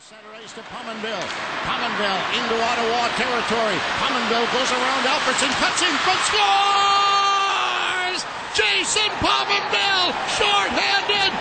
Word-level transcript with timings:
Center 0.00 0.32
to 0.32 0.64
Pominville. 0.72 1.28
Pominville 1.68 2.22
into 2.32 2.56
Ottawa 2.56 3.12
territory. 3.20 3.76
Pominville 4.00 4.48
goes 4.48 4.72
around 4.72 5.04
Alfredson, 5.04 5.52
cuts 5.60 5.84
in 5.84 5.92
front, 6.00 6.16
scores! 6.24 8.24
Jason 8.56 9.12
Pominville, 9.20 10.16
short-handed. 10.40 11.36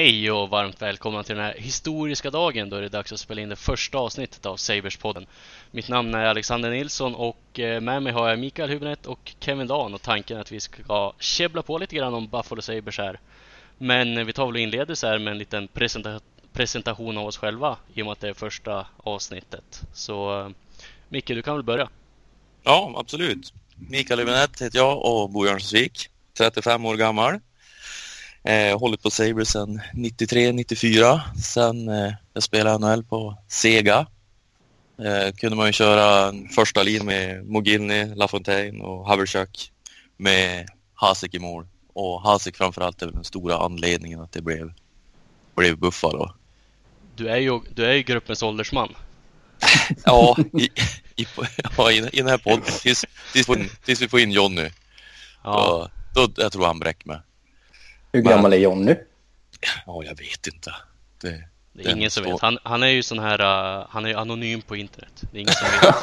Hej 0.00 0.30
och 0.30 0.48
varmt 0.48 0.82
välkomna 0.82 1.22
till 1.22 1.36
den 1.36 1.44
här 1.44 1.54
historiska 1.58 2.30
dagen 2.30 2.70
då 2.70 2.76
är 2.76 2.82
det 2.82 2.88
dags 2.88 3.12
att 3.12 3.20
spela 3.20 3.40
in 3.40 3.48
det 3.48 3.56
första 3.56 3.98
avsnittet 3.98 4.46
av 4.46 4.56
Sabers-podden. 4.56 5.26
Mitt 5.70 5.88
namn 5.88 6.14
är 6.14 6.24
Alexander 6.24 6.70
Nilsson 6.70 7.14
och 7.14 7.60
eh, 7.60 7.80
med 7.80 8.02
mig 8.02 8.12
har 8.12 8.28
jag 8.28 8.38
Mikael 8.38 8.70
Hübinette 8.70 9.06
och 9.06 9.34
Kevin 9.40 9.66
Dan 9.66 9.94
och 9.94 10.02
tanken 10.02 10.36
är 10.36 10.40
att 10.40 10.52
vi 10.52 10.60
ska 10.60 11.12
käbbla 11.18 11.62
på 11.62 11.78
lite 11.78 11.96
grann 11.96 12.14
om 12.14 12.28
Buffalo 12.28 12.62
Sabers 12.62 12.98
här. 12.98 13.20
Men 13.78 14.18
eh, 14.18 14.24
vi 14.24 14.32
tar 14.32 14.46
väl 14.46 14.54
och 14.54 14.60
inleder 14.60 14.94
så 14.94 15.06
här 15.06 15.18
med 15.18 15.30
en 15.30 15.38
liten 15.38 15.68
presenta 15.68 16.20
presentation 16.52 17.18
av 17.18 17.26
oss 17.26 17.38
själva 17.38 17.76
i 17.94 18.02
och 18.02 18.06
med 18.06 18.12
att 18.12 18.20
det 18.20 18.28
är 18.28 18.34
första 18.34 18.86
avsnittet. 18.96 19.82
Så 19.92 20.40
eh, 20.40 20.48
Micke, 21.08 21.28
du 21.28 21.42
kan 21.42 21.54
väl 21.54 21.64
börja? 21.64 21.88
Ja, 22.62 22.94
absolut. 22.96 23.52
Mikael 23.88 24.20
Hübinette 24.20 24.64
heter 24.64 24.78
jag 24.78 25.04
och 25.04 25.30
bor 25.30 25.46
i 25.46 25.50
Örnsköldsvik. 25.50 26.08
35 26.38 26.86
år 26.86 26.96
gammal. 26.96 27.40
Eh, 28.44 28.78
hållit 28.78 29.02
på 29.02 29.10
Sabres 29.10 29.48
sedan 29.48 29.80
93-94. 29.94 31.20
Sen 31.42 31.88
eh, 31.88 32.12
jag 32.32 32.42
spelade 32.42 32.78
NHL 32.78 33.04
på 33.04 33.36
Sega. 33.48 34.06
Eh, 35.04 35.34
kunde 35.34 35.56
man 35.56 35.66
ju 35.66 35.72
köra 35.72 36.28
en 36.28 36.48
första 36.48 36.82
linje 36.82 37.04
med 37.04 37.46
Mogilny, 37.46 38.14
LaFontaine 38.14 38.80
och 38.80 39.06
Haverchuk 39.06 39.72
med 40.16 40.68
Hasek 40.94 41.34
i 41.34 41.38
mål. 41.38 41.66
Och 41.92 42.22
Hasek 42.22 42.56
framförallt 42.56 43.02
är 43.02 43.06
väl 43.06 43.14
den 43.14 43.24
stora 43.24 43.58
anledningen 43.58 44.20
att 44.20 44.32
det 44.32 44.42
blev, 44.42 44.72
blev 45.56 45.78
Buffalo. 45.78 46.32
Du 47.16 47.28
är 47.28 47.36
ju, 47.36 47.60
du 47.74 47.86
är 47.86 47.92
ju 47.92 48.02
gruppens 48.02 48.42
åldersman. 48.42 48.94
Ja, 50.04 50.36
i, 50.58 50.64
i, 51.16 51.26
ja, 51.76 51.90
i, 51.90 51.96
i 52.12 52.16
den 52.16 52.28
här 52.28 52.38
podden. 52.38 52.62
Tills, 52.82 53.04
tills, 53.32 53.46
tills 53.84 54.02
vi 54.02 54.08
får 54.08 54.20
in 54.20 54.30
Jonny. 54.30 54.70
Ja, 55.44 55.90
Då, 56.14 56.26
då, 56.26 56.42
jag 56.42 56.52
tror 56.52 56.66
han 56.66 56.78
bräcker 56.78 57.08
mig. 57.08 57.18
Hur 58.12 58.20
gammal 58.20 58.52
är 58.52 58.56
Jonny? 58.56 58.94
Ja, 59.86 60.04
jag 60.04 60.18
vet 60.18 60.46
inte. 60.46 60.74
Det, 61.20 61.44
det 61.72 61.82
är 61.82 61.96
ingen 61.96 62.10
som 62.10 62.24
vet. 62.24 62.40
Han, 62.40 62.58
han 62.62 62.82
är 62.82 62.86
ju 62.86 63.02
sån 63.02 63.18
här, 63.18 63.40
uh, 63.40 63.86
han 63.90 64.04
är 64.04 64.08
ju 64.08 64.14
anonym 64.14 64.62
på 64.62 64.76
internet. 64.76 65.22
Det 65.32 65.38
är 65.38 65.40
ingen 65.40 65.54
som 65.54 65.66
vet. 65.66 65.94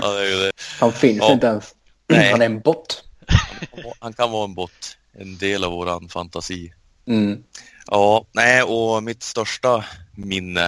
det 0.02 0.06
är 0.06 0.30
ju 0.30 0.36
det. 0.44 0.52
Han 0.80 0.92
finns 0.92 1.18
Ja. 1.18 1.32
inte 1.32 1.46
ens. 1.46 1.74
Nej. 2.08 2.30
Han 2.30 2.42
är 2.42 2.46
en 2.46 2.60
bot. 2.60 3.04
Han 3.98 4.12
kan 4.12 4.30
vara 4.30 4.44
en 4.44 4.54
bot. 4.54 4.98
En 5.12 5.38
del 5.38 5.64
av 5.64 5.72
våran 5.72 6.08
fantasi. 6.08 6.72
Mm. 7.06 7.42
Ja, 7.86 8.26
nej, 8.32 8.62
och 8.62 9.02
mitt 9.02 9.22
största 9.22 9.84
minne 10.12 10.64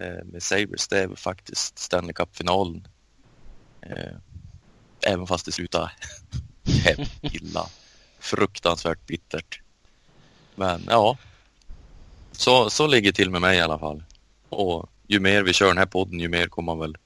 eh, 0.00 0.24
med 0.24 0.42
Sabres 0.42 0.88
det 0.88 0.98
är 0.98 1.16
faktiskt 1.16 1.78
Stanley 1.78 2.12
Cup-finalen. 2.12 2.86
Eh, 3.82 4.16
även 5.06 5.26
fast 5.26 5.46
det 5.46 5.52
slutade 5.52 5.90
illa. 7.22 7.66
Fruktansvärt 8.20 9.06
bittert. 9.06 9.60
Men 10.54 10.82
ja, 10.88 11.18
så, 12.32 12.70
så 12.70 12.86
ligger 12.86 13.10
det 13.10 13.16
till 13.16 13.30
med 13.30 13.40
mig 13.40 13.58
i 13.58 13.60
alla 13.60 13.78
fall. 13.78 14.02
Och 14.48 14.88
ju 15.06 15.20
mer 15.20 15.42
vi 15.42 15.52
kör 15.52 15.68
den 15.68 15.78
här 15.78 15.86
podden, 15.86 16.20
ju 16.20 16.28
mer 16.28 16.46
kommer 16.46 16.74
man 16.74 16.78
väl 16.78 16.96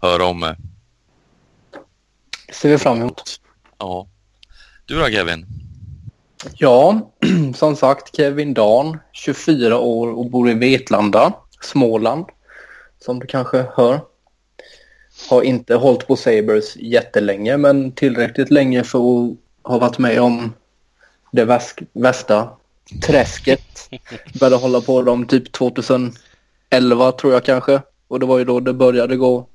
höra 0.00 0.24
om 0.24 0.40
mig. 0.40 0.56
ser 2.52 2.68
vi 2.68 2.78
fram 2.78 3.00
emot. 3.00 3.40
Ja. 3.78 4.08
Du 4.86 4.98
då 4.98 5.06
Kevin? 5.06 5.46
Ja, 6.54 7.10
som 7.54 7.76
sagt 7.76 8.16
Kevin 8.16 8.54
Dan, 8.54 8.98
24 9.12 9.78
år 9.78 10.08
och 10.08 10.30
bor 10.30 10.50
i 10.50 10.54
Vetlanda, 10.54 11.32
Småland. 11.60 12.26
Som 12.98 13.18
du 13.18 13.26
kanske 13.26 13.66
hör. 13.74 14.00
Har 15.30 15.42
inte 15.42 15.74
hållit 15.74 16.06
på 16.06 16.16
Sabres 16.16 16.76
jättelänge 16.76 17.56
men 17.56 17.92
tillräckligt 17.92 18.50
länge 18.50 18.84
för 18.84 18.98
att 18.98 19.36
ha 19.64 19.78
varit 19.78 19.98
med 19.98 20.20
om 20.20 20.52
det 21.32 21.44
väsk- 21.44 21.86
värsta 21.92 22.48
träsket. 23.06 23.88
Började 24.40 24.56
hålla 24.56 24.80
på 24.80 25.02
dem 25.02 25.26
typ 25.26 25.52
2011 25.52 27.12
tror 27.20 27.32
jag 27.32 27.44
kanske. 27.44 27.82
Och 28.08 28.20
det 28.20 28.26
var 28.26 28.38
ju 28.38 28.44
då 28.44 28.60
det 28.60 28.72
började 28.72 29.16
gå 29.16 29.46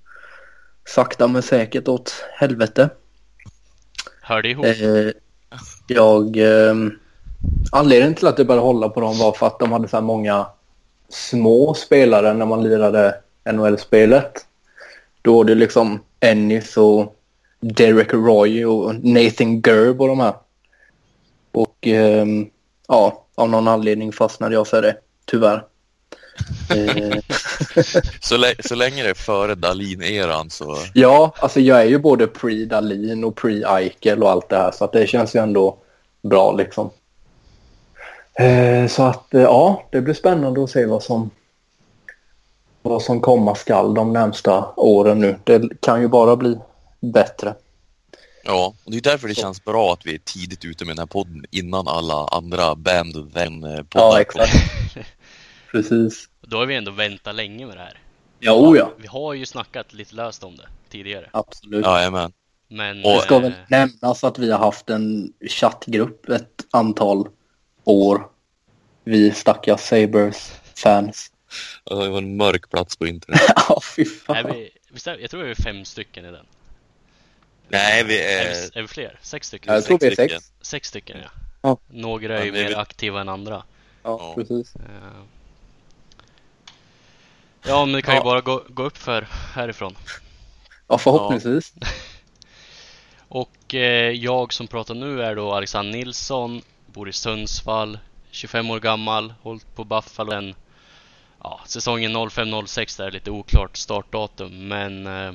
sakta 0.85 1.27
men 1.27 1.41
säkert 1.41 1.87
åt 1.87 2.25
helvete. 2.33 2.89
Hör 4.21 4.41
det 4.41 4.49
ihop? 4.49 4.65
Eh, 4.65 5.11
jag... 5.87 6.37
Eh, 6.37 6.75
anledningen 7.71 8.15
till 8.15 8.27
att 8.27 8.37
jag 8.37 8.47
började 8.47 8.65
hålla 8.65 8.89
på 8.89 9.01
dem 9.01 9.17
var 9.17 9.31
för 9.31 9.47
att 9.47 9.59
de 9.59 9.71
hade 9.71 9.87
så 9.87 9.97
här 9.97 10.03
många 10.03 10.47
små 11.09 11.73
spelare 11.73 12.33
när 12.33 12.45
man 12.45 12.63
lirade 12.63 13.15
NHL-spelet. 13.53 14.45
Då 15.21 15.37
var 15.37 15.43
det 15.43 15.55
liksom 15.55 15.99
Ennis 16.19 16.77
och 16.77 17.16
Derek 17.59 18.13
Roy 18.13 18.65
och 18.65 18.95
Nathan 18.95 19.61
Gerb 19.61 20.01
och 20.01 20.07
de 20.07 20.19
här. 20.19 20.33
Och 21.51 21.77
ehm, 21.81 22.49
ja, 22.87 23.25
av 23.35 23.49
någon 23.49 23.67
anledning 23.67 24.11
fastnade 24.11 24.55
jag 24.55 24.67
för 24.67 24.81
det, 24.81 24.97
tyvärr. 25.25 25.65
Så, 28.21 28.37
lä- 28.37 28.55
så 28.63 28.75
länge 28.75 29.03
det 29.03 29.09
är 29.09 29.13
före 29.13 29.55
Dahlin-eran 29.55 30.49
så... 30.49 30.77
Ja, 30.93 31.33
alltså 31.39 31.59
jag 31.59 31.81
är 31.81 31.85
ju 31.85 31.99
både 31.99 32.25
pre-Dalin 32.27 33.23
och 33.23 33.39
pre-Eichel 33.39 34.21
och 34.23 34.31
allt 34.31 34.49
det 34.49 34.57
här 34.57 34.71
så 34.71 34.85
att 34.85 34.91
det 34.91 35.07
känns 35.07 35.35
ju 35.35 35.39
ändå 35.39 35.77
bra 36.21 36.51
liksom. 36.51 36.89
Eh, 38.33 38.87
så 38.87 39.03
att 39.03 39.33
eh, 39.33 39.41
ja, 39.41 39.83
det 39.91 40.01
blir 40.01 40.13
spännande 40.13 40.63
att 40.63 40.69
se 40.69 40.85
vad 40.85 41.03
som 41.03 41.29
vad 42.81 43.01
som 43.01 43.21
komma 43.21 43.55
skall 43.55 43.93
de 43.93 44.13
närmsta 44.13 44.65
åren 44.75 45.19
nu. 45.19 45.35
Det 45.43 45.61
kan 45.79 46.01
ju 46.01 46.07
bara 46.07 46.35
bli 46.35 46.57
bättre. 46.99 47.55
Ja, 48.43 48.73
och 48.83 48.91
det 48.91 48.97
är 48.97 49.01
därför 49.01 49.27
det 49.27 49.35
känns 49.35 49.63
bra 49.63 49.93
att 49.93 50.05
vi 50.05 50.13
är 50.13 50.19
tidigt 50.23 50.65
ute 50.65 50.85
med 50.85 50.95
den 50.95 50.99
här 50.99 51.05
podden 51.05 51.45
innan 51.51 51.87
alla 51.87 52.27
andra 52.27 52.75
band 52.75 53.33
vän 53.33 53.61
poddar 53.61 54.05
Ja, 54.05 54.21
exakt. 54.21 54.51
Precis. 55.71 56.29
Då 56.41 56.57
har 56.57 56.65
vi 56.65 56.75
ändå 56.75 56.91
väntat 56.91 57.35
länge 57.35 57.65
med 57.65 57.77
det 57.77 57.81
här. 57.81 58.01
Ja, 58.39 58.53
oh 58.53 58.77
ja. 58.77 58.93
Vi 58.97 59.07
har 59.07 59.33
ju 59.33 59.45
snackat 59.45 59.93
lite 59.93 60.15
löst 60.15 60.43
om 60.43 60.55
det 60.55 60.67
tidigare. 60.89 61.29
Absolut. 61.33 61.85
Jajamän. 61.85 62.31
Men... 62.67 63.01
Det 63.01 63.19
ska 63.19 63.39
väl 63.39 63.51
eh, 63.51 63.57
nämnas 63.67 64.23
att 64.23 64.39
vi 64.39 64.51
har 64.51 64.59
haft 64.59 64.89
en 64.89 65.33
chattgrupp 65.49 66.29
ett 66.29 66.65
antal 66.71 67.27
år. 67.83 68.27
Vi 69.03 69.31
stackars 69.31 69.79
Sabres-fans. 69.79 71.31
Ja, 71.83 71.95
Det 71.95 72.09
var 72.09 72.17
en 72.17 72.37
mörk 72.37 72.69
plats 72.69 72.97
på 72.97 73.07
internet. 73.07 73.41
Ja, 73.69 73.81
fy 73.95 74.01
är 74.01 74.05
fan. 74.05 74.45
vi, 74.51 74.69
visst 74.89 75.07
är, 75.07 75.17
jag 75.17 75.29
tror 75.29 75.43
vi 75.43 75.51
är 75.51 75.55
fem 75.55 75.85
stycken 75.85 76.25
i 76.25 76.31
den. 76.31 76.45
Nej, 77.69 78.03
vi 78.03 78.21
Är 78.21 78.45
är... 78.45 78.53
vi, 78.73 78.79
är 78.79 78.81
vi 78.81 78.87
fler? 78.87 79.19
Sex 79.21 79.47
stycken? 79.47 79.67
Ja, 79.73 79.75
jag 79.77 79.85
tror 79.85 79.99
vi 79.99 80.07
är 80.07 80.11
stycken. 80.11 80.39
sex. 80.41 80.51
Sex 80.61 80.87
stycken 80.87 81.17
ja. 81.23 81.29
Ja. 81.61 81.77
Några 81.87 82.39
är 82.39 82.43
ju 82.43 82.47
Ja, 82.47 82.53
mer 82.53 82.63
väl- 82.63 82.75
aktiva 82.75 83.21
än 83.21 83.29
andra. 83.29 83.63
Ja, 84.03 84.17
Ja. 84.19 84.33
precis. 84.35 84.75
Eh, 84.75 84.81
Ja, 87.65 87.85
men 87.85 87.93
det 87.95 88.01
kan 88.01 88.13
ju 88.13 88.19
Ja. 88.19 88.23
bara 88.23 88.41
gå, 88.41 88.63
gå 88.69 88.83
upp 88.83 88.97
för 88.97 89.27
härifrån. 89.53 89.95
Ja, 90.87 90.97
förhoppningsvis. 90.97 91.73
Och 93.29 93.75
eh, 93.75 94.11
jag 94.11 94.53
som 94.53 94.67
pratar 94.67 94.95
nu 94.95 95.21
är 95.23 95.35
då 95.35 95.53
Alexander 95.53 95.91
Nilsson, 95.97 96.61
bor 96.85 97.09
i 97.09 97.13
Sundsvall, 97.13 97.99
25 98.31 98.69
år 98.71 98.79
gammal, 98.79 99.33
hållit 99.41 99.75
på 99.75 99.83
Buffalo 99.83 100.31
den 100.31 100.55
ja, 101.43 101.59
säsongen 101.65 102.11
05-06 102.17 102.97
där 102.97 103.07
är 103.07 103.11
lite 103.11 103.31
oklart 103.31 103.77
startdatum 103.77 104.67
men 104.67 105.07
eh, 105.07 105.33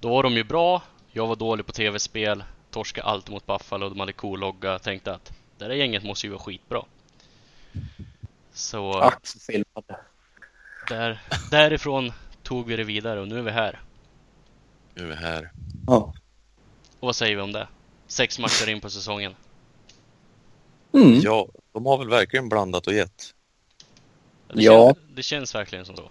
då 0.00 0.08
var 0.08 0.22
de 0.22 0.32
ju 0.36 0.44
bra, 0.44 0.82
jag 1.16 1.26
var 1.26 1.36
dålig 1.36 1.66
på 1.66 1.72
tv-spel, 1.72 2.44
torskade 2.70 3.06
alltid 3.06 3.32
mot 3.32 3.46
Buffalo, 3.46 3.88
de 3.88 4.00
hade 4.00 4.12
cool 4.12 4.40
logga, 4.40 4.78
tänkte 4.78 5.14
att 5.14 5.32
det 5.58 5.64
där 5.68 5.74
gänget 5.74 6.04
måste 6.04 6.26
ju 6.26 6.30
vara 6.32 6.42
skitbra. 6.42 6.82
Så 8.52 8.92
Ack 8.98 9.26
så 9.26 9.38
filmade. 9.38 9.96
där, 10.88 11.22
därifrån 11.50 12.12
tog 12.42 12.66
vi 12.66 12.76
det 12.76 12.84
vidare 12.84 13.20
och 13.20 13.28
nu 13.28 13.38
är 13.38 13.42
vi 13.42 13.50
här. 13.50 13.80
Nu 14.94 15.02
är 15.02 15.06
vi 15.08 15.14
här. 15.14 15.50
Ja. 15.86 16.14
Och 17.00 17.06
vad 17.06 17.16
säger 17.16 17.36
vi 17.36 17.42
om 17.42 17.52
det? 17.52 17.68
Sex 18.06 18.38
matcher 18.38 18.68
in 18.68 18.80
på 18.80 18.90
säsongen. 18.90 19.34
Mm. 20.92 21.20
Ja, 21.20 21.48
de 21.72 21.86
har 21.86 21.98
väl 21.98 22.08
verkligen 22.08 22.48
blandat 22.48 22.86
och 22.86 22.92
gett. 22.94 23.34
Det, 24.48 24.62
Ja. 24.62 24.94
känns, 24.94 25.06
det 25.16 25.22
känns 25.22 25.54
verkligen 25.54 25.84
som 25.84 25.96
så. 25.96 26.10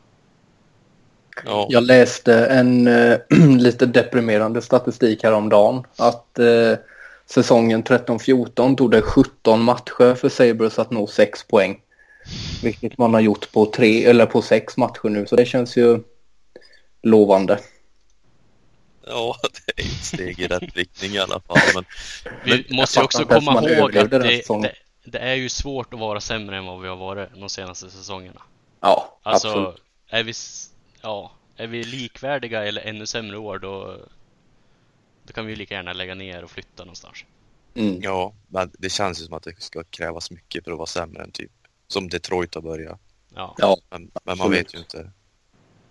Ja, 1.46 1.68
Jag 1.70 1.84
läste 1.84 2.46
en 2.46 2.88
eh, 2.88 3.18
lite 3.58 3.86
deprimerande 3.86 4.62
statistik 4.62 5.24
häromdagen. 5.24 5.84
Att 5.98 6.40
eh, 6.40 6.74
säsongen 7.26 7.84
13-14 7.84 8.76
tog 8.76 8.92
det 8.92 9.02
17 9.02 9.64
matcher 9.64 10.16
för 10.16 10.30
Sabres 10.30 10.80
att 10.80 10.92
nå 10.92 11.08
6 11.08 11.44
poäng. 11.48 11.80
Vilket 12.64 12.98
man 12.98 13.14
har 13.14 13.22
gjort 13.22 13.52
på, 13.52 13.66
tre, 13.66 14.06
eller 14.06 14.26
på 14.26 14.42
sex 14.42 14.78
matcher 14.78 15.10
nu. 15.10 15.26
Så 15.26 15.36
det 15.36 15.46
känns 15.46 15.78
ju 15.78 16.00
lovande. 17.02 17.60
Ja, 19.06 19.36
det 19.76 19.84
är 19.84 19.86
ett 19.86 20.06
steg 20.06 20.40
i 20.40 20.48
rätt 20.48 20.76
riktning 20.76 21.12
i 21.12 21.20
alla 21.20 21.40
fall. 21.40 21.58
Men 21.76 21.86
Vi 22.46 22.66
Men 22.68 22.76
måste 22.76 23.00
ju 23.00 23.04
också 23.06 23.26
komma 23.26 23.70
ihåg 23.70 23.98
att 23.98 24.12
det, 24.12 24.20
det, 24.20 24.74
det 25.06 25.18
är 25.20 25.34
ju 25.34 25.50
svårt 25.50 25.94
att 25.94 26.00
vara 26.00 26.22
sämre 26.22 26.58
än 26.58 26.66
vad 26.66 26.82
vi 26.82 26.88
har 26.88 26.96
varit 26.96 27.30
de 27.36 27.50
senaste 27.50 27.90
säsongerna. 27.90 28.42
Ja, 28.82 29.20
Alltså, 29.24 29.48
absolut. 29.48 29.82
är 30.10 30.24
vi, 30.24 30.34
ja, 31.04 31.32
är 31.56 31.68
vi 31.68 31.84
likvärdiga 31.84 32.66
eller 32.66 32.82
ännu 32.82 33.06
sämre 33.06 33.38
år 33.38 33.60
då, 33.60 33.98
då 35.24 35.34
kan 35.34 35.46
vi 35.46 35.52
ju 35.52 35.56
lika 35.56 35.74
gärna 35.74 35.94
lägga 35.94 36.16
ner 36.16 36.44
och 36.44 36.52
flytta 36.52 36.84
någonstans. 36.84 37.26
Mm. 37.76 38.02
ja, 38.02 38.34
men 38.48 38.72
det 38.80 38.90
känns 38.90 39.22
ju 39.22 39.26
som 39.26 39.34
att 39.34 39.44
det 39.44 39.62
ska 39.62 39.84
krävas 39.84 40.32
mycket 40.32 40.64
för 40.64 40.72
att 40.72 40.78
vara 40.78 40.86
sämre 40.88 41.24
än 41.24 41.32
typ 41.32 41.52
som 41.88 42.10
Detroit 42.10 42.56
har 42.56 42.62
börjat. 42.62 43.00
Ja, 43.36 43.56
Ja, 43.58 43.78
Men, 43.90 44.12
men 44.24 44.38
man 44.38 44.52
vet 44.52 44.74
ju 44.74 44.78
inte. 44.80 45.12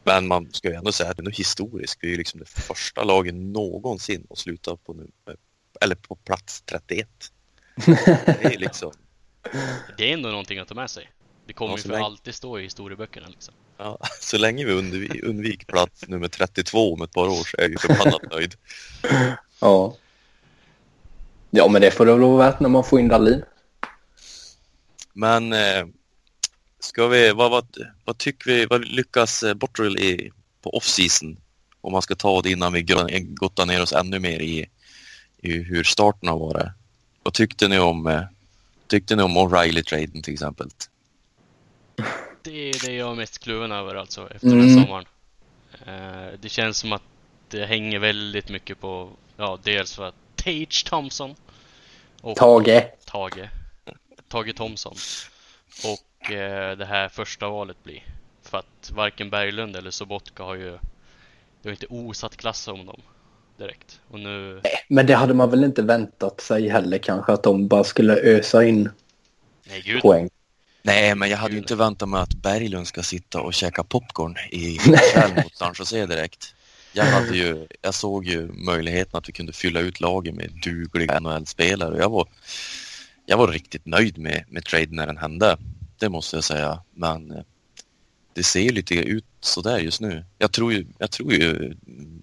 Men 0.04 0.28
man 0.28 0.52
ska 0.52 0.68
ju 0.68 0.74
ändå 0.74 0.92
säga 0.92 1.10
att 1.10 1.16
det 1.16 1.20
är 1.20 1.24
nog 1.24 1.34
historiskt. 1.34 1.98
Vi 2.02 2.06
är 2.06 2.10
ju 2.10 2.16
liksom 2.18 2.40
det 2.40 2.48
första 2.48 3.04
laget 3.04 3.34
någonsin 3.34 4.26
att 4.30 4.38
sluta 4.38 4.76
på 4.76 4.92
nu, 4.92 5.10
eller 5.80 5.94
på 5.94 6.14
plats 6.14 6.62
31. 6.62 7.08
Det 7.86 8.44
är 8.54 8.58
liksom, 8.58 8.92
det 9.96 10.10
är 10.10 10.14
ändå 10.14 10.28
någonting 10.28 10.58
att 10.58 10.68
ta 10.68 10.74
med 10.74 10.90
sig. 10.90 11.10
Det 11.46 11.52
kommer 11.52 11.72
Ja, 11.72 11.76
ju 11.76 11.82
för 11.82 11.88
länge- 11.88 12.04
alltid 12.04 12.34
stå 12.34 12.58
i 12.58 12.62
historieböckerna 12.62 13.28
liksom. 13.28 13.54
Ja, 13.82 13.98
så 14.20 14.38
länge 14.38 14.64
vi 14.64 14.72
undvik, 14.72 15.22
undviker 15.22 15.66
plats 15.66 16.08
nummer 16.08 16.28
32 16.28 16.94
om 16.94 17.02
ett 17.02 17.12
par 17.12 17.28
år 17.28 17.44
så 17.44 17.56
är 17.56 17.62
jag 17.62 17.70
ju 17.70 17.78
förbannat 17.78 18.22
nöjd. 18.30 18.54
ja. 19.60 19.96
Ja, 21.50 21.68
men 21.68 21.82
det 21.82 21.90
får 21.90 22.06
det 22.06 22.12
väl 22.12 22.20
vara 22.20 22.50
värt 22.50 22.60
när 22.60 22.68
man 22.68 22.84
får 22.84 23.00
in 23.00 23.08
Dahlin. 23.08 23.42
Men 25.12 25.52
eh, 25.52 25.86
ska 26.80 27.06
vi, 27.06 27.32
vad, 27.32 27.50
vad, 27.50 27.66
vad 28.04 28.18
tycker 28.18 28.50
vi, 28.50 28.66
vad 28.66 28.84
lyckas 28.84 29.42
eh, 29.42 29.54
Botterill 29.54 29.98
i 29.98 30.30
på 30.62 30.70
off-season? 30.70 31.36
Om 31.80 31.92
man 31.92 32.02
ska 32.02 32.14
ta 32.14 32.42
det 32.42 32.50
innan 32.50 32.72
vi 32.72 32.82
gottar 33.34 33.66
ner 33.66 33.82
oss 33.82 33.92
ännu 33.92 34.18
mer 34.18 34.40
i, 34.40 34.66
i 35.38 35.52
hur 35.52 35.84
starten 35.84 36.28
har 36.28 36.38
varit. 36.38 36.68
Vad 37.22 37.34
tyckte 37.34 37.68
ni 37.68 37.78
om, 37.78 38.06
eh, 38.06 38.22
tyckte 38.86 39.16
ni 39.16 39.22
om 39.22 39.38
O'Reilly-traden 39.38 40.22
till 40.22 40.32
exempel? 40.32 40.68
Det 42.42 42.68
är 42.70 42.86
det 42.86 42.92
jag 42.94 43.10
är 43.10 43.14
mest 43.14 43.38
kluven 43.38 43.72
över 43.72 43.94
alltså 43.94 44.28
efter 44.34 44.48
den 44.48 44.60
Mm. 44.60 44.84
sommaren. 44.84 45.04
Eh, 45.86 46.38
det 46.40 46.48
känns 46.48 46.78
som 46.78 46.92
att 46.92 47.02
det 47.48 47.66
hänger 47.66 47.98
väldigt 47.98 48.48
mycket 48.48 48.80
på, 48.80 49.10
ja 49.36 49.58
dels 49.62 49.94
för 49.94 50.04
att 50.04 50.14
Tage 50.36 50.84
Thompson 50.86 51.34
och 52.20 52.36
Tage. 52.36 52.84
Tage, 53.04 53.48
Tage 54.28 54.56
Thompson 54.56 54.94
och 55.84 56.32
eh, 56.32 56.76
det 56.76 56.84
här 56.84 57.08
första 57.08 57.48
valet 57.48 57.84
blir. 57.84 58.02
För 58.42 58.58
att 58.58 58.92
varken 58.94 59.30
Berglund 59.30 59.76
eller 59.76 59.90
Sobotka 59.90 60.42
har 60.42 60.54
ju, 60.54 60.70
det 61.62 61.68
har 61.68 61.70
inte 61.70 61.86
osat 61.86 62.36
klass 62.36 62.68
om 62.68 62.86
dem 62.86 63.00
direkt. 63.56 64.00
Och 64.10 64.20
nu, 64.20 64.60
Men 64.88 65.06
det 65.06 65.14
hade 65.14 65.34
man 65.34 65.50
väl 65.50 65.64
inte 65.64 65.82
väntat 65.82 66.40
sig 66.40 66.68
heller 66.68 66.98
kanske 66.98 67.32
att 67.32 67.42
de 67.42 67.68
bara 67.68 67.84
skulle 67.84 68.16
ösa 68.16 68.64
in 68.64 68.90
nej 69.64 69.82
gud, 69.84 70.02
poäng. 70.02 70.30
Nej, 70.82 71.14
men 71.14 71.30
jag 71.30 71.38
hade 71.38 71.52
ju 71.54 71.58
inte 71.58 71.76
väntat 71.76 72.08
mig 72.08 72.20
att 72.20 72.34
Berglund 72.34 72.86
ska 72.86 73.02
sitta 73.02 73.40
och 73.40 73.54
käka 73.54 73.84
popcorn 73.84 74.36
i 74.50 74.78
kväll 74.78 75.34
mot 75.36 75.56
San 75.56 75.74
Jose 75.78 76.06
direkt. 76.06 76.54
Jag, 76.92 77.04
hade 77.04 77.36
ju, 77.36 77.66
jag 77.80 77.94
såg 77.94 78.26
ju 78.26 78.52
möjligheten 78.52 79.18
att 79.18 79.28
vi 79.28 79.32
kunde 79.32 79.52
fylla 79.52 79.80
ut 79.80 80.00
laget 80.00 80.34
med 80.34 80.50
dugliga 80.64 81.20
NHL-spelare 81.20 81.94
och 81.94 82.00
jag 82.00 82.10
var, 82.10 82.28
jag 83.26 83.36
var 83.36 83.48
riktigt 83.48 83.86
nöjd 83.86 84.18
med, 84.18 84.44
med 84.48 84.64
traden 84.64 84.96
när 84.96 85.06
den 85.06 85.18
hände. 85.18 85.56
Det 85.98 86.08
måste 86.08 86.36
jag 86.36 86.44
säga. 86.44 86.82
Men 86.94 87.30
eh, 87.30 87.42
det 88.34 88.42
ser 88.42 88.60
ju 88.60 88.72
lite 88.72 88.94
ut 88.94 89.24
sådär 89.40 89.78
just 89.78 90.00
nu. 90.00 90.24
Jag 90.38 90.52
tror 90.52 90.72
ju, 90.72 90.86
jag 90.98 91.10
tror 91.10 91.32
ju 91.32 91.76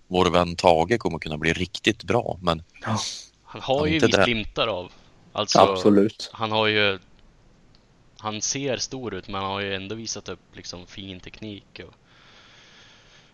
vår 0.08 0.30
vän 0.30 0.56
Tage 0.56 1.00
kommer 1.00 1.20
kunna 1.20 1.38
bli 1.38 1.54
riktigt 1.54 2.04
bra, 2.04 2.40
men 2.42 2.64
han 2.82 2.98
har 3.62 3.88
ju 3.88 4.00
där. 4.00 4.26
glimtar 4.26 4.68
av. 4.68 4.92
Alltså, 5.32 5.60
Absolut. 5.60 6.30
han 6.34 6.52
har 6.52 6.68
ju 6.68 7.00
han 8.20 8.42
ser 8.42 8.78
stor 8.78 9.14
ut 9.14 9.28
men 9.28 9.42
han 9.42 9.52
har 9.52 9.60
ju 9.60 9.76
ändå 9.76 9.96
visat 9.96 10.30
upp 10.30 10.40
liksom 10.54 10.88
fin 10.88 11.20
teknik 11.20 11.80
och, 11.88 11.94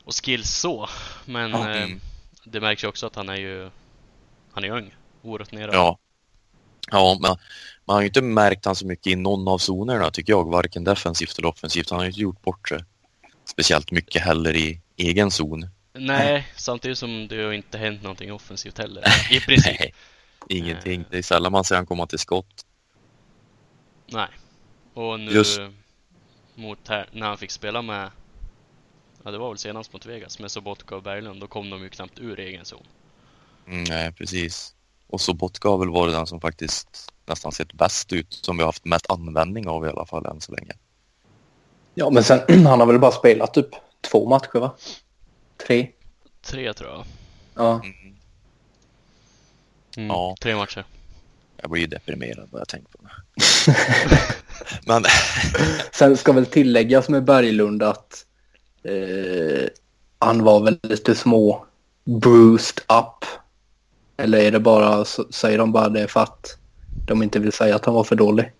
och 0.03 0.13
skills 0.25 0.49
så. 0.59 0.89
Men 1.25 1.51
Ja. 1.51 1.69
eh, 1.69 1.83
Mm. 1.83 1.99
det 2.43 2.59
märks 2.61 2.83
ju 2.83 2.87
också 2.87 3.07
att 3.07 3.15
han 3.15 3.29
är 3.29 3.35
ju 3.35 3.69
han 4.51 4.63
är 4.63 4.69
ung, 4.69 4.95
orutinerad. 5.21 5.75
Ja. 5.75 5.97
Ja, 6.91 7.17
men 7.21 7.35
man 7.85 7.95
har 7.95 8.01
ju 8.01 8.07
inte 8.07 8.21
märkt 8.21 8.65
han 8.65 8.75
så 8.75 8.85
mycket 8.85 9.07
i 9.07 9.15
någon 9.15 9.47
av 9.47 9.57
zonerna 9.57 10.11
tycker 10.11 10.33
jag, 10.33 10.49
varken 10.51 10.83
defensivt 10.83 11.37
eller 11.37 11.47
offensivt. 11.47 11.89
Han 11.89 11.99
har 11.99 12.03
ju 12.05 12.09
inte 12.09 12.21
gjort 12.21 12.41
bort 12.41 12.69
sig 12.69 12.83
speciellt 13.45 13.91
mycket 13.91 14.21
heller 14.21 14.55
i 14.55 14.81
egen 14.97 15.31
zon. 15.31 15.69
Nej, 15.93 16.47
samtidigt 16.55 16.97
som 16.97 17.27
det 17.27 17.43
har 17.43 17.51
inte 17.53 17.77
hänt 17.77 18.03
någonting 18.03 18.33
offensivt 18.33 18.77
heller. 18.77 19.03
I 19.31 19.39
princip. 19.39 19.75
Nej, 19.79 19.93
ingenting. 20.49 21.05
Det 21.11 21.17
är 21.17 21.21
sällan 21.21 21.51
man 21.51 21.63
ser 21.63 21.75
han 21.75 21.85
komma 21.85 22.07
till 22.07 22.19
skott. 22.19 22.65
Nej. 24.07 24.27
Och 24.95 25.19
nu 25.19 25.31
Just- 25.31 25.59
mot 26.55 26.87
här, 26.87 27.09
när 27.11 27.27
han 27.27 27.37
fick 27.37 27.51
spela 27.51 27.81
med 27.81 28.11
Ja 29.23 29.31
det 29.31 29.37
var 29.37 29.49
väl 29.49 29.57
senast 29.57 29.93
mot 29.93 30.05
Vegas 30.05 30.39
med 30.39 30.51
Sobotka 30.51 30.95
och 30.95 31.03
Berglund, 31.03 31.41
då 31.41 31.47
kom 31.47 31.69
de 31.69 31.81
ju 31.83 31.89
knappt 31.89 32.19
ur 32.19 32.39
egen 32.39 32.65
zon. 32.65 32.83
Mm, 33.67 33.83
nej, 33.83 34.11
precis. 34.11 34.75
Och 35.07 35.21
så 35.21 35.33
Botka 35.33 35.69
har 35.69 35.77
väl 35.77 35.89
varit 35.89 36.13
den 36.13 36.27
som 36.27 36.41
faktiskt 36.41 37.13
nästan 37.25 37.51
sett 37.51 37.73
bäst 37.73 38.13
ut, 38.13 38.33
som 38.33 38.57
vi 38.57 38.63
har 38.63 38.67
haft 38.67 38.85
mest 38.85 39.09
användning 39.09 39.67
av 39.67 39.85
i 39.85 39.89
alla 39.89 40.05
fall 40.05 40.25
än 40.25 40.41
så 40.41 40.51
länge. 40.51 40.71
Ja, 41.93 42.09
men 42.09 42.23
sen 42.23 42.39
han 42.65 42.79
har 42.79 42.87
väl 42.87 42.99
bara 42.99 43.11
spelat 43.11 43.53
typ 43.53 43.69
två 44.01 44.29
matcher 44.29 44.59
va? 44.59 44.75
Tre? 45.67 45.91
Tre 46.41 46.73
tror 46.73 46.89
jag. 46.89 47.05
Ja. 47.55 47.73
Mm. 47.73 48.15
Mm, 49.97 50.07
Ja. 50.07 50.35
Tre 50.41 50.55
matcher. 50.55 50.85
Jag 51.65 51.69
blir 51.71 51.81
ju 51.81 51.87
deprimerad 51.87 52.49
bara 52.49 52.59
jag 52.59 52.67
tänker 52.67 52.91
på 52.91 52.97
det. 53.03 53.11
Men 54.87 55.03
Sen 55.91 56.17
ska 56.17 56.31
väl 56.31 56.45
tilläggas 56.45 57.09
med 57.09 57.23
Berglund 57.23 57.83
att 57.83 58.25
eh, 58.83 59.67
han 60.19 60.43
var 60.43 60.63
väl 60.63 60.79
lite 60.83 61.15
små 61.15 61.65
bruised 62.03 62.79
up. 62.79 63.25
Eller 64.17 64.37
är 64.37 64.51
det 64.51 64.59
bara, 64.59 65.05
så, 65.05 65.25
säger 65.29 65.57
de 65.57 65.71
bara 65.71 65.89
det 65.89 66.07
för 66.07 66.19
att 66.19 66.57
de 67.07 67.23
inte 67.23 67.39
vill 67.39 67.51
säga 67.51 67.75
att 67.75 67.85
han 67.85 67.95
var 67.95 68.03
för 68.03 68.15
dålig? 68.15 68.51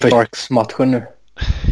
För 0.00 0.10
Sharks-matchen 0.10 0.90
nu. 0.90 1.06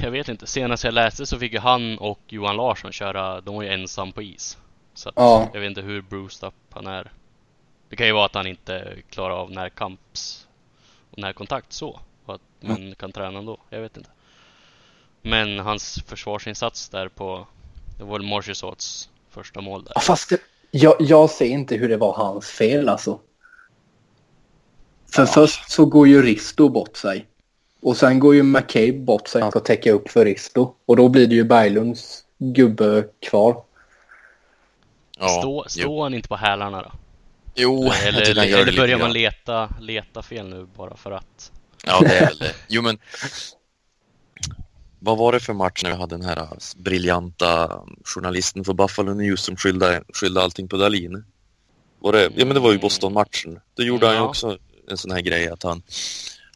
Jag 0.03 0.11
vet 0.11 0.29
inte, 0.29 0.47
senast 0.47 0.85
jag 0.85 0.95
läste 0.95 1.27
så 1.27 1.39
fick 1.39 1.53
ju 1.53 1.59
han 1.59 1.99
och 1.99 2.21
Johan 2.29 2.57
Larsson 2.57 2.93
köra, 2.93 3.41
de 3.41 3.55
var 3.55 3.63
ju 3.63 3.69
ensam 3.69 4.13
på 4.13 4.23
is. 4.23 4.57
Så 4.95 5.13
Ja. 5.17 5.51
jag 5.53 5.61
vet 5.61 5.69
inte 5.69 5.83
hur 5.83 6.03
bruised 6.03 6.49
up 6.49 6.55
han 6.71 6.87
är. 6.87 7.13
Det 7.89 7.97
kan 7.97 8.07
ju 8.07 8.13
vara 8.13 8.27
att 8.27 8.35
han 8.35 8.47
inte 8.47 8.97
klarar 9.11 9.35
av 9.35 9.51
närkamps 9.51 10.47
och 11.11 11.19
närkontakt 11.19 11.73
så. 11.73 12.01
Och 12.25 12.35
att 12.35 12.41
man 12.61 12.95
kan 12.95 13.13
träna 13.13 13.39
ändå, 13.39 13.59
jag 13.71 13.81
vet 13.81 13.97
inte. 13.97 14.11
Men 15.23 15.59
hans 15.59 16.03
försvarsinsats 16.07 16.89
där 16.89 17.09
på, 17.09 17.47
det 17.99 18.05
var 18.05 18.19
väl 18.19 18.29
Marchessaults 18.29 19.11
första 19.31 19.61
mål 19.61 19.85
där. 19.85 19.93
Ja, 19.95 20.01
fast 20.01 20.31
det, 20.31 20.41
jag, 20.71 20.97
jag 20.99 21.31
ser 21.31 21.47
inte 21.47 21.77
hur 21.77 21.89
det 21.89 21.97
var 21.97 22.13
hans 22.13 22.47
fel 22.47 22.89
alltså. 22.89 23.21
För 25.13 25.27
först 25.27 25.71
så 25.71 25.87
går 25.87 26.09
ju 26.09 26.23
Risto 26.23 26.69
bort 26.69 26.97
sig. 26.97 27.27
Och 27.81 27.97
sen 27.97 28.19
går 28.19 28.35
ju 28.35 28.43
McCabe 28.43 28.93
bort 28.93 29.29
sig. 29.29 29.43
Han 29.43 29.51
ska 29.51 29.61
täcka 29.61 29.93
upp 29.93 30.11
för 30.11 30.25
Risto. 30.25 30.75
Och 30.87 30.97
då 30.97 31.09
blir 31.09 31.27
det 31.27 31.35
ju 31.35 31.45
Berglunds 31.45 32.25
gubbe 32.39 33.05
kvar. 33.21 33.65
ja, 35.19 35.29
Stå, 35.29 35.65
står 35.69 36.03
han 36.03 36.15
inte 36.15 36.29
på 36.29 36.37
hälarna 36.37 36.83
då? 36.83 36.91
Jo 37.55 37.85
jag 37.85 38.07
Eller, 38.07 38.31
eller, 38.31 38.59
eller 38.59 38.77
börjar 38.77 38.99
man 38.99 39.13
leta, 39.13 39.69
leta 39.81 40.23
fel 40.23 40.49
nu 40.49 40.67
bara 40.77 40.97
för 40.97 41.11
att? 41.11 41.53
Ja, 41.87 42.01
det 42.01 42.19
är 42.19 42.27
väl 42.27 42.39
det. 42.39 42.55
Jo, 42.69 42.83
men 42.83 42.99
vad 44.99 45.19
var 45.19 45.33
det 45.33 45.41
för 45.41 45.53
match 45.53 45.83
när 45.83 45.91
vi 45.91 45.97
hade 45.97 46.17
den 46.17 46.25
här 46.25 46.49
briljanta 46.77 47.81
journalisten 48.05 48.65
för 48.65 48.73
Buffalo 48.75 49.15
News 49.15 49.43
som 49.43 49.57
skyllde, 49.57 50.03
skyllde 50.15 50.43
allting 50.43 50.69
på 50.69 50.77
Dahlin? 50.77 51.25
Var 52.01 52.13
det, 52.13 52.23
ja, 52.37 52.45
men 52.45 52.55
det 52.55 52.61
var 52.61 52.73
ju 52.73 52.79
Boston-matchen. 52.79 53.61
Då 53.77 53.83
gjorde 53.83 54.07
han 54.07 54.15
ju 54.15 54.21
Ja. 54.21 54.29
också 54.29 54.59
en 54.91 54.97
sån 54.97 55.11
här 55.11 55.21
grej 55.21 55.49
att 55.49 55.63
han, 55.63 55.83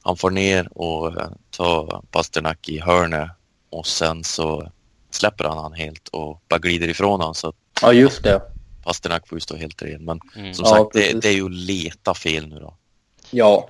han 0.02 0.16
får 0.16 0.30
ner 0.30 0.78
och 0.78 1.20
eh, 1.20 1.28
tar 1.50 2.02
Pasternak 2.10 2.68
i 2.68 2.78
hörnet 2.80 3.30
och 3.70 3.86
sen 3.86 4.24
så 4.24 4.70
släpper 5.10 5.44
han 5.44 5.58
han 5.58 5.72
helt 5.72 6.08
och 6.08 6.42
bara 6.48 6.58
glider 6.58 6.88
ifrån 6.88 7.34
så 7.34 7.48
att 7.48 7.54
Ja, 7.82 7.92
just 7.92 8.22
det. 8.22 8.42
Pasternak 8.82 9.28
får 9.28 9.36
ju 9.36 9.40
stå 9.40 9.56
helt 9.56 9.82
ren. 9.82 10.04
Men 10.04 10.20
Mm. 10.36 10.54
som 10.54 10.64
Ja, 10.64 10.70
sagt, 10.70 10.92
det, 10.92 11.20
det 11.20 11.28
är 11.28 11.32
ju 11.32 11.44
att 11.44 11.52
leta 11.52 12.14
fel 12.14 12.46
nu 12.46 12.58
då. 12.58 12.74
Ja, 13.30 13.68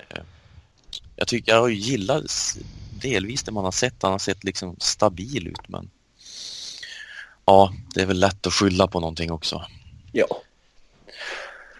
Jag 1.15 1.27
tycker 1.27 1.51
jag 1.51 1.59
har 1.61 1.67
ju 1.67 1.75
gillat 1.75 2.23
s- 2.25 2.57
delvis 3.01 3.43
det 3.43 3.51
man 3.51 3.63
har 3.63 3.71
sett. 3.71 3.95
Han 4.03 4.11
har 4.11 4.19
sett 4.19 4.43
liksom 4.43 4.75
stabil 4.79 5.47
ut 5.47 5.67
men 5.69 5.89
ja, 7.45 7.73
det 7.93 8.01
är 8.01 8.05
väl 8.05 8.19
lätt 8.19 8.47
att 8.47 8.53
skylla 8.53 8.87
på 8.87 8.99
någonting 8.99 9.31
också. 9.31 9.65
ja. 10.11 10.27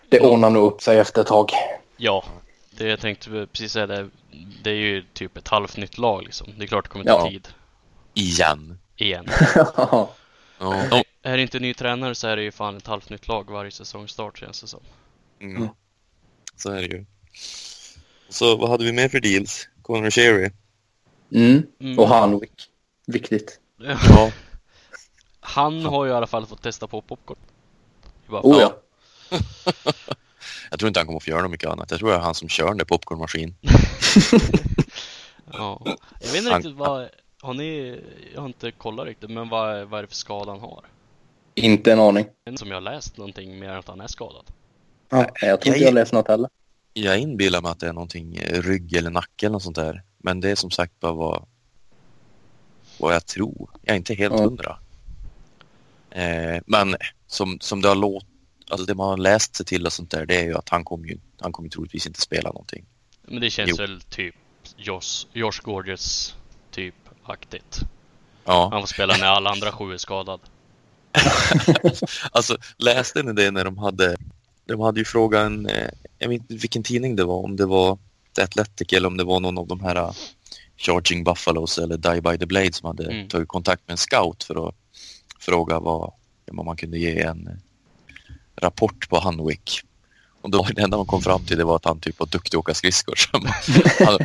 Det 0.09 0.19
ordnar 0.19 0.49
nog 0.49 0.63
upp 0.73 0.81
sig 0.81 0.99
efter 0.99 1.21
ett 1.21 1.27
tag. 1.27 1.51
Ja, 1.97 2.23
det 2.71 2.87
jag 2.87 2.99
tänkte 2.99 3.47
precis 3.51 3.71
säga 3.71 3.87
det. 3.87 4.09
Det 4.63 4.69
är 4.69 4.73
ju 4.75 5.03
typ 5.13 5.37
ett 5.37 5.47
halvt 5.47 5.77
nytt 5.77 5.97
lag 5.97 6.23
liksom. 6.23 6.47
Det 6.57 6.63
är 6.63 6.67
klart 6.67 6.83
det 6.85 6.89
kommer 6.89 7.05
ta 7.05 7.11
Ja. 7.11 7.29
tid 7.29 7.47
Igen. 8.13 8.79
igen. 8.95 9.27
Ja, 10.63 10.87
de, 10.89 11.03
är 11.29 11.37
det 11.37 11.41
inte 11.43 11.59
ny 11.59 11.73
tränare 11.73 12.15
så 12.15 12.27
är 12.27 12.35
det 12.35 12.43
ju 12.43 12.51
fan 12.51 12.77
ett 12.77 12.87
halvt 12.87 13.09
nytt 13.09 13.27
lag 13.27 13.49
varje 13.51 13.71
säsongstart 13.71 14.37
känns 14.39 14.61
det 14.61 14.67
som. 14.67 14.79
Mm. 15.39 15.55
Mm. 15.57 15.69
Så 16.55 16.71
är 16.71 16.81
det 16.81 16.87
ju. 16.95 17.05
Så 18.29 18.57
vad 18.57 18.69
hade 18.69 18.83
vi 18.85 18.91
mer 18.91 19.09
för 19.09 19.19
deals? 19.19 19.67
Conor 19.81 20.09
Sherry? 20.09 20.51
Mm. 21.35 21.63
Mm. 21.79 21.99
Och 21.99 22.07
Hanwick. 22.07 22.69
Viktigt. 23.07 23.59
Ja. 23.77 24.31
Han 25.39 25.85
har 25.85 26.05
ju 26.05 26.11
i 26.11 26.13
alla 26.13 26.27
fall 26.27 26.45
fått 26.45 26.61
testa 26.63 26.87
på 26.87 27.01
popcorn. 27.01 27.39
Bara- 28.27 28.41
Oh 28.41 28.57
ja. 28.61 28.77
Jag 30.69 30.79
tror 30.79 30.87
inte 30.87 30.99
han 30.99 31.07
kommer 31.07 31.17
att 31.17 31.23
få 31.23 31.29
göra 31.29 31.41
något 31.41 31.51
mycket 31.51 31.69
annat. 31.69 31.91
Jag 31.91 31.99
tror 31.99 32.09
det 32.09 32.15
är 32.15 32.19
han 32.19 32.35
som 32.35 32.49
kör 32.49 32.67
den 32.67 32.77
där 32.77 32.85
popcornmaskin. 32.85 33.55
Ja. 35.53 35.81
Jag 36.21 36.27
vet 36.27 36.35
inte 36.35 36.49
Han- 36.51 36.61
riktigt 36.61 36.77
vad, 36.77 37.09
har 37.43 37.53
ni, 37.53 37.99
jag 38.33 38.41
har 38.41 38.47
inte 38.47 38.71
kollat 38.71 39.05
riktigt, 39.05 39.29
men 39.29 39.49
vad, 39.49 39.87
vad 39.87 39.97
är 39.97 40.01
det 40.01 40.07
för 40.07 40.15
skada 40.15 40.51
han 40.51 40.59
har? 40.59 40.85
Inte 41.55 41.91
en 41.93 41.99
aning. 41.99 42.25
Som 42.55 42.67
jag 42.67 42.75
har 42.75 42.81
läst 42.81 43.17
någonting 43.17 43.59
mer 43.59 43.69
än 43.69 43.79
att 43.79 43.87
han 43.87 44.01
är 44.01 44.07
skadad. 44.07 44.45
Ja, 45.09 45.29
jag 45.41 45.61
tror 45.61 45.73
inte 45.75 45.83
jag- 45.83 45.87
jag 45.87 45.93
läst 45.93 46.13
något 46.13 46.27
heller. 46.27 46.49
Jag 46.93 47.19
inbillar 47.19 47.61
mig 47.61 47.71
att 47.71 47.79
det 47.79 47.87
är 47.87 47.93
någonting 47.93 48.35
eh, 48.37 48.61
rygg 48.61 48.93
eller 48.95 49.09
nacke 49.09 49.45
eller 49.45 49.53
något 49.53 49.63
sånt 49.63 49.75
där. 49.75 50.03
Men 50.17 50.39
det 50.39 50.49
är 50.51 50.55
som 50.55 50.71
sagt 50.71 50.99
bara 50.99 51.13
vad, 51.13 51.45
vad 52.99 53.15
jag 53.15 53.25
tror. 53.25 53.69
Jag 53.81 53.93
är 53.93 53.97
inte 53.97 54.13
helt 54.13 54.33
Ja. 54.37 54.43
hundra. 54.43 54.77
Eh, 56.09 56.61
men 56.67 56.95
som, 57.27 57.57
som 57.61 57.81
det 57.81 57.87
har 57.87 57.95
låt, 57.95 58.25
alltså 58.69 58.85
det 58.85 58.95
man 58.95 59.09
har 59.09 59.17
läst 59.17 59.55
sig 59.55 59.65
till 59.65 59.85
och 59.85 59.93
sånt 59.93 60.11
där, 60.11 60.25
det 60.25 60.35
är 60.39 60.43
ju 60.43 60.53
att 60.57 60.69
han 60.69 60.83
kommer 60.83 61.07
ju, 61.07 61.17
han 61.39 61.51
kommer 61.51 61.69
troligtvis 61.69 62.07
inte 62.07 62.21
spela 62.21 62.49
någonting. 62.49 62.85
Men 63.21 63.41
det 63.41 63.49
känns 63.49 63.69
Jo. 63.69 63.75
väl 63.77 64.01
typ 64.01 64.35
Josh, 64.77 65.27
Josh 65.33 65.61
Gorgeous 65.63 66.35
typ 66.71 66.95
aktigt. 67.25 67.79
Ja, 68.45 68.69
Han 68.71 68.81
får 68.81 68.87
spela 68.87 69.17
när 69.17 69.27
alla 69.27 69.49
andra 69.49 69.71
sju 69.71 69.93
är 69.93 69.97
skadad. 69.97 70.39
alltså 72.31 72.57
läste 72.77 73.23
ni 73.23 73.33
det 73.33 73.51
när 73.51 73.65
de 73.65 73.77
hade, 73.77 74.17
de 74.65 74.79
hade 74.79 74.99
ju 74.99 75.05
frågan, 75.05 75.65
eh, 75.65 75.87
jag 76.17 76.29
vet 76.29 76.41
inte 76.41 76.53
vilken 76.53 76.83
tidning 76.83 77.15
det 77.15 77.23
var, 77.23 77.43
om 77.43 77.55
det 77.55 77.65
var 77.65 77.97
The 78.35 78.41
Athletic 78.41 78.93
eller 78.93 79.07
om 79.07 79.17
det 79.17 79.23
var 79.23 79.39
någon 79.39 79.57
av 79.57 79.67
de 79.67 79.79
här 79.79 79.95
eh, 79.95 80.11
Charging 80.77 81.23
Buffalos 81.23 81.77
eller 81.77 81.97
Die 81.97 82.21
by 82.21 82.37
the 82.37 82.45
Blade 82.45 82.73
som 82.73 82.87
hade 82.87 83.05
Mm. 83.11 83.27
tagit 83.29 83.47
kontakt 83.47 83.87
med 83.87 83.91
en 83.93 83.97
scout 83.97 84.43
för 84.43 84.67
att 84.69 84.75
fråga 85.39 85.79
vad, 85.79 86.13
om 86.51 86.65
man 86.65 86.75
kunde 86.77 86.99
ge 86.99 87.21
en 87.21 87.61
rapport 88.55 89.09
på 89.09 89.19
Hanwick. 89.19 89.81
Och 90.41 90.49
då 90.49 90.67
det 90.75 90.81
enda 90.81 90.97
man 90.97 91.05
kom 91.05 91.21
fram 91.21 91.45
till 91.45 91.57
det 91.57 91.63
var 91.63 91.75
att 91.75 91.85
han 91.85 91.99
typ 91.99 92.19
var 92.19 92.27
duktig 92.27 92.57
att 92.57 92.59
åka 92.59 92.73
skridskor. 92.73 93.15
Så 93.15 93.29
han, 94.05 94.19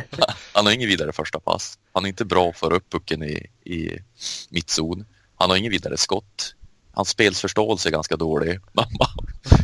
han 0.53 0.65
har 0.65 0.73
ingen 0.73 0.89
vidare 0.89 1.11
första 1.11 1.39
pass. 1.39 1.79
Han 1.93 2.05
är 2.05 2.09
inte 2.09 2.25
bra 2.25 2.53
för 2.53 2.73
upp 2.73 2.89
pucken 2.91 3.23
i, 3.23 3.47
i 3.63 3.97
mittzon. 4.49 5.05
Han 5.35 5.49
har 5.49 5.57
ingen 5.57 5.71
vidare 5.71 5.97
skott. 5.97 6.55
Hans 6.93 7.09
spelsförståelse 7.09 7.89
är 7.89 7.91
ganska 7.91 8.15
dålig. 8.15 8.59
Bara, 8.73 8.87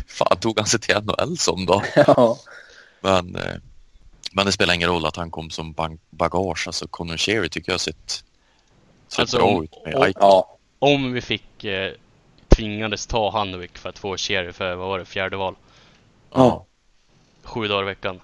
fan 0.06 0.36
tog 0.40 0.58
han 0.58 0.66
sig 0.68 0.80
till 0.80 0.94
NHL 1.02 1.38
som 1.38 1.66
då? 1.66 1.82
Ja. 2.06 2.38
Men, 3.00 3.36
eh, 3.36 3.54
men 4.32 4.46
det 4.46 4.52
spelar 4.52 4.74
ingen 4.74 4.88
roll 4.88 5.06
att 5.06 5.16
han 5.16 5.30
kom 5.30 5.50
som 5.50 5.74
bagage. 6.10 6.66
Alltså 6.66 6.88
Conor 6.88 7.16
Sherry 7.16 7.48
tycker 7.48 7.68
jag 7.70 7.74
har 7.74 7.78
sett, 7.78 8.10
sett 9.08 9.20
Alltså, 9.20 9.36
bra 9.36 9.46
om- 9.46 9.64
ut. 9.64 9.70
Med 9.84 9.94
om- 9.94 10.12
ja. 10.14 10.58
Om 10.78 11.12
vi 11.12 11.20
fick 11.20 11.64
eh, 11.64 11.92
tvingades 12.48 13.06
ta 13.06 13.30
Hanwick 13.30 13.78
för 13.78 13.88
att 13.88 13.98
få 13.98 14.16
Cherry 14.16 14.52
för, 14.52 14.74
vad 14.74 14.88
var 14.88 14.98
det, 14.98 15.04
fjärde 15.04 15.36
val? 15.36 15.54
Ja. 16.34 16.66
Sju 17.42 17.68
dagar 17.68 17.82
i 17.82 17.86
veckan. 17.86 18.20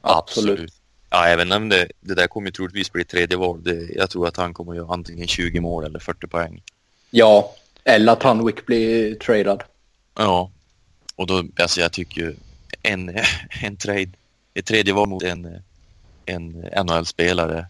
Absolut. 0.00 0.74
Ja, 1.10 1.26
även 1.26 1.52
om 1.52 1.68
det, 1.68 1.88
det 2.00 2.14
där 2.14 2.26
kommer 2.26 2.50
troligtvis 2.50 2.92
bli 2.92 3.04
tredje 3.04 3.36
val. 3.36 3.62
Det, 3.64 3.88
jag 3.94 4.10
tror 4.10 4.28
att 4.28 4.36
han 4.36 4.54
kommer 4.54 4.72
att 4.72 4.76
göra 4.76 4.92
antingen 4.92 5.26
20 5.26 5.60
mål 5.60 5.84
eller 5.84 5.98
40 5.98 6.26
poäng. 6.26 6.62
Ja. 7.10 7.54
Eller 7.84 8.12
att 8.12 8.22
Hanwick 8.22 8.66
blir 8.66 9.14
tradad. 9.14 9.62
Ja, 10.18 10.50
och 11.16 11.26
då, 11.26 11.44
alltså 11.58 11.80
jag 11.80 11.92
tycker 11.92 12.20
ju 12.20 12.34
en, 12.82 13.16
en 13.62 13.76
trade, 13.76 14.10
ett 14.54 14.66
tredje 14.66 14.92
val 14.92 15.08
mot 15.08 15.22
en, 15.22 15.62
en 16.26 16.50
NHL-spelare 16.86 17.66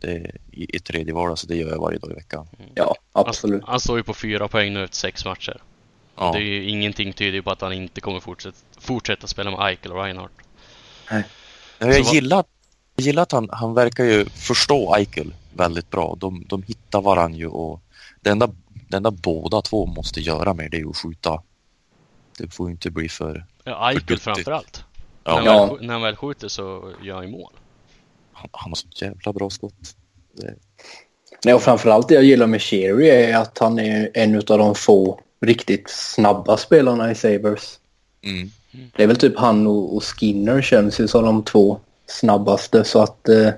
det, 0.00 0.30
i 0.52 0.76
ett 0.76 0.84
tredje 0.84 1.14
val, 1.14 1.30
alltså 1.30 1.46
det 1.46 1.56
gör 1.56 1.70
jag 1.70 1.80
varje 1.80 1.98
dag 1.98 2.10
i 2.10 2.14
veckan. 2.14 2.46
Ja, 2.74 2.94
absolut. 3.12 3.62
Han, 3.62 3.70
han 3.70 3.80
står 3.80 3.96
ju 3.96 4.02
på 4.02 4.14
fyra 4.14 4.48
poäng 4.48 4.72
nu 4.72 4.84
efter 4.84 4.96
sex 4.96 5.24
matcher. 5.24 5.62
Ja, 6.16 6.32
Det 6.32 6.38
är 6.38 6.42
ju 6.42 6.68
ingenting 6.68 7.12
tyder 7.12 7.40
på 7.42 7.50
att 7.50 7.60
han 7.60 7.72
inte 7.72 8.00
kommer 8.00 8.20
fortsätta, 8.20 8.56
fortsätta 8.80 9.26
spela 9.26 9.50
med 9.50 9.60
Eichel 9.68 9.92
och 9.92 10.04
Reinhardt. 10.04 10.34
jag, 11.10 11.24
så 11.78 12.02
vad- 12.02 12.14
gillar, 12.14 12.44
jag 12.96 13.04
gillar 13.04 13.22
att 13.22 13.32
han, 13.32 13.48
han 13.52 13.74
verkar 13.74 14.04
ju 14.04 14.24
förstå 14.24 14.94
Eichel 14.94 15.34
väldigt 15.52 15.90
bra. 15.90 16.16
De, 16.20 16.44
de 16.48 16.62
hittar 16.62 17.00
varann 17.00 17.34
ju 17.34 17.46
och 17.46 17.80
det 18.20 18.30
enda, 18.30 18.50
det 18.88 18.96
enda 18.96 19.10
båda 19.10 19.62
två 19.62 19.86
måste 19.86 20.20
göra 20.20 20.54
med 20.54 20.70
det 20.70 20.76
är 20.76 20.80
ju 20.80 20.90
att 20.90 20.96
skjuta. 20.96 21.42
Det 22.38 22.54
får 22.54 22.68
ju 22.68 22.72
inte 22.72 22.90
bli 22.90 23.08
för... 23.08 23.46
Ja, 23.64 23.90
Eichel 23.90 24.18
framförallt. 24.18 24.84
Ja, 25.24 25.40
När, 25.40 25.58
han 25.58 25.68
väl, 25.68 25.86
när 25.86 25.92
han 25.92 26.02
väl 26.02 26.16
skjuter 26.16 26.48
så 26.48 26.92
gör 27.02 27.14
han 27.14 27.24
ju 27.24 27.30
mål. 27.30 27.52
han, 28.32 28.48
han 28.52 28.70
har 28.70 28.76
så 28.76 28.88
jävla 28.94 29.32
bra 29.32 29.50
skott. 29.50 29.96
Det, 30.32 30.54
Nej, 31.44 31.54
och 31.54 31.62
framförallt 31.62 32.08
det 32.08 32.14
jag 32.14 32.24
gillar 32.24 32.46
med 32.46 32.62
Sherry 32.62 33.08
är 33.08 33.36
att 33.36 33.58
han 33.58 33.78
är 33.78 34.10
en 34.14 34.36
av 34.36 34.42
de 34.42 34.74
få 34.74 35.20
riktigt 35.40 35.90
snabba 35.90 36.56
spelarna 36.56 37.10
i 37.10 37.14
Sabres. 37.14 37.78
mm. 38.22 38.50
Det 38.96 39.02
är 39.02 39.06
väl 39.06 39.16
typ 39.16 39.38
han 39.38 39.66
och, 39.66 39.96
och 39.96 40.04
Skinner 40.04 40.62
känns 40.62 41.00
ju 41.00 41.08
som 41.08 41.24
de 41.24 41.44
två 41.44 41.80
snabbaste 42.12 42.84
så 42.84 43.02
att 43.02 43.28
eh, 43.28 43.50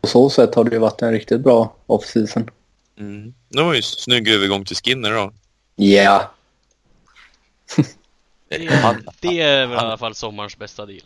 på 0.00 0.06
så 0.08 0.30
sätt 0.30 0.54
har 0.54 0.64
det 0.64 0.70
ju 0.70 0.78
varit 0.78 1.02
en 1.02 1.12
riktigt 1.12 1.40
bra 1.40 1.76
off-season. 1.86 2.50
Mm. 2.98 3.34
Det 3.48 3.62
var 3.62 3.74
ju 3.74 3.82
snygg 3.82 4.28
övergång 4.28 4.64
till 4.64 4.76
Skinner 4.76 5.12
då. 5.12 5.32
Ja, 5.76 6.30
Det, 8.48 8.66
Han, 8.82 9.02
det 9.20 9.40
är 9.40 9.66
väl 9.66 9.76
i 9.76 9.80
alla 9.80 9.98
fall 9.98 10.14
sommarens 10.14 10.58
bästa 10.58 10.86
deal. 10.86 11.02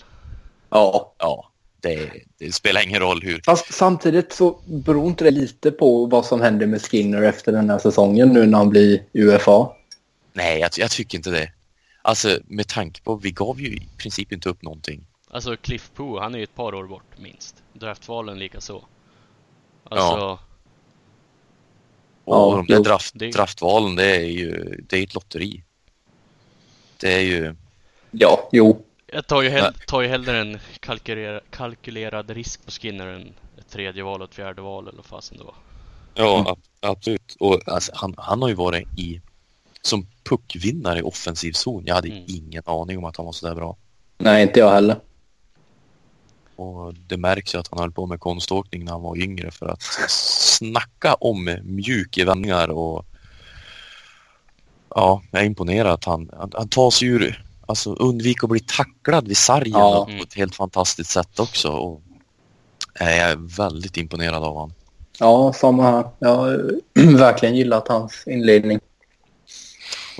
ja. 0.70 1.14
Ja, 1.18 1.50
det, 1.80 2.10
det 2.38 2.52
spelar 2.52 2.82
ingen 2.82 3.00
roll 3.00 3.22
hur. 3.22 3.40
Fast 3.44 3.74
samtidigt 3.74 4.32
så 4.32 4.60
beror 4.66 5.06
inte 5.06 5.24
det 5.24 5.30
lite 5.30 5.70
på 5.70 6.06
vad 6.06 6.26
som 6.26 6.40
händer 6.40 6.66
med 6.66 6.82
Skinner 6.82 7.22
efter 7.22 7.52
den 7.52 7.70
här 7.70 7.78
säsongen 7.78 8.28
nu 8.28 8.46
när 8.46 8.58
han 8.58 8.70
blir 8.70 9.02
UFA? 9.12 9.68
Nej, 10.32 10.60
jag, 10.60 10.70
jag 10.76 10.90
tycker 10.90 11.18
inte 11.18 11.30
det. 11.30 11.52
Alltså 12.02 12.38
med 12.46 12.68
tanke 12.68 13.02
på, 13.02 13.16
vi 13.16 13.30
gav 13.30 13.60
ju 13.60 13.68
i 13.68 13.88
princip 13.98 14.32
inte 14.32 14.48
upp 14.48 14.62
någonting. 14.62 15.06
Alltså 15.30 15.56
Cliff 15.56 15.90
Poo, 15.94 16.18
han 16.18 16.34
är 16.34 16.38
ju 16.38 16.44
ett 16.44 16.54
par 16.54 16.74
år 16.74 16.86
bort 16.86 17.18
minst. 17.18 17.62
Draftvalen 17.72 18.38
lika 18.38 18.60
så. 18.60 18.84
Alltså, 19.84 20.38
Och 22.24 22.36
Ja, 22.36 22.64
de 22.68 22.74
där 22.74 22.80
draft, 22.84 23.12
Det- 23.16 23.30
draftvalen, 23.30 23.96
det 23.96 24.16
är 24.16 24.20
ju 24.24 24.76
det 24.88 24.96
är 24.98 25.02
ett 25.02 25.14
lotteri. 25.14 25.64
Det 27.00 27.12
är 27.14 27.20
ju, 27.20 27.54
Ja, 28.10 28.48
jo. 28.52 28.84
jag 29.06 29.26
tar 29.26 29.42
ju, 29.42 29.48
hell- 29.48 29.74
tar 29.86 30.00
ju 30.00 30.08
hellre 30.08 30.38
en 30.40 30.58
kalkylera, 30.80 31.40
kalkylerad 31.50 32.30
risk 32.30 32.64
på 32.64 32.70
Skinner 32.70 33.06
än 33.06 33.32
ett 33.58 33.68
tredje 33.70 34.02
val 34.02 34.22
och 34.22 34.28
ett 34.28 34.34
fjärde 34.34 34.62
val 34.62 34.88
eller 34.88 34.96
vad 34.96 35.06
fasen 35.06 35.38
det 35.38 35.44
var. 35.44 35.54
ja 36.14 36.34
Mm. 36.34 36.46
ab- 36.46 36.62
absolut. 36.80 37.36
Och 37.40 37.68
alltså, 37.68 37.92
han, 37.94 38.14
han 38.18 38.42
har 38.42 38.48
ju 38.48 38.54
varit 38.54 38.98
i, 38.98 39.20
som 39.82 40.06
puckvinnare 40.24 40.98
i 40.98 41.02
offensiv 41.02 41.52
zon. 41.52 41.82
Jag 41.86 41.94
hade 41.94 42.08
Mm. 42.08 42.24
ingen 42.28 42.62
aning 42.66 42.98
om 42.98 43.04
att 43.04 43.16
han 43.16 43.26
var 43.26 43.32
så 43.32 43.46
där 43.48 43.54
bra. 43.54 43.76
Nej, 44.18 44.42
inte 44.42 44.60
jag 44.60 44.70
heller. 44.70 44.96
Och 46.58 46.94
det 46.94 47.16
märks 47.16 47.54
ju 47.54 47.58
att 47.58 47.68
han 47.70 47.78
höll 47.78 47.92
på 47.92 48.06
med 48.06 48.20
konståkning 48.20 48.84
när 48.84 48.92
han 48.92 49.02
var 49.02 49.16
yngre 49.16 49.50
för 49.50 49.66
att 49.66 49.82
snacka 50.08 51.14
om 51.14 51.56
mjuk 51.62 52.18
i 52.18 52.24
vändningar 52.24 52.68
och 52.68 53.06
ja, 54.94 55.22
jag 55.30 55.42
är 55.42 55.46
imponerad 55.46 55.92
att 55.92 56.04
han, 56.04 56.30
han, 56.38 56.52
han 56.54 56.68
tar 56.68 56.90
sig 56.90 57.08
ur, 57.08 57.44
alltså 57.66 57.92
undvik 57.94 58.44
att 58.44 58.50
bli 58.50 58.60
tacklad 58.60 59.28
vid 59.28 59.36
sargen 59.36 59.72
Ja. 59.72 60.08
på 60.18 60.22
ett 60.22 60.34
helt 60.34 60.54
fantastiskt 60.54 61.10
sätt 61.10 61.38
också. 61.38 61.68
Och, 61.68 62.02
nej, 63.00 63.18
jag 63.18 63.30
är 63.30 63.56
väldigt 63.56 63.96
imponerad 63.96 64.44
av 64.44 64.54
honom. 64.54 64.72
Ja, 65.18 65.52
samma 65.52 65.82
här. 65.82 66.08
Jag 66.18 66.36
har 66.36 66.72
verkligen 67.18 67.56
gillat 67.56 67.88
hans 67.88 68.24
inledning. 68.26 68.80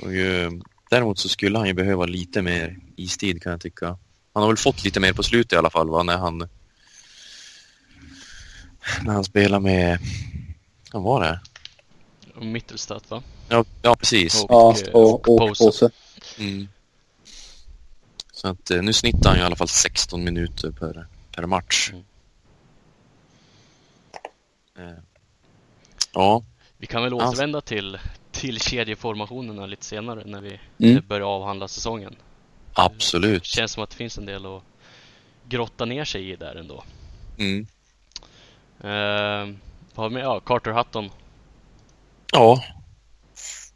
Och, 0.03 0.13
ju, 0.13 0.61
däremot 0.89 1.19
så 1.19 1.29
skulle 1.29 1.57
han 1.57 1.67
ju 1.67 1.73
behöva 1.73 2.05
lite 2.05 2.41
mer 2.41 2.77
istid 2.95 3.43
kan 3.43 3.51
jag 3.51 3.61
tycka. 3.61 3.97
Han 4.33 4.43
har 4.43 4.47
väl 4.49 4.57
fått 4.57 4.83
lite 4.83 4.99
mer 4.99 5.13
på 5.13 5.23
slutet 5.23 5.53
i 5.53 5.55
alla 5.55 5.69
fall 5.69 5.89
va? 5.89 6.03
när 6.03 6.17
han 6.17 6.37
när 9.03 9.13
han 9.13 9.23
spelar 9.23 9.59
med, 9.59 9.99
vad 10.93 11.03
var 11.03 11.21
det? 11.21 11.39
Och 12.35 12.45
Mittelstadt 12.45 13.09
va? 13.09 13.23
Ja, 13.49 13.65
ja 13.81 13.95
precis. 13.95 14.43
Och, 14.43 14.49
Ja, 14.49 14.75
eh, 14.87 14.93
och, 14.93 15.13
och, 15.29 15.37
Pose. 15.39 15.63
Pose. 15.65 15.89
Mm. 16.37 16.67
Så 18.33 18.47
att 18.47 18.71
eh, 18.71 18.81
nu 18.81 18.93
snittar 18.93 19.29
han 19.29 19.37
ju 19.37 19.43
i 19.43 19.45
alla 19.45 19.55
fall 19.55 19.67
16 19.67 20.23
minuter 20.23 20.71
per, 20.71 21.07
per 21.35 21.45
match. 21.45 21.91
Mm. 21.91 22.03
Eh, 24.89 24.97
Ja, 26.13 26.43
Vi 26.77 26.87
kan 26.87 27.03
väl 27.03 27.13
Alltså- 27.13 27.27
återvända 27.29 27.61
till, 27.61 27.99
till 28.31 28.59
kedjeformationerna 28.59 29.65
lite 29.65 29.85
senare 29.85 30.23
när 30.25 30.41
vi 30.41 30.59
Mm. 30.79 31.03
börjar 31.07 31.25
avhandla 31.27 31.67
säsongen. 31.67 32.15
Absolut. 32.85 33.45
Känns 33.45 33.71
som 33.71 33.83
att 33.83 33.89
det 33.89 33.95
finns 33.95 34.17
en 34.17 34.25
del 34.25 34.45
att 34.45 34.63
grotta 35.49 35.85
ner 35.85 36.05
sig 36.05 36.31
i 36.31 36.35
där 36.35 36.55
ändå. 36.55 36.83
Mm. 37.37 37.67
Uh, 38.83 39.55
vad 39.95 40.03
har 40.03 40.09
vi 40.09 40.15
med? 40.15 40.23
Ja, 40.23 40.39
Carter 40.39 40.71
Hutton. 40.71 41.09
Ja, 42.31 42.63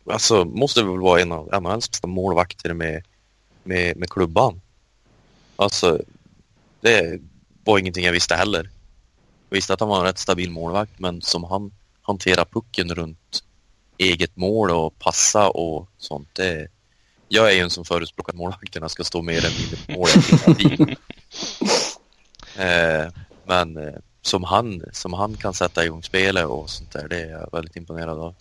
alltså, 0.06 0.46
måste 0.46 0.84
väl 0.84 1.00
vara 1.00 1.22
en 1.22 1.32
av 1.32 1.62
NHLs 1.62 1.90
bästa 1.92 2.08
målvakter 2.08 2.74
med, 2.74 3.04
med, 3.64 3.98
med 3.98 4.10
klubban. 4.10 4.62
Alltså, 5.56 6.02
det 6.82 7.22
var 7.64 7.80
ingenting 7.80 8.06
jag 8.06 8.12
visste 8.12 8.36
heller. 8.36 8.70
Jag 9.50 9.56
visste 9.56 9.74
att 9.74 9.80
han 9.80 9.90
var 9.90 10.00
en 10.00 10.06
rätt 10.06 10.18
stabil 10.18 10.52
målvakt, 10.52 11.00
men 11.00 11.22
som 11.22 11.44
han 11.44 11.72
hanterar 12.02 12.46
pucken 12.46 12.96
runt 12.96 13.44
eget 13.98 14.36
mål 14.36 14.72
och 14.72 15.00
passa 15.00 15.50
och 15.50 15.90
sånt, 15.98 16.30
det... 16.34 16.68
Jag 17.28 17.52
är 17.52 17.56
ju 17.56 17.60
en 17.60 17.70
som 17.70 17.86
förespråkar 17.86 18.34
att 18.34 18.38
målvakterna 18.38 18.90
ska 18.90 19.04
stå 19.04 19.22
mer 19.22 19.38
eller 19.38 19.60
mindre 19.60 19.78
på 19.86 19.92
målet 19.92 20.98
eh, 22.58 23.14
men 23.46 23.78
eh, 23.78 24.00
som, 24.22 24.44
han, 24.44 24.82
som 24.92 25.14
han 25.14 25.38
kan 25.38 25.54
sätta 25.54 25.86
igång 25.86 26.04
spelet 26.04 26.46
och 26.46 26.70
sånt 26.70 26.92
där, 26.92 27.08
det 27.08 27.22
är 27.22 27.30
jag 27.30 27.50
väldigt 27.52 27.76
imponerad 27.76 28.20
av. 28.20 28.36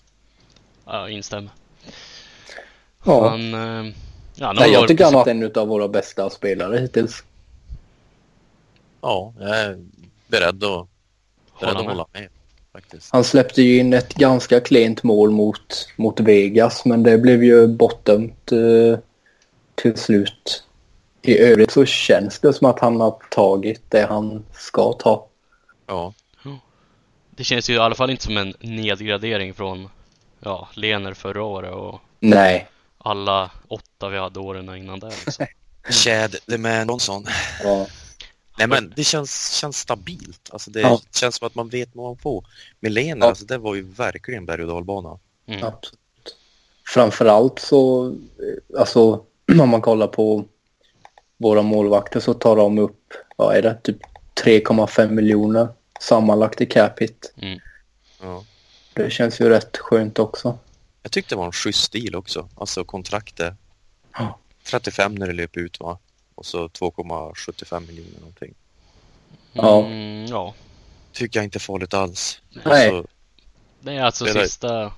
Ja, 0.85 1.09
instämmer. 1.09 1.51
Ja. 3.05 3.29
Han, 3.29 3.55
eh, 3.55 3.95
ja, 4.35 4.53
Nej, 4.53 4.73
jag 4.73 4.89
tycker 4.89 5.05
han 5.05 5.15
har 5.15 5.21
varit 5.25 5.57
en 5.57 5.63
av 5.63 5.69
våra 5.69 5.89
bästa 5.89 6.31
spelare 6.31 6.79
hittills. 6.79 7.25
Ja, 9.01 9.35
jag 9.39 9.59
är 9.59 9.85
beredd 10.27 10.65
att, 10.65 10.89
beredd 11.61 11.77
Hålla 11.77 11.79
att 11.79 11.87
med. 11.87 11.95
hålla 11.95 12.07
med 12.13 12.29
faktiskt. 12.73 13.09
Han 13.13 13.25
släppte 13.25 13.63
ju 13.63 13.79
in 13.79 13.93
ett 13.93 14.15
ganska 14.15 14.61
klent 14.61 15.03
mål 15.03 15.31
mot, 15.31 15.89
mot 15.97 16.21
Vegas, 16.21 16.85
men 16.85 17.03
det 17.03 17.19
blev 17.19 17.45
ju 17.45 17.67
bortdömt 17.67 18.53
eh, 18.53 18.99
till 19.75 19.97
slut. 19.97 20.65
I 21.23 21.39
övrigt 21.39 21.71
så 21.71 21.85
känns 21.85 22.39
det 22.39 22.53
som 22.53 22.67
att 22.67 22.81
han 22.81 23.01
har 23.01 23.17
tagit 23.31 23.83
det 23.89 24.07
han 24.09 24.45
ska 24.53 24.93
ta. 24.93 25.27
Ja, 25.87 26.15
Det 27.31 27.45
känns 27.45 27.71
ju 27.71 27.75
i 27.75 27.79
alla 27.79 27.95
fall 27.95 28.11
inte 28.11 28.25
som 28.25 28.37
en 28.37 28.55
nedgradering 28.61 29.55
från 29.55 29.89
ja, 30.41 30.69
Lener 30.75 31.15
förra 31.15 31.43
året 31.43 31.75
och 31.75 32.01
Nej. 32.21 32.69
alla 32.99 33.51
åtta 33.69 34.09
vi 34.09 34.19
hade 34.19 34.41
åren 34.41 34.77
innan 34.77 35.01
det. 35.01 35.13
Liksom. 35.27 35.47
Chad 35.91 36.37
the 36.49 36.59
Man 36.59 36.89
Johnson. 36.89 37.27
Ja. 37.65 37.87
Nej 38.59 38.67
men 38.69 38.93
det 38.97 39.05
känns, 39.05 39.53
känns 39.53 39.79
stabilt. 39.79 40.51
Alltså 40.53 40.71
det 40.71 40.81
Ja. 40.81 41.01
känns 41.15 41.37
som 41.37 41.47
att 41.47 41.55
man 41.55 41.69
vet 41.69 41.89
vad 41.93 42.07
man 42.07 42.17
får. 42.17 42.47
Med 42.81 42.93
Lena, 42.93 43.25
Ja. 43.27 43.29
alltså 43.29 43.45
det 43.45 43.59
var 43.59 43.75
ju 43.75 43.83
verkligen 43.83 44.47
berg 44.47 44.63
och 44.63 44.69
dalbana. 44.69 45.19
Mm. 45.47 45.65
Absolut. 45.65 45.99
Framförallt 46.87 47.59
så, 47.59 48.07
eh, 48.09 48.81
alltså 48.81 49.25
om 49.61 49.69
man 49.69 49.81
kollar 49.81 50.07
på 50.07 50.45
våra 51.37 51.63
målvakter 51.63 52.21
så 52.21 52.35
tar 52.35 52.57
de 52.57 52.79
upp, 52.79 53.13
vad 53.37 53.57
är 53.57 53.63
det, 53.63 53.79
typ 53.83 53.99
3,5 54.45 55.11
miljoner 55.15 55.69
sammanlagt 56.01 56.61
i 56.61 56.67
cap 56.67 57.01
hit. 57.03 57.33
Mm. 57.37 57.59
Ja. 58.21 58.45
Det 58.95 59.11
känns 59.13 59.41
ju 59.41 59.49
rätt 59.49 59.77
skönt 59.77 60.19
också. 60.19 60.59
Jag 61.03 61.13
tyckte 61.13 61.35
det 61.35 61.39
var 61.39 61.47
en 61.47 61.53
schysst 61.53 61.93
deal 61.93 62.15
också. 62.15 62.49
Alltså 62.57 62.85
kontraktet. 62.85 63.55
Ja. 64.13 64.39
35 64.65 65.15
när 65.15 65.27
det 65.27 65.33
löper 65.33 65.61
ut 65.61 65.81
va? 65.81 65.99
Och 66.43 66.47
så 66.47 66.69
2,75 66.69 67.87
miljoner 67.87 68.19
någonting. 68.21 68.55
Ja. 69.53 69.87
Mm, 69.87 70.27
ja. 70.27 70.55
Tycker 71.13 71.39
jag 71.41 71.45
inte 71.45 71.57
är 71.59 71.61
farligt 71.61 71.95
alls. 71.95 72.41
Nej. 72.65 72.89
Alltså, 72.89 73.07
Det 73.81 73.93
är 73.93 74.03
alltså 74.03 74.25
Det 74.25 74.33
där- 74.33 74.43
sista 74.45 74.93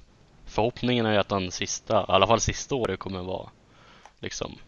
Förhoppningen 0.47 1.07
är 1.07 1.13
ju 1.13 1.19
att 1.19 1.31
han 1.31 1.51
sista, 1.51 2.01
i 2.01 2.05
alla 2.09 2.27
fall 2.27 2.41
sista 2.41 2.75
året 2.75 2.99
kommer 2.99 3.23
vara 3.23 3.51
liksom 4.21 4.59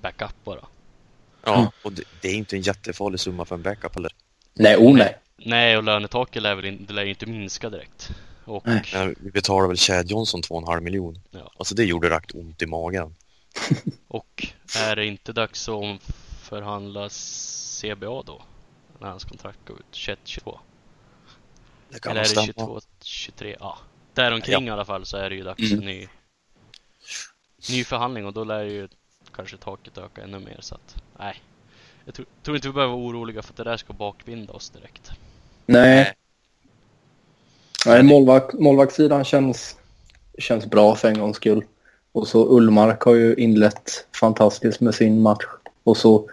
backup 0.00 0.34
bara. 0.44 0.64
ja, 1.44 1.54
Mm. 1.54 1.66
och 1.84 1.92
det, 1.92 2.02
det 2.20 2.28
är 2.28 2.34
inte 2.34 2.56
en 2.56 2.62
jättefarlig 2.62 3.20
summa 3.20 3.44
för 3.44 3.54
en 3.54 3.62
backup 3.62 3.94
heller. 3.94 4.12
Nej, 4.54 4.76
oh 4.76 4.96
nej. 4.96 5.16
Nej, 5.36 5.76
och 5.76 5.82
lönetaket 5.82 6.42
lär 6.42 6.54
väl 6.54 6.64
in, 6.64 6.86
det 6.86 6.92
lär 6.92 7.02
ju 7.02 7.08
inte 7.10 7.26
minska 7.26 7.70
direkt. 7.70 8.10
Och 8.44 8.66
Nej. 8.66 9.14
Vi 9.20 9.30
betalar 9.30 9.68
väl 9.68 9.76
Chad 9.76 10.10
Johnson 10.10 10.42
2,5 10.42 10.80
miljon. 10.80 11.20
Ja. 11.30 11.52
Alltså 11.56 11.74
det 11.74 11.84
gjorde 11.84 12.10
rakt 12.10 12.34
ont 12.34 12.62
i 12.62 12.66
magen. 12.66 13.14
Och 14.08 14.46
är 14.76 14.96
det 14.96 15.06
inte 15.06 15.32
dags 15.32 15.68
att 15.68 15.74
omförhandla 15.74 17.08
CBA 17.08 18.22
då? 18.22 18.42
När 18.98 19.08
hans 19.08 19.24
kontrakt 19.24 19.58
går 19.66 19.76
ut 19.78 19.92
21-22? 19.92 20.58
Det 21.88 22.00
kan 22.00 22.12
Eller 22.12 22.20
är 22.20 22.24
det 22.24 22.52
stämma. 22.52 22.80
22-23? 23.02 23.56
Ja, 23.60 23.78
däromkring 24.14 24.66
i 24.66 24.70
alla 24.70 24.84
fall 24.84 25.06
så 25.06 25.16
är 25.16 25.30
det 25.30 25.36
ju 25.36 25.42
dags 25.42 25.68
för 25.68 25.74
Mm. 25.76 25.86
ny, 25.86 26.08
ny 27.70 27.84
förhandling 27.84 28.26
och 28.26 28.32
då 28.32 28.44
lär 28.44 28.64
ju 28.64 28.88
kanske 29.34 29.56
taket 29.56 29.98
öka 29.98 30.22
ännu 30.22 30.38
mer 30.38 30.58
så 30.60 30.74
att 30.74 30.96
nej. 31.18 31.42
Jag 32.04 32.14
tror, 32.14 32.26
tror 32.42 32.56
inte 32.56 32.68
vi 32.68 32.74
behöver 32.74 32.92
vara 32.94 33.02
oroliga 33.04 33.42
för 33.42 33.52
att 33.52 33.56
det 33.56 33.64
där 33.64 33.76
ska 33.76 33.92
bakbinda 33.92 34.52
oss 34.52 34.70
direkt. 34.70 35.10
Nej. 35.66 36.14
Nej, 37.86 38.02
målvakt, 38.02 38.52
målvaktssidan 38.54 39.24
känns, 39.24 39.76
känns 40.38 40.66
bra 40.66 40.94
för 40.96 41.08
en 41.08 41.18
gångs 41.18 41.36
skull. 41.36 41.64
Och 42.14 42.28
så 42.28 42.56
Ullmark 42.56 43.02
har 43.02 43.14
ju 43.14 43.34
inlett 43.34 44.06
fantastiskt 44.20 44.80
med 44.80 44.94
sin 44.94 45.22
match. 45.22 45.44
Och 45.84 45.96
så 45.96 46.30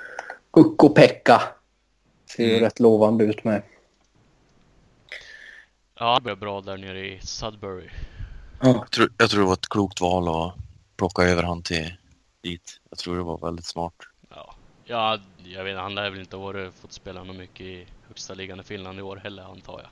Ukko-Pekka. 0.52 1.42
Ser 2.26 2.44
ju 2.44 2.50
Mm. 2.50 2.62
rätt 2.64 2.80
lovande 2.80 3.24
ut 3.24 3.44
med. 3.44 3.62
Ja, 6.00 6.16
det 6.16 6.22
blir 6.22 6.36
bra 6.36 6.62
där 6.62 6.78
nere 6.78 7.08
i 7.08 7.20
Sudbury. 7.22 7.90
Ja. 8.62 8.68
Jag 8.68 8.92
tror, 8.92 9.10
jag 9.18 9.30
tror 9.30 9.40
det 9.42 9.48
var 9.48 9.54
ett 9.54 9.70
klokt 9.70 10.02
val 10.02 10.28
att 10.28 10.56
plocka 10.98 11.22
över 11.22 11.44
han 11.44 11.62
till 11.64 11.94
dit. 12.42 12.80
Jag 12.90 13.00
tror 13.00 13.16
det 13.16 13.24
var 13.24 13.38
väldigt 13.38 13.66
smart. 13.66 13.94
Ja, 14.30 14.54
ja 14.86 15.20
jag 15.44 15.64
vet 15.64 15.72
inte, 15.72 15.82
han 15.82 15.96
lär 15.96 16.10
väl 16.10 16.20
inte 16.20 16.38
varit, 16.38 16.74
fått 16.74 16.94
spela 16.94 17.24
något 17.24 17.36
mycket 17.36 17.62
i 17.62 17.86
högsta 18.08 18.34
ligan 18.34 18.60
i 18.60 18.64
Finland 18.64 19.00
i 19.00 19.02
år 19.02 19.16
heller 19.24 19.44
antar 19.44 19.80
jag. 19.80 19.90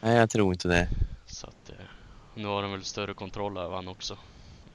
Nej, 0.00 0.16
jag 0.16 0.30
tror 0.30 0.52
inte 0.52 0.68
det. 0.68 0.88
Så 1.26 1.46
att 1.46 1.70
eh, 1.70 1.84
nu 2.34 2.46
har 2.46 2.62
de 2.62 2.72
väl 2.72 2.84
större 2.84 3.14
kontroll 3.14 3.56
över 3.58 3.74
han 3.76 3.88
också. 3.88 4.16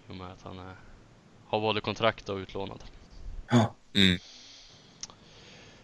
I 0.08 0.12
och 0.12 0.15
med 0.15 0.28
att 0.32 0.41
han 0.44 0.60
är, 0.60 0.76
har 1.48 1.60
både 1.60 1.82
kontrakt 1.82 2.30
och 2.30 2.38
utlånad. 2.38 2.84
Mm. 3.94 4.20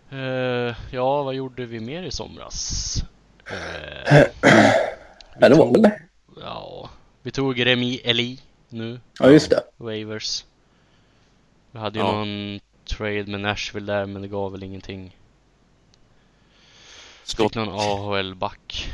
Eh, 0.09 0.75
ja, 0.91 1.23
vad 1.23 1.33
gjorde 1.33 1.65
vi 1.65 1.79
mer 1.79 2.03
i 2.03 2.11
somras? 2.11 2.95
Eh, 3.45 4.23
Ja, 5.39 5.49
det 5.49 5.55
var 5.55 5.71
väl 5.71 5.81
det. 5.81 6.01
Ja, 6.41 6.89
vi 7.21 7.31
tog 7.31 7.65
Remi 7.65 7.95
Eli 8.03 8.39
nu. 8.69 8.99
Ja, 9.19 9.29
just 9.29 9.49
det. 9.49 9.63
Waivers. 9.77 10.45
Vi 11.71 11.79
hade 11.79 11.99
ju 11.99 12.05
Ja. 12.05 12.11
någon 12.11 12.59
trade 12.85 13.23
med 13.27 13.39
Nashville 13.41 13.93
där 13.93 14.05
men 14.05 14.21
det 14.21 14.27
gav 14.27 14.51
väl 14.51 14.63
ingenting. 14.63 15.17
Fick 17.25 17.55
någon 17.55 17.69
AHL-back. 17.69 18.91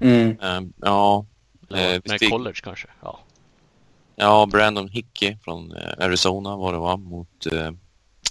Mm. 0.00 0.38
ehm, 0.42 0.72
ja, 0.76 1.26
Eller 1.70 1.94
Eh, 1.94 2.00
nej, 2.04 2.18
college 2.30 2.60
kanske. 2.62 2.88
Ja. 3.02 3.18
Ja, 4.20 4.46
Brandon 4.46 4.88
Hickey 4.88 5.36
från 5.44 5.72
eh, 5.76 6.04
Arizona 6.04 6.56
var 6.56 6.72
det 6.72 6.78
va? 6.78 6.96
Mot, 6.96 7.46
eh, 7.46 7.70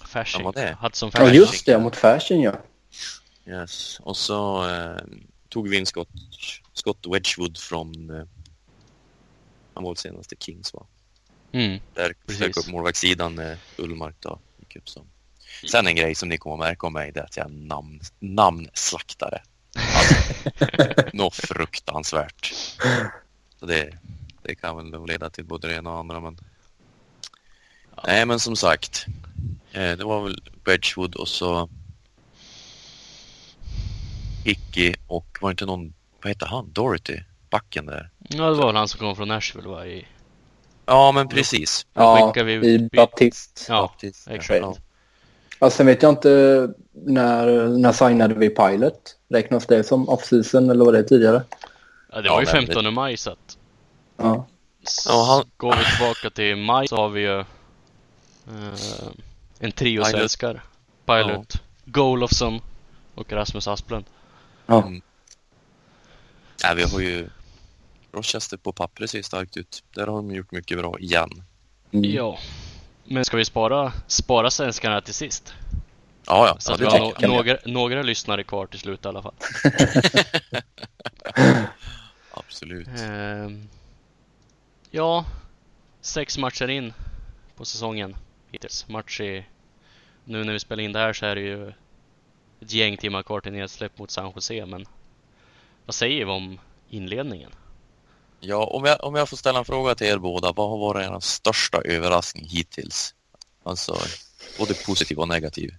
Fasching. 0.06 0.44
Var 0.44 0.54
det? 0.54 0.78
Hudson 0.82 1.12
Ja, 1.14 1.20
Fasching. 1.20 1.36
just 1.36 1.66
det. 1.66 1.80
Mot 1.80 1.96
Fashion, 1.96 2.42
ja. 2.42 2.54
yes. 3.46 4.00
Och 4.00 4.18
så 4.18 4.70
eh, 4.70 4.98
tog 5.50 5.70
vi 5.70 5.78
in 5.78 5.86
Scott, 5.86 6.10
Scott 6.74 7.06
Wedgwood 7.08 7.58
från, 7.58 8.10
eh, 8.10 8.26
han 9.74 9.84
var 9.84 9.92
väl 9.92 9.98
senast 9.98 10.34
i 10.34 10.36
Kings 10.40 10.74
va? 10.74 10.86
Mm. 11.52 11.80
Där 11.94 12.14
dök 12.40 12.58
upp 12.58 12.68
målvaktssidan 12.68 13.36
när 13.36 13.58
Ullmark 13.78 14.16
då 14.20 14.40
gick 14.60 14.76
upp 14.76 14.90
som. 14.90 15.06
Sen 15.72 15.88
en 15.88 15.96
grej 15.96 16.16
som 16.16 16.30
ni 16.30 16.38
kommer 16.38 16.54
att 16.56 16.60
märka 16.60 16.88
om 16.88 16.94
mig 16.94 17.12
det 17.12 17.20
är 17.20 17.24
att 17.24 17.38
jag 17.38 17.46
är 17.46 17.50
namn, 17.50 18.02
namnslaktare. 18.20 19.42
Alltså, 19.76 20.16
något 21.14 21.36
fruktansvärt. 21.36 22.54
Så 23.60 23.66
det, 23.66 23.98
det 24.50 24.56
kan 24.56 24.92
väl 24.92 25.06
leda 25.08 25.30
till 25.30 25.46
både 25.46 25.68
det 25.68 25.74
ena 25.76 25.92
och 25.92 25.98
andra 26.00 26.20
men. 26.20 26.38
Ja. 27.96 28.04
Nej 28.08 28.26
men 28.26 28.40
som 28.40 28.56
sagt. 28.56 29.06
Eh, 29.72 29.92
det 29.98 30.04
var 30.04 30.24
väl 30.24 30.42
Wedgwood 30.66 31.16
och 31.16 31.28
så 31.28 31.70
Hickey 34.46 34.94
och 35.08 35.38
var 35.42 35.50
det 35.50 35.52
inte 35.52 35.66
någon, 35.66 35.94
vad 36.22 36.30
heter 36.30 36.46
han, 36.46 36.72
Dorothy? 36.74 37.20
Backen 37.50 37.86
där. 37.86 38.10
Ja, 38.30 38.46
det 38.50 38.56
var 38.56 38.66
väl 38.68 38.76
han 38.76 38.88
som 38.88 39.00
kom 39.00 39.16
från 39.16 39.28
Nashville 39.28 39.70
va? 39.70 39.86
I, 39.86 40.06
Ja 40.86 41.12
men 41.12 41.28
precis. 41.28 41.86
Ja, 41.94 42.34
vi- 42.36 42.54
i 42.54 42.90
Baptist. 42.96 43.66
ja, 43.70 43.88
Faktiskt. 43.88 44.28
exakt. 44.28 44.60
Ja. 44.62 44.76
Alltså, 45.60 45.78
sen 45.78 45.86
vet 45.86 46.04
jag 46.04 46.12
inte 46.12 46.74
när, 46.94 47.68
när 47.68 47.92
signade 47.92 48.34
vi 48.34 48.50
Pilot? 48.50 49.16
Räknas 49.30 49.66
det 49.66 49.84
som 49.84 50.10
off-season 50.10 50.72
eller 50.72 50.86
var 50.86 50.94
det 50.94 51.04
tidigare? 51.04 51.44
Ja, 52.12 52.22
det 52.22 52.28
Ja, 52.28 52.34
var 52.34 52.42
ju 52.42 52.46
men 52.46 52.66
15 52.66 52.94
maj 52.94 53.18
så 53.18 53.32
att 53.32 53.49
Ja. 54.20 54.48
Ja, 55.08 55.24
han- 55.28 55.50
Går 55.58 55.76
vi 55.76 55.84
tillbaka 55.86 56.30
till 56.30 56.56
maj 56.56 56.88
så 56.88 56.96
har 56.96 57.10
vi 57.10 57.22
ju 57.22 57.40
eh, 57.40 57.46
en 59.60 59.72
trio 59.72 60.04
Pilot. 60.04 60.08
svenskar. 60.18 60.64
Pilot, 61.06 61.54
Golofsson 61.86 62.62
och 63.16 63.32
Rasmus 63.32 63.68
Asplund. 63.68 64.06
Ja. 64.66 64.82
Mm. 64.84 65.02
Ja, 66.64 66.74
vi 66.74 66.84
har 66.84 67.00
ju 67.00 67.30
Rochester 68.12 68.58
på 68.58 68.72
pappret 68.72 69.10
ser 69.10 69.22
starkt 69.22 69.58
ut. 69.58 69.84
Där 69.96 70.08
har 70.08 70.16
de 70.16 70.32
gjort 70.32 70.52
mycket 70.52 70.78
bra 70.78 71.00
igen. 71.00 71.30
Mm. 71.92 72.12
Ja. 72.12 72.38
Men 73.06 73.26
ska 73.26 73.38
vi 73.38 73.46
spara, 73.46 73.94
spara 74.08 74.52
svenskarna 74.52 75.02
till 75.02 75.14
sist? 75.14 75.54
Ja, 76.26 76.48
ja, 76.48 76.56
Så 76.60 76.72
ja 76.72 76.76
att 76.76 76.82
vi 76.82 76.86
har 76.86 76.98
jag. 77.00 77.14
no- 77.22 77.28
några, 77.28 77.58
några 77.66 78.02
lyssnare 78.04 78.44
kvar 78.44 78.66
till 78.66 78.80
slut 78.80 79.06
i 79.06 79.08
alla 79.08 79.22
fall. 79.22 79.34
Absolut. 82.32 82.88
Ehm, 82.88 83.70
Ja, 84.92 85.26
sex 86.02 86.38
matcher 86.38 86.68
in 86.68 86.94
på 87.56 87.66
säsongen 87.66 88.16
hittills. 88.52 88.88
Match 88.88 89.22
i... 89.22 89.46
Nu 90.24 90.44
när 90.44 90.54
vi 90.54 90.60
spelar 90.60 90.84
in 90.84 90.92
det 90.92 91.00
här 91.00 91.14
så 91.14 91.26
är 91.26 91.36
det 91.36 91.42
ju 91.42 91.68
ett 92.62 92.74
gäng 92.74 92.98
timmar 92.98 93.24
kvar 93.24 93.42
till 93.42 93.52
nedsläpp 93.52 93.98
mot 93.98 94.12
San 94.12 94.32
Jose, 94.36 94.66
men 94.66 94.86
vad 95.86 95.96
säger 95.96 96.26
vi 96.26 96.32
om 96.32 96.60
inledningen? 96.90 97.52
Ja, 98.40 98.66
om 98.66 98.86
jag, 98.86 99.04
om 99.04 99.16
jag 99.16 99.30
får 99.30 99.38
ställa 99.38 99.60
en 99.60 99.66
fråga 99.66 99.96
till 99.96 100.08
er 100.08 100.18
båda. 100.18 100.52
Vad 100.52 100.70
har 100.70 100.78
varit 100.78 101.08
er 101.08 101.20
största 101.20 101.82
överraskning 101.82 102.46
hittills? 102.46 103.16
Alltså, 103.64 103.98
både 104.60 104.74
positiv 104.74 105.20
och 105.20 105.28
negativ. 105.28 105.72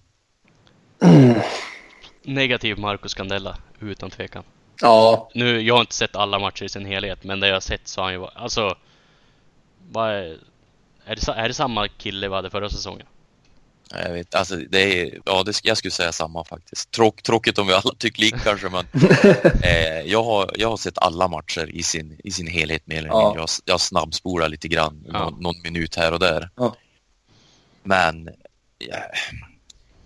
Negativ 2.23 2.79
Marco 2.79 3.09
Scandella, 3.09 3.57
utan 3.79 4.09
tvekan. 4.09 4.43
Ja, 4.81 5.29
Nu, 5.33 5.61
jag 5.61 5.73
har 5.75 5.81
inte 5.81 5.95
sett 5.95 6.15
alla 6.15 6.39
matcher 6.39 6.63
i 6.63 6.69
sin 6.69 6.85
helhet, 6.85 7.23
men 7.23 7.39
det 7.39 7.47
jag 7.47 7.55
har 7.55 7.59
sett 7.61 7.87
så 7.87 8.01
har 8.01 8.05
han 8.05 8.13
ju 8.13 8.19
varit... 8.19 8.35
Alltså... 8.35 8.77
Vad 9.89 10.09
är... 10.09 10.37
Är 11.05 11.15
det, 11.15 11.27
är 11.31 11.47
det 11.47 11.53
samma 11.53 11.87
kille 11.87 12.27
vi 12.29 12.35
hade 12.35 12.49
förra 12.49 12.69
säsongen? 12.69 13.05
Nej, 13.93 14.03
Jag 14.05 14.13
vet, 14.13 14.35
alltså 14.35 14.55
det 14.55 14.79
är, 15.01 15.19
ja, 15.25 15.43
det, 15.43 15.59
jag 15.63 15.77
skulle 15.77 15.91
säga 15.91 16.11
samma 16.11 16.43
faktiskt. 16.45 16.91
Tråk, 16.91 17.21
tråkigt 17.23 17.57
om 17.57 17.67
vi 17.67 17.73
alla 17.73 17.93
tycker 17.97 18.21
lika 18.21 18.37
kanske, 18.43 18.69
men 18.69 18.85
eh, 19.63 20.01
jag, 20.05 20.23
har, 20.23 20.51
jag 20.55 20.69
har 20.69 20.77
sett 20.77 20.97
alla 20.97 21.27
matcher 21.27 21.69
i 21.69 21.83
sin, 21.83 22.19
i 22.23 22.31
sin 22.31 22.47
helhet 22.47 22.87
mer 22.87 22.97
eller 22.97 23.09
Ja. 23.09 23.25
mindre. 23.25 23.41
Jag, 23.41 23.49
jag 23.65 23.81
snabbspolar 23.81 24.49
lite 24.49 24.67
grann, 24.67 25.05
Ja. 25.07 25.19
någon, 25.19 25.41
någon 25.43 25.61
minut 25.61 25.95
här 25.95 26.11
och 26.11 26.19
där. 26.19 26.49
Ja. 26.55 26.75
Men 27.83 28.29
jag, 28.77 28.99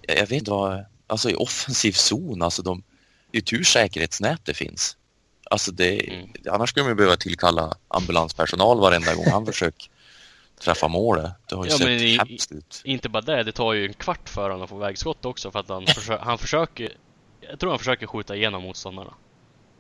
jag 0.01 0.15
vet 0.27 0.31
inte 0.31 0.51
vad, 0.51 0.85
alltså 1.07 1.29
i 1.29 1.35
offensiv 1.35 1.91
zon, 1.91 2.41
alltså 2.41 2.61
de, 2.61 2.83
det 3.31 3.37
är 3.37 3.41
tur 3.41 3.63
säkerhetsnätet 3.63 4.57
finns. 4.57 4.97
Alltså 5.51 5.71
det, 5.71 6.13
Mm. 6.13 6.29
annars 6.51 6.69
skulle 6.69 6.85
man 6.85 6.95
behöva 6.97 7.15
tillkalla 7.15 7.77
ambulanspersonal 7.87 8.79
varenda 8.79 9.15
gång 9.15 9.25
han 9.31 9.45
försöker 9.45 9.89
träffa 10.59 10.87
målet. 10.87 11.31
Det 11.49 11.55
har 11.55 11.65
ju 11.65 11.71
Ja, 11.71 11.77
sett 11.77 11.87
men 11.87 11.99
i- 11.99 12.17
hemskt 12.17 12.51
ut. 12.51 12.81
Inte 12.85 13.09
bara 13.09 13.21
det, 13.21 13.43
det 13.43 13.51
tar 13.51 13.73
ju 13.73 13.85
en 13.85 13.93
kvart 13.93 14.29
för 14.29 14.49
honom 14.49 14.61
att 14.63 14.69
få 14.69 14.77
vägskott 14.77 15.25
också 15.25 15.51
för 15.51 15.59
att 15.59 15.69
han, 15.69 15.85
försö- 15.85 16.19
han 16.21 16.37
försöker... 16.37 16.97
Jag 17.41 17.59
tror 17.59 17.69
han 17.69 17.79
försöker 17.79 18.07
skjuta 18.07 18.35
igenom 18.35 18.63
motståndarna. 18.63 19.13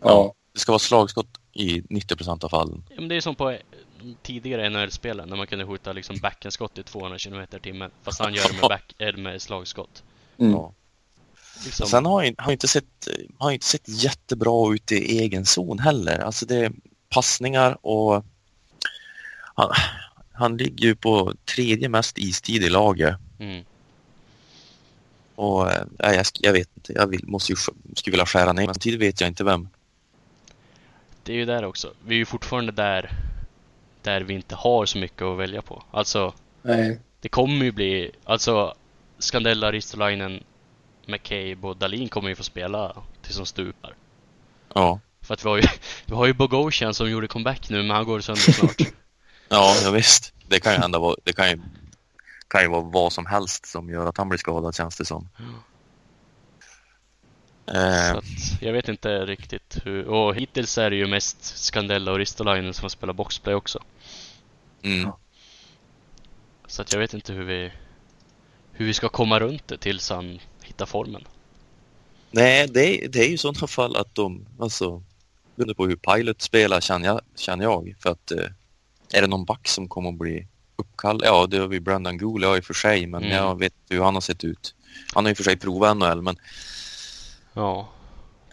ja. 0.01 0.33
Det 0.53 0.59
ska 0.59 0.71
vara 0.71 0.79
slagskott 0.79 1.27
i 1.53 1.81
90 1.89 2.15
procent 2.15 2.43
av 2.43 2.49
fallen. 2.49 2.83
Ja, 2.89 2.95
men 2.99 3.07
det 3.09 3.15
är 3.15 3.21
som 3.21 3.35
på 3.35 3.49
eh, 3.51 3.57
tidigare 4.21 4.69
NHL-spelen 4.69 5.29
när 5.29 5.37
man 5.37 5.47
kunde 5.47 5.67
skjuta 5.67 5.93
liksom 5.93 6.15
backenskott 6.21 6.77
i 6.77 6.83
200 6.83 7.17
km 7.19 7.41
i 7.41 7.59
timmen. 7.59 7.91
Fast 8.03 8.19
han 8.19 8.33
gör 8.33 8.43
det 8.47 8.53
med, 8.53 8.61
back, 8.69 8.95
med 9.17 9.41
slagskott. 9.41 10.03
Mm. 10.37 10.51
Ja. 10.51 10.73
Liksom, 11.63 11.87
Sen 11.87 12.05
har 12.05 12.33
han, 12.37 12.51
inte 12.51 12.67
sett, 12.67 13.07
har 13.37 13.51
inte 13.51 13.65
sett 13.65 13.89
jättebra 14.03 14.73
ut 14.73 14.91
i 14.91 15.19
egen 15.19 15.45
zon 15.45 15.79
heller. 15.79 16.19
Alltså 16.19 16.45
det 16.45 16.55
är 16.55 16.71
passningar 17.09 17.77
och 17.81 18.25
han, 19.55 19.71
han 20.33 20.57
ligger 20.57 20.85
ju 20.87 20.95
på 20.95 21.33
tredje 21.55 21.89
mest 21.89 22.17
istid 22.17 22.63
i 22.63 22.69
laget. 22.69 23.15
mm. 23.39 23.63
Och 25.35 25.71
eh, 25.71 25.83
nej, 25.99 26.15
jag, 26.15 26.25
jag 26.39 26.53
vet 26.53 26.69
inte, 26.75 26.93
jag 26.93 27.07
vill, 27.07 27.27
måste 27.27 27.51
ju, 27.51 27.55
sk- 27.55 27.95
skulle 27.95 28.11
vilja 28.11 28.25
skära 28.25 28.53
ner 28.53 28.65
men 28.65 28.73
samtidigt 28.75 28.99
vet 29.01 29.21
jag 29.21 29.27
inte 29.27 29.43
vem. 29.43 29.69
Det 31.23 31.33
är 31.33 31.37
ju 31.37 31.45
där 31.45 31.65
också. 31.65 31.93
Vi 32.05 32.15
är 32.15 32.19
ju 32.19 32.25
fortfarande 32.25 32.71
där, 32.71 33.11
där 34.01 34.21
vi 34.21 34.33
inte 34.33 34.55
har 34.55 34.85
så 34.85 34.97
mycket 34.97 35.21
att 35.21 35.37
välja 35.37 35.61
på. 35.61 35.83
Alltså, 35.91 36.33
Nej. 36.61 36.99
det 37.21 37.29
kommer 37.29 37.65
ju 37.65 37.71
bli... 37.71 38.11
Alltså, 38.23 38.75
Scandella, 39.19 39.71
Ristolainen, 39.71 40.43
McCabe 41.07 41.67
och 41.67 41.77
Dalin 41.77 42.09
kommer 42.09 42.29
ju 42.29 42.35
få 42.35 42.43
spela 42.43 42.95
tills 43.21 43.37
de 43.37 43.45
stupar. 43.45 43.95
Ja, 44.73 44.99
För 45.21 45.33
att 45.33 45.45
vi 45.45 45.49
har 45.49 45.57
ju, 45.57 45.63
vi 46.05 46.15
har 46.15 46.25
ju 46.25 46.33
Bogosian 46.33 46.93
som 46.93 47.09
gjorde 47.09 47.27
comeback 47.27 47.69
nu, 47.69 47.77
men 47.77 47.89
han 47.95 48.05
går 48.05 48.19
sönder 48.19 48.41
snart. 48.51 48.81
ja, 49.49 49.75
ja 49.83 49.91
visst. 49.91 50.33
Det 50.47 50.59
kan 50.59 50.73
ju 50.73 50.79
hända, 50.79 50.99
vad- 50.99 51.17
det 51.23 51.33
kan 51.33 51.49
ju, 51.49 51.61
kan 52.47 52.61
ju 52.61 52.67
vara 52.69 52.81
vad 52.81 53.13
som 53.13 53.25
helst 53.25 53.65
som 53.65 53.89
gör 53.89 54.05
att 54.07 54.17
han 54.17 54.29
blir 54.29 54.39
skadad 54.39 54.75
känns 54.75 54.97
det 54.97 55.05
som. 55.05 55.29
Eh, 57.67 58.11
Så 58.11 58.17
att 58.17 58.61
jag 58.61 58.73
vet 58.73 58.89
inte 58.89 59.25
riktigt 59.25 59.77
hur... 59.83 60.07
Och 60.07 60.35
hittills 60.35 60.77
är 60.77 60.89
det 60.89 60.95
ju 60.95 61.07
mest 61.07 61.57
Scandella 61.57 62.11
och 62.11 62.17
Ristolainen 62.17 62.73
som 62.73 62.89
spelar 62.89 63.13
boxplay 63.13 63.55
också. 63.55 63.79
mm. 64.83 65.11
Så 66.67 66.81
att 66.81 66.93
jag 66.93 66.99
vet 66.99 67.13
inte 67.13 67.33
hur 67.33 67.43
vi... 67.43 67.71
Hur 68.71 68.85
vi 68.85 68.93
ska 68.93 69.09
komma 69.09 69.39
runt 69.39 69.67
det 69.67 69.77
tills 69.77 70.09
han 70.09 70.39
hittar 70.65 70.85
formen. 70.85 71.23
Nej, 72.31 72.67
det 72.67 73.05
är, 73.05 73.07
det 73.09 73.19
är 73.19 73.29
ju 73.29 73.37
sådana 73.37 73.67
fall 73.67 73.95
att 73.95 74.15
de, 74.15 74.45
alltså, 74.59 75.03
beroende 75.55 75.75
på 75.75 75.85
hur 75.87 75.95
Pilot 75.95 76.41
spelar 76.41 76.81
känner 76.81 77.05
jag, 77.07 77.21
känner 77.35 77.63
jag 77.63 77.95
för 77.99 78.09
att 78.09 78.31
eh, 78.31 78.45
är 79.13 79.21
det 79.21 79.27
någon 79.27 79.45
back 79.45 79.67
som 79.67 79.87
kommer 79.87 80.09
att 80.09 80.15
bli 80.15 80.47
uppkallad, 80.75 81.21
ja 81.25 81.47
det 81.47 81.57
har 81.57 81.67
vi 81.67 81.79
Brandon 81.79 82.17
Goole 82.17 82.47
ja, 82.47 82.57
i 82.57 82.59
och 82.59 82.63
för 82.65 82.73
sig, 82.73 83.07
men 83.07 83.23
Mm. 83.23 83.35
jag 83.35 83.59
vet 83.59 83.73
hur 83.89 84.01
han 84.03 84.13
har 84.13 84.21
sett 84.21 84.43
ut. 84.43 84.75
Han 85.13 85.25
har 85.25 85.31
och 85.31 85.37
för 85.37 85.43
sig 85.43 85.57
provat 85.57 85.97
NHL, 85.97 86.21
men 86.21 86.37
Ja. 87.53 87.87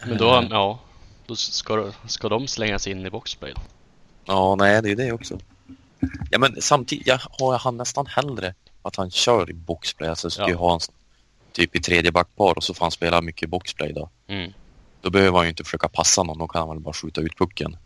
Men 0.05 0.17
då, 0.17 0.47
ja. 0.49 0.79
Då 1.27 1.35
ska, 1.35 1.91
ska 2.07 2.29
de 2.29 2.47
slängas 2.47 2.87
in 2.87 3.05
i 3.05 3.09
boxplay 3.09 3.53
då. 3.55 3.61
ja, 4.25 4.55
nej 4.55 4.81
det 4.81 4.91
är 4.91 4.95
det 4.95 5.11
också. 5.11 5.39
Ja, 6.31 6.39
men 6.39 6.61
samtidigt, 6.61 7.07
jag 7.07 7.19
har 7.39 7.57
han 7.57 7.77
nästan 7.77 8.05
hellre 8.05 8.53
att 8.81 8.95
han 8.95 9.11
kör 9.11 9.49
i 9.49 9.53
boxplay, 9.53 10.09
alltså 10.09 10.29
ska 10.29 10.49
Ja. 10.49 10.57
ha 10.57 10.69
han 10.71 10.79
typ 11.53 11.75
i 11.75 11.81
tredje 11.81 12.11
backpar 12.11 12.57
och 12.57 12.63
så 12.63 12.73
får 12.73 12.85
han 12.85 12.91
spela 12.91 13.21
mycket 13.21 13.49
boxplay 13.49 13.93
då. 13.93 14.09
Mm. 14.27 14.53
Då 15.01 15.09
behöver 15.09 15.37
han 15.37 15.45
ju 15.45 15.49
inte 15.49 15.63
försöka 15.63 15.87
passa 15.87 16.23
någon, 16.23 16.37
då 16.37 16.47
kan 16.47 16.59
han 16.59 16.69
väl 16.69 16.79
bara 16.79 16.93
skjuta 16.93 17.21
ut 17.21 17.37
pucken 17.37 17.77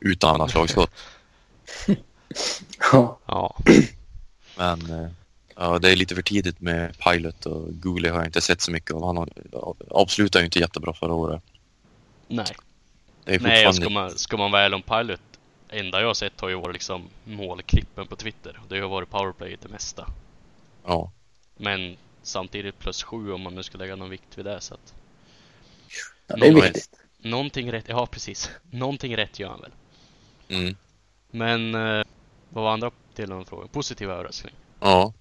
utan 0.00 0.40
att 0.40 0.50
slagskott. 0.50 0.90
Ja. 2.92 3.18
Ja. 3.26 3.56
Men 4.56 4.90
eh, 4.90 5.10
ja, 5.56 5.78
det 5.78 5.92
är 5.92 5.96
lite 5.96 6.14
för 6.14 6.22
tidigt 6.22 6.60
med 6.60 6.98
Pilot 6.98 7.46
och 7.46 7.80
Gooley 7.80 8.10
har 8.10 8.18
jag 8.18 8.26
inte 8.26 8.40
sett 8.40 8.60
så 8.60 8.70
mycket 8.70 8.90
av. 8.90 9.04
Han 9.06 9.16
har, 9.16 9.28
avslutade 9.90 10.42
ju 10.42 10.44
inte 10.44 10.58
jättebra 10.58 10.92
förra 10.92 11.14
året. 11.14 11.42
Nej. 12.28 12.56
Det 13.24 13.34
är 13.34 13.40
Nej, 13.40 13.74
ska 13.74 13.90
man, 13.90 14.10
ska 14.10 14.36
man 14.36 14.50
vara 14.50 14.62
ärlig 14.62 14.76
om 14.76 14.82
Pilot. 14.82 15.20
Enda 15.68 16.00
jag 16.00 16.06
har 16.06 16.14
sett 16.14 16.40
har 16.40 16.48
ju 16.48 16.54
varit 16.54 16.72
liksom 16.72 17.02
målklippen 17.24 18.06
på 18.06 18.16
Twitter. 18.16 18.60
Det 18.68 18.80
har 18.80 18.88
varit 18.88 19.10
powerplay 19.10 19.56
det 19.62 19.68
mesta. 19.68 20.08
Ja. 20.84 21.12
Men 21.56 21.96
samtidigt 22.26 22.78
plus 22.78 23.02
sju 23.02 23.32
om 23.32 23.40
man 23.40 23.54
nu 23.54 23.62
ska 23.62 23.78
lägga 23.78 23.96
någon 23.96 24.10
vikt 24.10 24.38
vid 24.38 24.44
det. 24.44 24.60
Så 24.60 24.74
att 24.74 24.94
Ja, 26.26 26.36
det 26.36 26.46
är 26.46 26.52
Någon- 26.52 26.62
viktigt. 26.62 26.90
någonting 27.18 27.72
rätt, 27.72 27.84
ja 27.88 28.06
precis. 28.06 28.50
Någonting 28.70 29.16
rätt 29.16 29.38
gör 29.38 29.48
han 29.48 29.60
väl. 29.60 29.70
Mm. 30.48 30.76
Men 31.30 31.74
eh, 31.74 32.04
vad 32.48 32.64
var 32.64 32.72
andra 32.72 32.90
delen 33.14 33.38
av 33.38 33.44
frågan? 33.44 33.68
Positiva 33.68 34.14
överraskning? 34.14 34.54
Ja. 34.80 35.12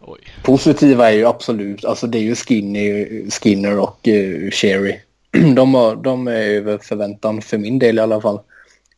Oj. 0.00 0.20
Positiva 0.44 1.10
är 1.10 1.14
ju 1.16 1.26
absolut, 1.26 1.84
alltså 1.84 2.06
det 2.06 2.18
är 2.18 2.22
ju 2.22 2.34
Skinny, 2.34 3.30
Skinner 3.30 3.78
och 3.78 4.08
uh, 4.08 4.50
Sherry. 4.50 5.00
De, 5.54 5.74
har, 5.74 5.96
de 5.96 6.28
är 6.28 6.32
över 6.32 6.78
förväntan 6.78 7.42
för 7.42 7.58
min 7.58 7.78
del 7.78 7.98
i 7.98 8.00
alla 8.00 8.20
fall. 8.20 8.40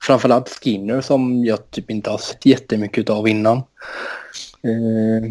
Framförallt 0.02 0.48
Skinner 0.48 1.00
som 1.00 1.44
jag 1.44 1.70
typ 1.70 1.90
inte 1.90 2.10
har 2.10 2.18
sett 2.18 2.46
jättemycket 2.46 3.10
av 3.10 3.28
innan. 3.28 3.56
Uh, 4.66 5.30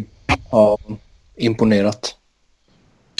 har 0.50 0.78
imponerat. 1.36 2.16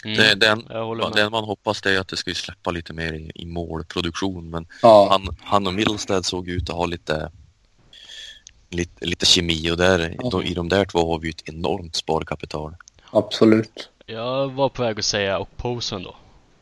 Mm, 0.04 0.16
Det, 0.16 0.34
den, 0.34 0.58
med. 0.68 1.12
den 1.14 1.30
man 1.32 1.44
hoppas 1.44 1.82
det 1.82 1.90
är 1.96 2.00
att 2.00 2.08
det 2.08 2.16
ska 2.16 2.34
släppa 2.34 2.70
lite 2.70 2.92
mer 2.92 3.12
i, 3.12 3.30
i 3.34 3.46
målproduktion. 3.46 4.50
Men 4.50 4.66
Ja, 4.82 5.08
han, 5.10 5.36
han 5.40 5.66
och 5.66 5.74
Middlestad 5.74 6.24
såg 6.26 6.48
ut 6.48 6.70
att 6.70 6.76
ha 6.76 6.86
lite, 6.86 7.30
lite, 8.70 9.06
lite 9.06 9.26
kemi 9.26 9.70
och 9.70 9.76
där, 9.76 10.16
Ja. 10.22 10.28
då, 10.30 10.42
i 10.42 10.54
de 10.54 10.68
där 10.68 10.84
två 10.84 11.12
har 11.12 11.18
vi 11.18 11.28
ett 11.30 11.48
enormt 11.48 11.96
sparkapital. 11.96 12.74
absolut. 13.10 13.88
Jag 14.06 14.48
var 14.52 14.68
på 14.68 14.82
väg 14.82 14.98
att 14.98 15.04
säga 15.04 15.38
och 15.38 15.56
Posen 15.56 16.02
då. 16.02 16.14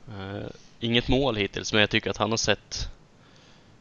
Eh, 0.09 0.47
inget 0.81 1.09
mål 1.09 1.37
hittills, 1.37 1.73
men 1.73 1.81
jag 1.81 1.91
tycker 1.91 2.11
att 2.11 2.17
han 2.17 2.31
har 2.31 2.37
sett... 2.37 2.89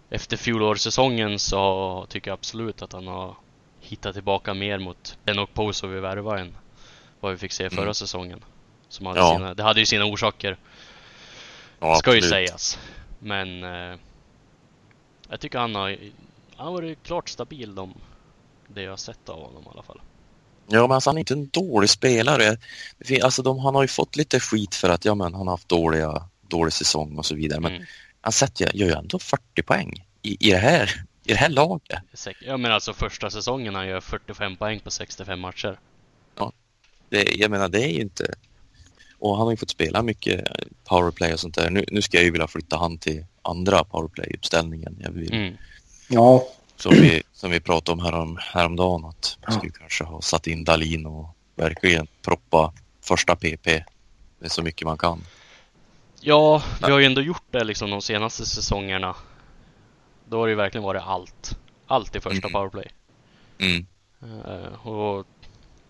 Efter 0.09 0.37
fjolårssäsongen 0.37 1.39
så 1.39 2.05
tycker 2.09 2.31
jag 2.31 2.33
absolut 2.37 2.81
att 2.81 2.93
han 2.93 3.07
har 3.07 3.35
hittat 3.81 4.13
tillbaka 4.13 4.53
mer 4.53 4.79
mot 4.79 5.17
den 5.23 5.39
och 5.39 5.53
Poso 5.53 5.87
vi 5.87 5.99
värvade 5.99 6.41
än 6.41 6.55
vad 7.27 7.33
vi 7.33 7.39
fick 7.39 7.51
se 7.51 7.69
förra 7.69 7.81
Mm. 7.81 7.93
säsongen. 7.93 8.43
Som 8.89 9.05
hade 9.05 9.19
Ja. 9.19 9.33
sina, 9.37 9.53
det 9.53 9.63
hade 9.63 9.79
ju 9.79 9.85
sina 9.85 10.05
orsaker, 10.05 10.57
Ja, 11.79 11.95
ska 11.95 12.11
ju 12.11 12.17
absolut. 12.17 12.31
sägas. 12.33 12.79
Men 13.19 13.63
eh, 13.63 13.99
jag 15.29 15.39
tycker 15.39 15.59
han 15.59 15.75
har, 15.75 15.97
han 16.55 16.73
varit 16.73 17.03
klart 17.03 17.29
stabil 17.29 17.75
de, 17.75 17.93
det 18.67 18.81
jag 18.81 18.91
har 18.91 18.97
sett 18.97 19.29
av 19.29 19.41
honom 19.41 19.63
i 19.63 19.69
alla 19.73 19.83
fall. 19.83 20.01
Ja, 20.69 20.81
men 20.81 20.91
alltså, 20.91 21.09
han 21.09 21.17
är 21.17 21.19
inte 21.19 21.33
en 21.33 21.47
dålig 21.49 21.89
spelare. 21.89 22.57
Alltså, 23.23 23.41
de, 23.43 23.59
han 23.59 23.75
har 23.75 23.81
ju 23.81 23.87
fått 23.87 24.15
lite 24.15 24.39
skit 24.39 24.75
för 24.75 24.89
att 24.89 25.05
ja, 25.05 25.15
men, 25.15 25.33
han 25.33 25.47
har 25.47 25.53
haft 25.53 25.69
dåliga, 25.69 26.23
dålig 26.47 26.73
säsong 26.73 27.17
och 27.17 27.25
så 27.25 27.35
vidare. 27.35 27.59
Men 27.59 27.71
Mm. 27.75 27.85
han 28.21 28.31
sätter, 28.33 28.75
gör 28.75 28.87
ju 28.87 28.93
ändå 28.93 29.19
40 29.19 29.63
poäng 29.63 30.05
i, 30.21 30.47
i, 30.47 30.51
det 30.51 30.57
här, 30.57 31.03
i 31.23 31.31
det 31.31 31.35
här 31.37 31.49
laget. 31.49 31.97
Ja 32.41 32.57
men 32.57 32.71
alltså 32.71 32.93
första 32.93 33.29
säsongen 33.29 33.75
han 33.75 33.87
gör 33.87 34.01
45 34.01 34.55
poäng 34.57 34.79
på 34.79 34.91
65 34.91 35.39
matcher. 35.39 35.79
Det, 37.09 37.35
jag 37.35 37.51
menar, 37.51 37.69
det 37.69 37.83
är 37.83 37.87
ju 37.89 38.01
inte... 38.01 38.33
Och 39.19 39.37
han 39.37 39.45
har 39.45 39.51
ju 39.51 39.57
fått 39.57 39.69
spela 39.69 40.01
mycket 40.01 40.47
powerplay 40.85 41.33
och 41.33 41.39
sånt 41.39 41.55
där. 41.55 41.69
Nu, 41.69 41.85
nu 41.91 42.01
ska 42.01 42.17
jag 42.17 42.23
ju 42.25 42.31
vilja 42.31 42.47
flytta 42.47 42.77
han 42.77 42.97
till 42.97 43.25
andra 43.41 43.83
powerplay-uppställningen. 43.83 44.95
Jag 44.99 45.11
vill, 45.11 45.33
Mm. 45.33 45.57
Ja, 46.09 46.47
som, 46.75 46.91
vi, 46.95 47.23
som 47.33 47.51
vi 47.51 47.59
pratade 47.59 47.91
om 47.93 48.05
härom, 48.05 48.37
häromdagen 48.41 49.05
att 49.05 49.37
man 49.47 49.57
skulle 49.57 49.71
kanske 49.71 50.03
ha 50.03 50.21
satt 50.21 50.47
in 50.47 50.63
Dalin 50.63 51.05
och 51.05 51.35
verkligen 51.55 52.07
proppa 52.21 52.73
första 53.01 53.35
PP 53.35 53.83
med 54.39 54.51
så 54.51 54.61
mycket 54.61 54.87
man 54.87 54.97
kan. 54.97 55.23
Ja, 56.21 56.63
vi 56.85 56.91
har 56.91 56.99
ju 56.99 57.05
ändå 57.05 57.21
gjort 57.21 57.43
det 57.51 57.63
liksom 57.63 57.89
de 57.89 58.01
senaste 58.01 58.45
säsongerna. 58.45 59.15
Då 60.29 60.37
har 60.39 60.47
det 60.47 60.51
ju 60.51 60.55
verkligen 60.55 60.83
varit 60.83 61.03
allt. 61.05 61.57
Allt 61.87 62.15
i 62.15 62.19
första 62.19 62.47
Mm. 62.47 62.51
powerplay. 62.51 62.87
Mm. 63.59 63.85
Eh, 64.21 64.87
och 64.87 65.27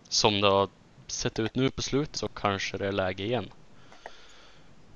som 0.10 0.42
det 0.42 0.48
har 0.48 0.70
sett 1.12 1.40
ut 1.40 1.56
nu 1.56 1.70
på 1.70 1.82
slutet 1.82 2.16
så 2.16 2.28
kanske 2.28 2.78
det 2.78 2.88
är 2.88 2.92
läge 2.92 3.24
igen. 3.24 3.50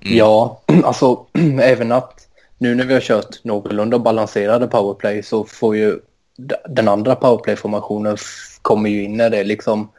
Mm. 0.00 0.16
Ja, 0.16 0.60
alltså 0.84 1.26
även 1.60 1.92
att 1.92 2.28
nu 2.58 2.74
när 2.74 2.84
vi 2.84 2.94
har 2.94 3.00
kört 3.00 3.44
någorlunda 3.44 3.98
balanserade 3.98 4.66
powerplay 4.66 5.22
så 5.22 5.44
får 5.44 5.76
ju 5.76 5.98
den 6.68 6.88
andra 6.88 7.14
powerplay-formationen 7.14 8.16
kommer 8.62 8.90
ju 8.90 9.04
in 9.04 9.16
när 9.16 9.30
det 9.30 9.38
är 9.38 9.44
liksom 9.44 9.90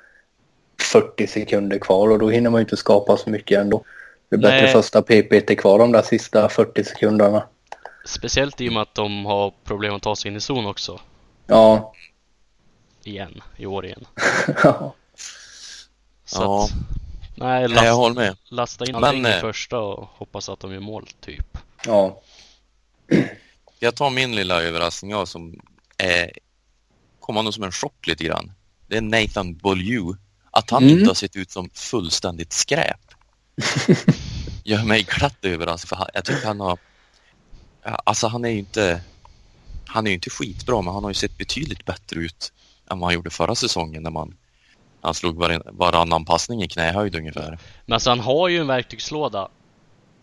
40 0.81 1.27
sekunder 1.27 1.77
kvar 1.77 2.09
och 2.09 2.19
då 2.19 2.29
hinner 2.29 2.49
man 2.49 2.59
ju 2.59 2.63
inte 2.63 2.77
skapa 2.77 3.17
så 3.17 3.29
mycket 3.29 3.59
ändå. 3.59 3.83
Det 4.29 4.35
är 4.35 4.39
bättre 4.39 4.61
Nej. 4.61 4.73
första 4.73 5.01
PP 5.01 5.31
är 5.51 5.55
kvar 5.55 5.79
de 5.79 5.91
där 5.91 6.01
sista 6.01 6.49
40 6.49 6.83
sekunderna. 6.83 7.47
Speciellt 8.05 8.61
i 8.61 8.69
och 8.69 8.73
med 8.73 8.81
att 8.81 8.95
de 8.95 9.25
har 9.25 9.53
problem 9.63 9.95
att 9.95 10.01
ta 10.01 10.15
sig 10.15 10.31
in 10.31 10.37
i 10.37 10.39
zon 10.39 10.65
också. 10.65 10.99
Ja, 11.47 11.93
Igen, 13.03 13.41
i 13.57 13.65
år 13.65 13.85
igen. 13.85 14.05
ja, 14.63 14.93
Så 16.33 16.41
Ja. 16.41 16.63
att, 16.65 16.71
nej, 17.35 17.61
Nej, 17.61 17.61
jag 17.61 17.71
last, 17.71 17.95
håller 17.97 18.15
med. 18.15 18.37
lasta 18.49 18.85
in 18.85 18.95
Men, 18.99 19.25
i 19.25 19.29
eh, 19.29 19.39
första 19.39 19.79
och 19.79 20.07
hoppas 20.17 20.49
att 20.49 20.59
de 20.59 20.73
gör 20.73 20.79
mål, 20.79 21.07
typ. 21.21 21.57
ja. 21.85 22.21
Jag 23.79 23.95
tar 23.95 24.09
min 24.09 24.35
lilla 24.35 24.61
överraskning 24.61 25.11
jag 25.11 25.27
som 25.27 25.59
är, 25.97 26.31
kommer 27.19 27.43
nog 27.43 27.53
som 27.53 27.63
en 27.63 27.71
chock 27.71 28.07
lite 28.07 28.23
grann. 28.23 28.51
Det 28.87 28.97
är 28.97 29.01
Nathan 29.01 29.53
Beaulieu. 29.55 30.13
Att 30.51 30.69
han 30.69 30.83
Mm. 30.83 30.97
inte 30.97 31.09
har 31.09 31.13
sett 31.15 31.35
ut 31.35 31.51
som 31.51 31.69
fullständigt 31.73 32.53
skräp. 32.53 32.99
Gör 34.63 34.83
mig 34.83 35.03
glatt 35.03 35.45
överraskad 35.45 35.89
för 35.89 35.95
han, 35.95 36.07
jag 36.13 36.25
tycker 36.25 36.47
han 36.47 36.59
har... 36.59 36.77
Alltså 37.83 38.27
han 38.27 38.45
är 38.45 38.49
ju 38.49 38.59
inte... 38.59 39.01
Han 39.85 40.05
är 40.07 40.11
ju 40.11 40.15
inte 40.15 40.29
skitbra 40.29 40.81
men 40.81 40.93
han 40.93 41.03
har 41.03 41.09
ju 41.09 41.13
sett 41.15 41.37
betydligt 41.37 41.85
bättre 41.85 42.19
ut 42.19 42.53
än 42.91 42.99
vad 42.99 43.07
han 43.07 43.13
gjorde 43.13 43.29
förra 43.29 43.55
säsongen 43.55 44.03
när 44.03 44.11
man... 44.11 44.37
Han 45.03 45.13
slog 45.13 45.37
varann, 45.37 45.61
varannan 45.65 46.25
passning 46.25 46.63
i 46.63 46.67
knähöjd 46.67 47.15
ungefär. 47.15 47.57
Men 47.85 47.93
alltså 47.93 48.09
han 48.09 48.19
har 48.19 48.47
ju 48.49 48.57
en 48.59 48.67
verktygslåda 48.67 49.47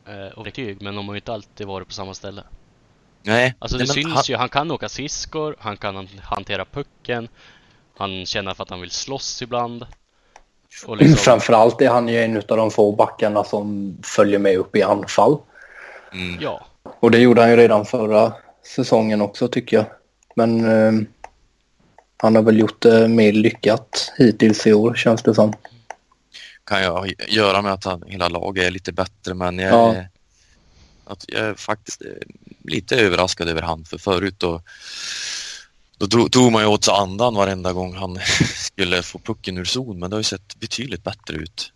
eh, 0.09 0.39
och 0.39 0.47
verktyg, 0.47 0.83
men 0.83 0.95
de 0.97 1.09
har 1.09 1.15
ju 1.15 1.19
inte 1.19 1.33
alltid 1.33 1.67
varit 1.67 1.89
på 1.89 1.95
samma 1.95 2.15
ställe. 2.15 2.43
Nej, 3.23 3.55
Alltså 3.59 3.79
det 3.79 3.85
nej, 3.85 3.95
syns 3.95 4.15
han, 4.15 4.23
ju, 4.27 4.37
han 4.37 4.49
kan 4.49 4.71
åka 4.71 4.89
skridskor, 4.89 5.57
han 5.59 5.77
kan 5.77 5.97
han- 5.97 6.09
hantera 6.23 6.65
pucken, 6.65 7.29
han 7.97 8.27
känner 8.27 8.55
för 8.55 8.63
att 8.63 8.71
han 8.71 8.81
vill 8.81 8.91
slåss 8.91 9.43
ibland. 9.43 9.87
Och 10.87 10.97
liksom, 10.97 11.17
Framförallt 11.25 11.81
är 11.81 11.89
han 11.91 12.09
ju 12.09 12.25
en 12.25 12.37
av 12.37 12.43
de 12.57 12.71
få 12.71 12.93
backarna 12.93 13.45
som 13.45 13.97
följer 14.03 14.39
med 14.39 14.57
upp 14.57 14.77
i 14.77 14.83
anfall. 14.83 15.39
Mm, 16.13 16.39
ja, 16.41 16.67
Och 17.01 17.11
det 17.11 17.19
gjorde 17.19 17.41
han 17.41 17.51
ju 17.51 17.57
redan 17.57 17.85
förra 17.85 18.33
säsongen 18.77 19.21
också 19.21 19.49
tycker 19.49 19.77
jag. 19.77 19.87
Men 20.35 20.65
eh, 20.65 21.07
han 22.23 22.35
har 22.37 22.43
väl 22.43 22.59
gjort 22.59 22.83
det 22.83 23.09
mer 23.09 23.33
lyckat 23.33 24.13
hittills 24.19 24.67
i 24.67 24.73
år 24.73 24.95
känns 24.95 25.23
det 25.23 25.35
som. 25.35 25.53
kan 26.65 26.83
jag 26.83 27.13
göra 27.29 27.63
med 27.63 27.73
att 27.73 27.85
han, 27.85 28.03
hela 28.07 28.29
laget 28.29 28.65
är 28.65 28.71
lite 28.71 28.93
bättre 28.93 29.35
men 29.35 29.59
jag, 29.59 29.73
Ja. 29.75 29.95
är, 29.95 30.09
att 31.05 31.25
jag 31.29 31.41
är 31.41 31.55
faktiskt 31.55 32.03
eh, 32.03 32.09
lite 32.65 32.97
överraskad 32.97 33.49
över 33.49 33.63
han 33.63 33.85
för 33.85 33.99
förut 33.99 34.35
då, 34.39 34.63
då 35.99 36.29
tog 36.29 36.53
man 36.53 36.63
ju 36.63 36.69
åt 36.69 36.85
sig 36.85 36.95
andan 36.95 37.35
varenda 37.35 37.73
gång 37.73 37.95
han 37.95 38.19
skulle 38.57 39.03
få 39.03 39.19
pucken 39.19 39.59
ur 39.59 39.65
zon 39.65 39.99
men 39.99 40.11
det 40.11 40.17
har 40.17 40.21
ju 40.21 40.25
sett 40.25 40.57
betydligt 40.61 41.05
bättre 41.05 41.37
ut. 41.37 41.73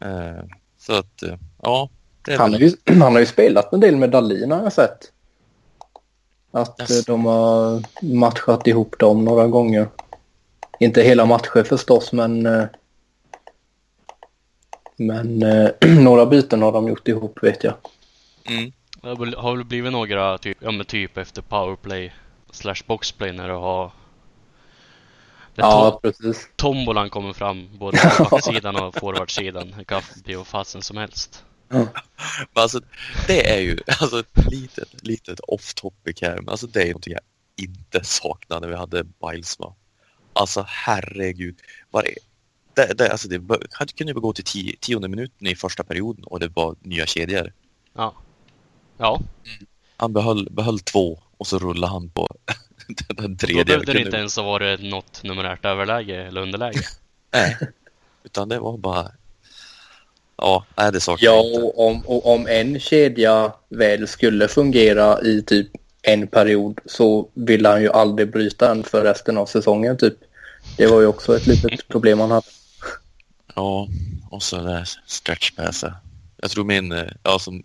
Eh, 0.00 0.44
så 0.78 0.92
att 0.92 1.22
eh, 1.22 1.34
ja, 1.62 1.88
Han 2.38 2.52
har, 2.52 2.60
ju, 2.60 2.72
han 2.86 3.00
har 3.12 3.18
ju 3.20 3.26
spelat 3.26 3.72
en 3.72 3.80
del 3.80 3.96
med 3.96 4.10
Dahlin 4.10 4.50
har 4.50 4.62
jag 4.62 4.72
sett. 4.72 5.12
Att 6.56 6.80
Yes. 6.80 6.90
eh, 6.90 7.04
de 7.06 7.24
har 7.24 7.82
matchat 8.02 8.66
ihop 8.66 8.98
dem 8.98 9.24
några 9.24 9.46
gånger. 9.46 9.88
Inte 10.80 11.02
hela 11.02 11.26
matcher 11.26 11.62
förstås 11.62 12.12
men 12.12 12.46
eh, 12.46 12.64
men 14.96 15.42
eh, 15.42 15.70
några 16.00 16.26
byten 16.26 16.62
har 16.62 16.72
de 16.72 16.88
gjort 16.88 17.08
ihop 17.08 17.38
vet 17.42 17.64
jag. 17.64 17.74
mm, 18.48 18.72
det 19.02 19.08
har 19.36 19.54
väl- 19.56 19.64
blivit 19.64 19.92
några 19.92 20.38
typ, 20.38 20.58
ja 20.60 20.70
men 20.70 20.86
typ 20.86 21.16
efter 21.16 21.42
powerplay 21.42 22.12
slash 22.50 22.82
boxplay 22.86 23.32
när 23.32 23.48
du 23.48 23.54
har 23.54 23.90
Ja, 25.54 25.90
to- 25.90 26.00
precis. 26.02 26.48
tombolan 26.56 27.10
kommer 27.10 27.32
fram 27.32 27.68
både 27.78 27.98
på 28.18 28.24
backsidan 28.30 28.76
och 28.76 28.94
forwardsidan. 28.94 29.74
Det 29.78 29.84
kan 29.84 30.02
bli 30.24 30.34
vad 30.34 30.46
fasen 30.46 30.82
som 30.82 30.96
helst. 30.96 31.44
Men 31.68 31.88
alltså, 32.54 32.80
det 33.26 33.54
är 33.54 33.60
ju 33.60 33.78
alltså, 34.00 34.20
ett 34.20 34.50
litet, 34.50 35.06
litet 35.06 35.40
off 35.40 35.74
topic 35.74 36.22
här 36.22 36.36
men 36.36 36.48
alltså 36.48 36.66
det 36.66 36.82
är 36.82 36.86
någonting 36.86 37.12
jag 37.12 37.22
inte 37.64 38.04
saknar 38.04 38.60
när 38.60 38.68
vi 38.68 38.74
hade 38.74 39.04
Bilesma. 39.04 39.74
Alltså 40.32 40.64
herregud. 40.68 41.58
Var 41.90 42.02
det, 42.02 42.14
det, 42.74 42.94
det, 42.94 43.12
alltså 43.12 43.28
det 43.28 43.58
han 43.70 43.86
kunde 43.86 44.12
ju 44.12 44.20
gå 44.20 44.32
till 44.32 44.44
tio, 44.44 44.76
tionde 44.80 45.08
minuten 45.08 45.46
i 45.46 45.56
första 45.56 45.84
perioden 45.84 46.24
och 46.24 46.40
det 46.40 46.48
var 46.48 46.76
nya 46.82 47.06
kedjor. 47.06 47.52
Ja. 47.94 48.14
Ja, 48.98 49.20
Han 49.96 50.12
behöll, 50.12 50.48
behöll 50.50 50.78
två 50.78 51.22
och 51.36 51.46
så 51.46 51.58
rullade 51.58 51.92
han 51.92 52.10
på 52.10 52.28
den 53.08 53.32
då 53.32 53.38
tredje. 53.38 53.64
behövde 53.64 53.92
det 53.92 54.00
inte 54.00 54.16
ens 54.16 54.36
ha 54.36 54.42
varit 54.42 54.82
något 54.82 55.22
numerärt 55.22 55.64
överläge 55.64 56.26
eller 56.26 56.40
underläge. 56.40 56.80
Nej, 57.32 57.56
utan 58.24 58.48
det 58.48 58.58
var 58.58 58.78
bara... 58.78 59.10
Ja, 60.36 60.66
nej 60.76 60.92
det 60.92 61.00
saknar 61.00 61.26
Ja, 61.26 61.40
och 61.40 61.86
om, 61.88 62.06
och 62.06 62.34
om 62.34 62.46
en 62.46 62.80
kedja 62.80 63.52
väl 63.68 64.08
skulle 64.08 64.48
fungera 64.48 65.22
i 65.22 65.42
typ 65.42 65.68
en 66.02 66.26
period 66.26 66.80
så 66.86 67.28
ville 67.34 67.68
han 67.68 67.82
ju 67.82 67.92
aldrig 67.92 68.32
bryta 68.32 68.68
den 68.68 68.84
för 68.84 69.04
resten 69.04 69.38
av 69.38 69.46
säsongen 69.46 69.96
typ. 69.96 70.14
Det 70.76 70.86
var 70.86 71.00
ju 71.00 71.06
också 71.06 71.36
ett 71.36 71.46
litet 71.46 71.88
problem 71.88 72.20
han 72.20 72.30
hade. 72.30 72.46
Ja, 73.54 73.88
och 74.30 74.42
så 74.42 74.56
där 74.56 74.88
stretchpasset. 75.06 75.92
Jag 76.36 76.50
tror 76.50 76.64
min, 76.64 76.92
eh, 76.92 77.04
ja 77.22 77.38
som 77.38 77.62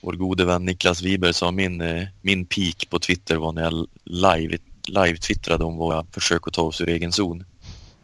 vår 0.00 0.12
gode 0.12 0.44
vän 0.44 0.64
Niklas 0.64 1.02
Wiber 1.02 1.32
sa, 1.32 1.50
min, 1.50 1.80
eh, 1.80 2.06
min 2.20 2.46
peak 2.46 2.90
på 2.90 2.98
Twitter 2.98 3.36
var 3.36 3.52
när 3.52 3.62
jag 3.62 3.86
live, 4.04 4.58
live-twittrade 4.88 5.64
om 5.64 5.76
våra 5.76 6.06
försök 6.12 6.46
att 6.46 6.54
ta 6.54 6.62
oss 6.62 6.80
ur 6.80 6.88
egen 6.88 7.12
zon. 7.12 7.44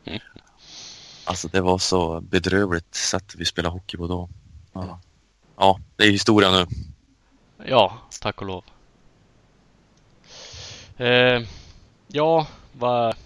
Mm. 0.05 0.21
Alltså 1.27 1.49
det 1.49 1.61
var 1.61 1.79
så 1.79 2.21
bedrövligt 2.21 2.95
sätt 2.95 3.35
vi 3.35 3.45
spelade 3.45 3.73
hockey 3.73 3.97
på 3.97 4.07
då. 4.07 4.29
Ja, 4.73 5.01
ja 5.57 5.81
det 5.97 6.05
är 6.05 6.11
historia 6.11 6.51
nu. 6.51 6.67
Ja, 7.65 7.99
tack 8.21 8.41
och 8.41 8.47
lov. 8.47 8.65
Eh, 10.97 11.43
ja, 12.09 12.47
vad... 12.73 13.17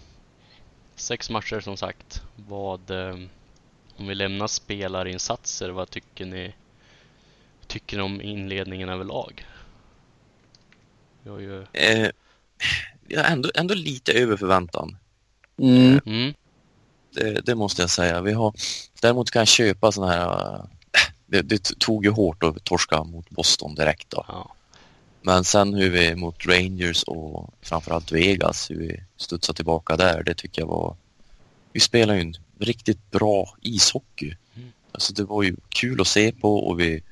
Sex 0.97 1.31
matcher 1.31 1.61
som 1.61 1.77
sagt. 1.77 2.23
Vad... 2.37 2.91
Eh, 2.91 3.15
om 3.97 4.07
vi 4.07 4.15
lämnar 4.15 4.47
spelarinsatser, 4.47 5.71
vad 5.71 5.91
tycker 5.91 6.27
ni? 6.27 6.55
Tycker 7.67 7.97
ni 7.97 8.03
om 8.03 8.21
inledningen 8.21 8.89
överlag? 8.89 9.47
Vi 11.23 11.31
har 11.31 11.39
ju... 11.39 11.63
Eh, 11.73 12.11
ja, 13.09 13.23
ändå, 13.23 13.51
ändå 13.55 13.75
lite 13.75 14.13
över 14.13 14.37
förväntan. 14.37 14.97
Mm. 15.59 16.01
Mm, 16.07 16.35
Det, 17.13 17.41
det 17.47 17.55
måste 17.55 17.83
jag 17.83 17.91
säga. 17.91 18.21
Vi 18.21 18.33
har, 18.33 18.55
däremot 19.01 19.31
kan 19.31 19.41
jag 19.41 19.49
köpa 19.49 19.93
sådana 19.93 20.13
här... 20.13 20.55
äh, 20.55 20.65
Det, 21.27 21.43
det 21.43 21.79
tog 21.79 22.05
ju 22.05 22.11
hårt 22.11 22.43
att 22.43 22.65
torska 22.65 23.05
mot 23.05 23.31
Boston 23.31 23.75
direkt 23.75 24.11
då. 24.11 24.25
ja. 24.29 24.55
Men 25.23 25.45
sen 25.45 25.75
hur 25.75 25.91
vi 25.91 26.15
mot 26.15 26.47
Rangers 26.47 27.03
och 27.03 27.55
framförallt 27.63 28.13
Vegas, 28.13 28.71
hur 28.71 28.79
vi 28.79 29.03
studsade 29.17 29.57
tillbaka 29.57 29.97
där, 29.97 30.23
det 30.23 30.35
tycker 30.35 30.63
jag 30.63 30.67
var... 30.67 30.97
Vi 31.73 31.81
spelar 31.81 32.15
ju 32.15 32.21
en 32.21 32.35
riktigt 32.59 33.11
bra 33.11 33.55
ishockey. 33.61 34.37
Mm. 34.57 34.73
Alltså 34.93 35.13
det 35.13 35.25
var 35.25 35.43
ju 35.43 35.57
kul 35.69 36.01
att 36.01 36.07
se 36.07 36.33
på 36.33 36.69
och 36.69 36.81
vi 36.81 37.03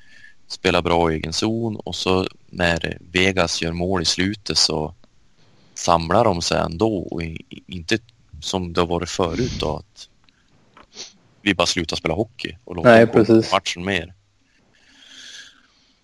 spelar 0.49 0.83
bra 0.83 1.13
i 1.13 1.15
egen 1.15 1.33
zon 1.33 1.77
och 1.77 1.95
så 1.95 2.27
när 2.47 2.99
Vegas 3.13 3.63
gör 3.63 3.73
mål 3.73 4.03
i 4.03 4.05
slutet 4.05 4.59
så 4.59 4.95
samlar 5.75 6.25
de 6.25 6.43
sig 6.43 6.59
ändå 6.59 6.99
och 6.99 7.23
inte 7.67 7.99
som 8.41 8.73
det 8.73 8.81
har 8.81 8.87
varit 8.87 9.11
förut 9.11 9.53
då 9.61 9.77
att 9.77 10.09
vi 11.43 11.55
bara 11.55 11.67
slutar 11.67 11.97
spela 11.97 12.15
hockey 12.15 12.57
och 12.65 12.77
låter 12.77 12.91
Nej, 12.91 13.07
precis. 13.07 13.53
matchen 13.53 13.85
mer. 13.85 14.15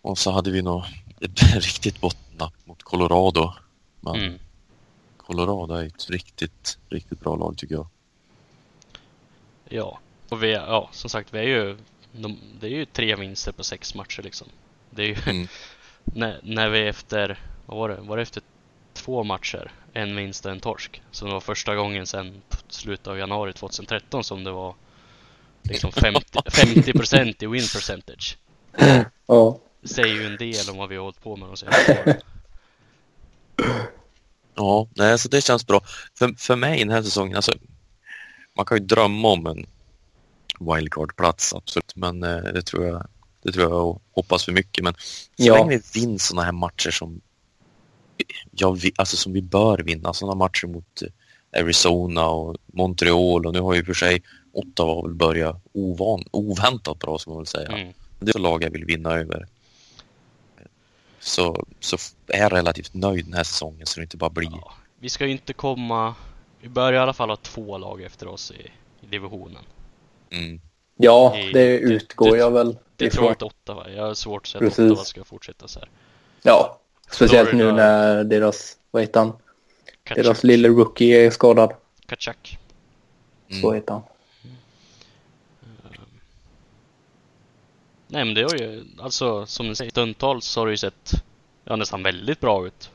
Och 0.03 0.19
så 0.19 0.31
hade 0.31 0.51
vi 0.51 0.63
nog 0.63 0.83
ett 1.21 1.43
riktigt 1.55 2.01
bottennapp 2.01 2.55
mot 2.65 2.83
Colorado. 2.83 3.53
Men 4.01 4.15
Mm. 4.15 4.39
Colorado 5.17 5.75
är 5.75 5.87
ett 5.87 6.11
riktigt, 6.11 6.79
riktigt 6.89 7.21
bra 7.21 7.37
lag 7.37 7.59
tycker 7.59 7.75
jag. 7.75 7.87
Ja, 9.69 9.99
och 10.29 10.43
vi, 10.43 10.53
ja, 10.53 10.89
som 10.93 11.11
sagt, 11.11 11.35
vi 11.35 11.39
är 11.39 11.43
ju, 11.43 11.77
de, 12.13 12.39
det 12.61 12.67
är 12.67 12.71
ju 12.71 12.85
tre 12.85 13.17
vinster 13.17 13.53
på 13.53 13.65
sex 13.65 13.95
matcher 13.95 14.23
liksom. 14.23 14.49
Det 14.91 15.03
är 15.03 15.07
ju, 15.07 15.17
Mm. 15.27 15.49
när, 16.05 16.41
när 16.43 16.69
vi 16.69 16.89
efter, 16.89 17.39
vad 17.67 17.79
var 17.79 17.89
det, 17.89 17.97
var 18.01 18.17
det 18.17 18.23
efter 18.23 18.43
två 18.93 19.25
matcher, 19.25 19.73
en 19.95 20.17
vinst 20.17 20.47
och 20.47 20.53
en 20.53 20.61
torsk. 20.61 21.03
Så 21.11 21.25
det 21.27 21.33
var 21.33 21.41
första 21.41 21.75
gången 21.75 22.07
sedan 22.07 22.43
slutet 22.69 23.07
av 23.07 23.19
januari 23.19 23.53
2013 23.53 24.25
som 24.25 24.45
det 24.45 24.51
var 24.51 24.75
liksom 25.63 25.93
50, 25.93 26.21
50% 26.39 27.35
i 27.45 27.47
win 27.47 27.63
percentage. 27.73 28.39
Ja. 29.27 29.59
Säger 29.85 30.15
ju 30.15 30.27
en 30.27 30.37
del 30.37 30.71
om 30.71 30.77
vad 30.77 30.89
vi 30.89 30.97
har 30.97 31.03
hållit 31.03 31.23
på 31.23 31.37
med 31.37 31.49
de 31.49 31.57
senaste 31.57 32.03
åren. 32.07 32.17
Ja, 34.57 34.89
nej, 34.95 35.19
så 35.19 35.29
det 35.29 35.41
känns 35.41 35.67
bra. 35.67 35.81
För, 36.19 36.35
för 36.39 36.57
mig 36.57 36.79
den 36.79 36.91
här 36.91 37.03
säsongen, 37.03 37.37
alltså, 37.37 37.53
man 38.57 38.67
kan 38.67 38.79
ju 38.79 38.85
drömma 38.85 39.29
om 39.29 39.47
en 39.47 39.67
wildcard-plats, 40.61 41.55
absolut. 41.55 41.97
Men 41.97 42.23
eh, 42.23 42.37
det 42.37 42.63
tror 42.63 42.87
jag 42.87 43.07
det 43.43 43.53
tror 43.53 43.71
jag 43.71 44.01
hoppas 44.13 44.45
för 44.45 44.53
mycket. 44.53 44.85
Men 44.85 44.95
så 44.95 45.01
Ja. 45.37 45.55
länge 45.55 45.81
vi 45.95 46.01
vinner 46.01 46.19
sådana 46.19 46.45
här 46.45 46.53
matcher 46.53 46.91
som, 46.91 47.21
ja, 48.51 48.71
vi, 48.71 48.93
alltså 48.97 49.17
som 49.17 49.33
vi 49.33 49.43
bör 49.43 49.79
vinna, 49.79 50.13
sådana 50.13 50.35
matcher 50.35 50.67
mot 50.67 51.03
eh, 51.03 51.61
Arizona 51.63 52.29
och 52.29 52.57
Montreal 52.67 53.47
och 53.47 53.53
nu 53.53 53.61
har 53.61 53.75
ju 53.75 53.85
för 53.85 53.95
sig 53.95 54.23
Ottawa 54.53 55.03
väl 55.03 55.15
börjat 55.15 55.63
ovan, 55.73 56.25
oväntat 56.31 56.99
bra, 56.99 57.19
som 57.19 57.33
man 57.33 57.41
vill 57.41 57.47
säga. 57.47 57.69
Mm. 57.69 57.93
Det 58.21 58.29
är 58.31 58.33
så 58.33 58.39
lag 58.39 58.63
jag 58.65 58.71
vill 58.71 58.85
vinna 58.85 59.11
över. 59.13 59.47
Så, 61.21 61.67
så 61.81 61.97
är 62.27 62.39
jag 62.39 62.53
relativt 62.53 62.95
nöjd 62.95 63.25
den 63.25 63.35
här 63.35 63.45
säsongen 63.45 63.87
så 63.87 64.01
det 64.01 64.05
inte 64.05 64.17
bara 64.17 64.31
blir... 64.31 64.49
Ja, 64.53 64.73
vi 64.99 65.09
ska 65.09 65.27
ju 65.27 65.33
inte 65.33 65.53
komma... 65.53 66.15
Vi 66.61 66.69
bör 66.69 66.93
i 66.93 66.99
alla 66.99 67.13
fall 67.13 67.29
ha 67.29 67.37
två 67.37 67.79
lag 67.79 68.03
efter 68.03 68.29
oss 68.29 68.51
i, 68.51 68.71
i 69.07 69.07
divisionen. 69.11 69.63
Mm. 70.31 70.61
Ja, 70.97 71.39
I- 71.39 71.53
det 71.53 71.79
utgår 71.79 72.31
det- 72.31 72.37
jag 72.39 72.51
väl 72.51 72.67
Det 72.73 72.77
tror 72.97 73.09
ifrån. 73.09 73.25
jag 73.25 73.33
inte 73.33 73.45
Ottawa. 73.45 73.91
Jag 73.91 74.07
har 74.07 74.15
svårt 74.15 74.43
att 74.43 74.49
se 74.49 74.59
att. 74.59 74.91
Ottawa 74.93 75.05
ska 75.05 75.25
fortsätta 75.25 75.69
så 75.69 75.79
här. 75.79 75.89
Ja, 76.43 76.81
speciellt 77.11 77.53
nu 77.53 77.59
Florida- 77.59 77.75
när 77.77 78.25
deras, 78.25 78.77
vad 78.91 79.03
heter 79.03 79.21
han, 79.21 79.33
Kachuk, 80.05 80.25
deras 80.25 80.45
lille 80.45 80.69
rookie 80.69 81.27
är 81.27 81.31
skadad. 81.31 81.73
Kachuk. 82.07 82.59
Så 83.51 83.67
Mm. 83.69 83.75
heter 83.75 83.93
han. 83.93 84.03
Nej 88.09 88.25
men 88.25 88.35
det 88.35 88.43
har 88.43 88.55
ju, 88.55 88.85
alltså 89.01 89.47
som 89.47 89.69
ni 89.69 89.75
säger, 89.75 89.91
stundtals 89.91 90.57
har 90.57 90.67
det 90.67 90.71
ju 90.73 90.77
sett 90.77 91.11
ja, 91.65 91.77
nästan 91.77 92.03
väldigt 92.03 92.41
bra 92.41 92.67
ut. 92.67 92.91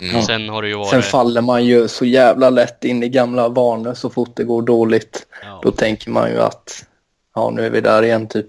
Mm. 0.00 0.22
Sen 0.22 0.48
har 0.48 0.62
det 0.62 0.68
ju 0.68 0.74
varit... 0.76 0.90
Sen 0.90 1.02
faller 1.02 1.40
man 1.40 1.64
ju 1.64 1.88
så 1.88 2.04
jävla 2.04 2.50
lätt 2.50 2.84
in 2.84 3.02
i 3.02 3.08
gamla 3.08 3.48
vanor 3.48 3.94
så 3.94 4.10
fort 4.10 4.36
det 4.36 4.44
går 4.44 4.62
dåligt. 4.62 5.26
ja, 5.42 5.60
Då 5.62 5.70
tänker 5.70 6.10
man 6.10 6.30
ju 6.30 6.38
att 6.38 6.86
ja, 7.34 7.50
nu 7.50 7.66
är 7.66 7.70
vi 7.70 7.80
där 7.80 8.02
igen 8.02 8.26
typ. 8.28 8.46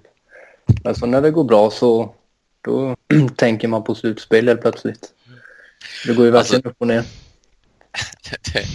Men 0.83 0.95
så 0.95 1.05
när 1.05 1.21
det 1.21 1.31
går 1.31 1.43
bra 1.43 1.71
så 1.71 2.13
då 2.65 2.95
tänker 3.35 3.67
man 3.67 3.83
på 3.83 3.95
slutspel 3.95 4.47
helt 4.47 4.61
plötsligt. 4.61 5.13
Det 6.05 6.13
går 6.13 6.25
ju 6.25 6.31
verkligen 6.31 6.57
Alltså- 6.57 6.69
upp 6.69 6.75
och 6.77 6.87
ner. 6.87 7.03
det, 8.53 8.65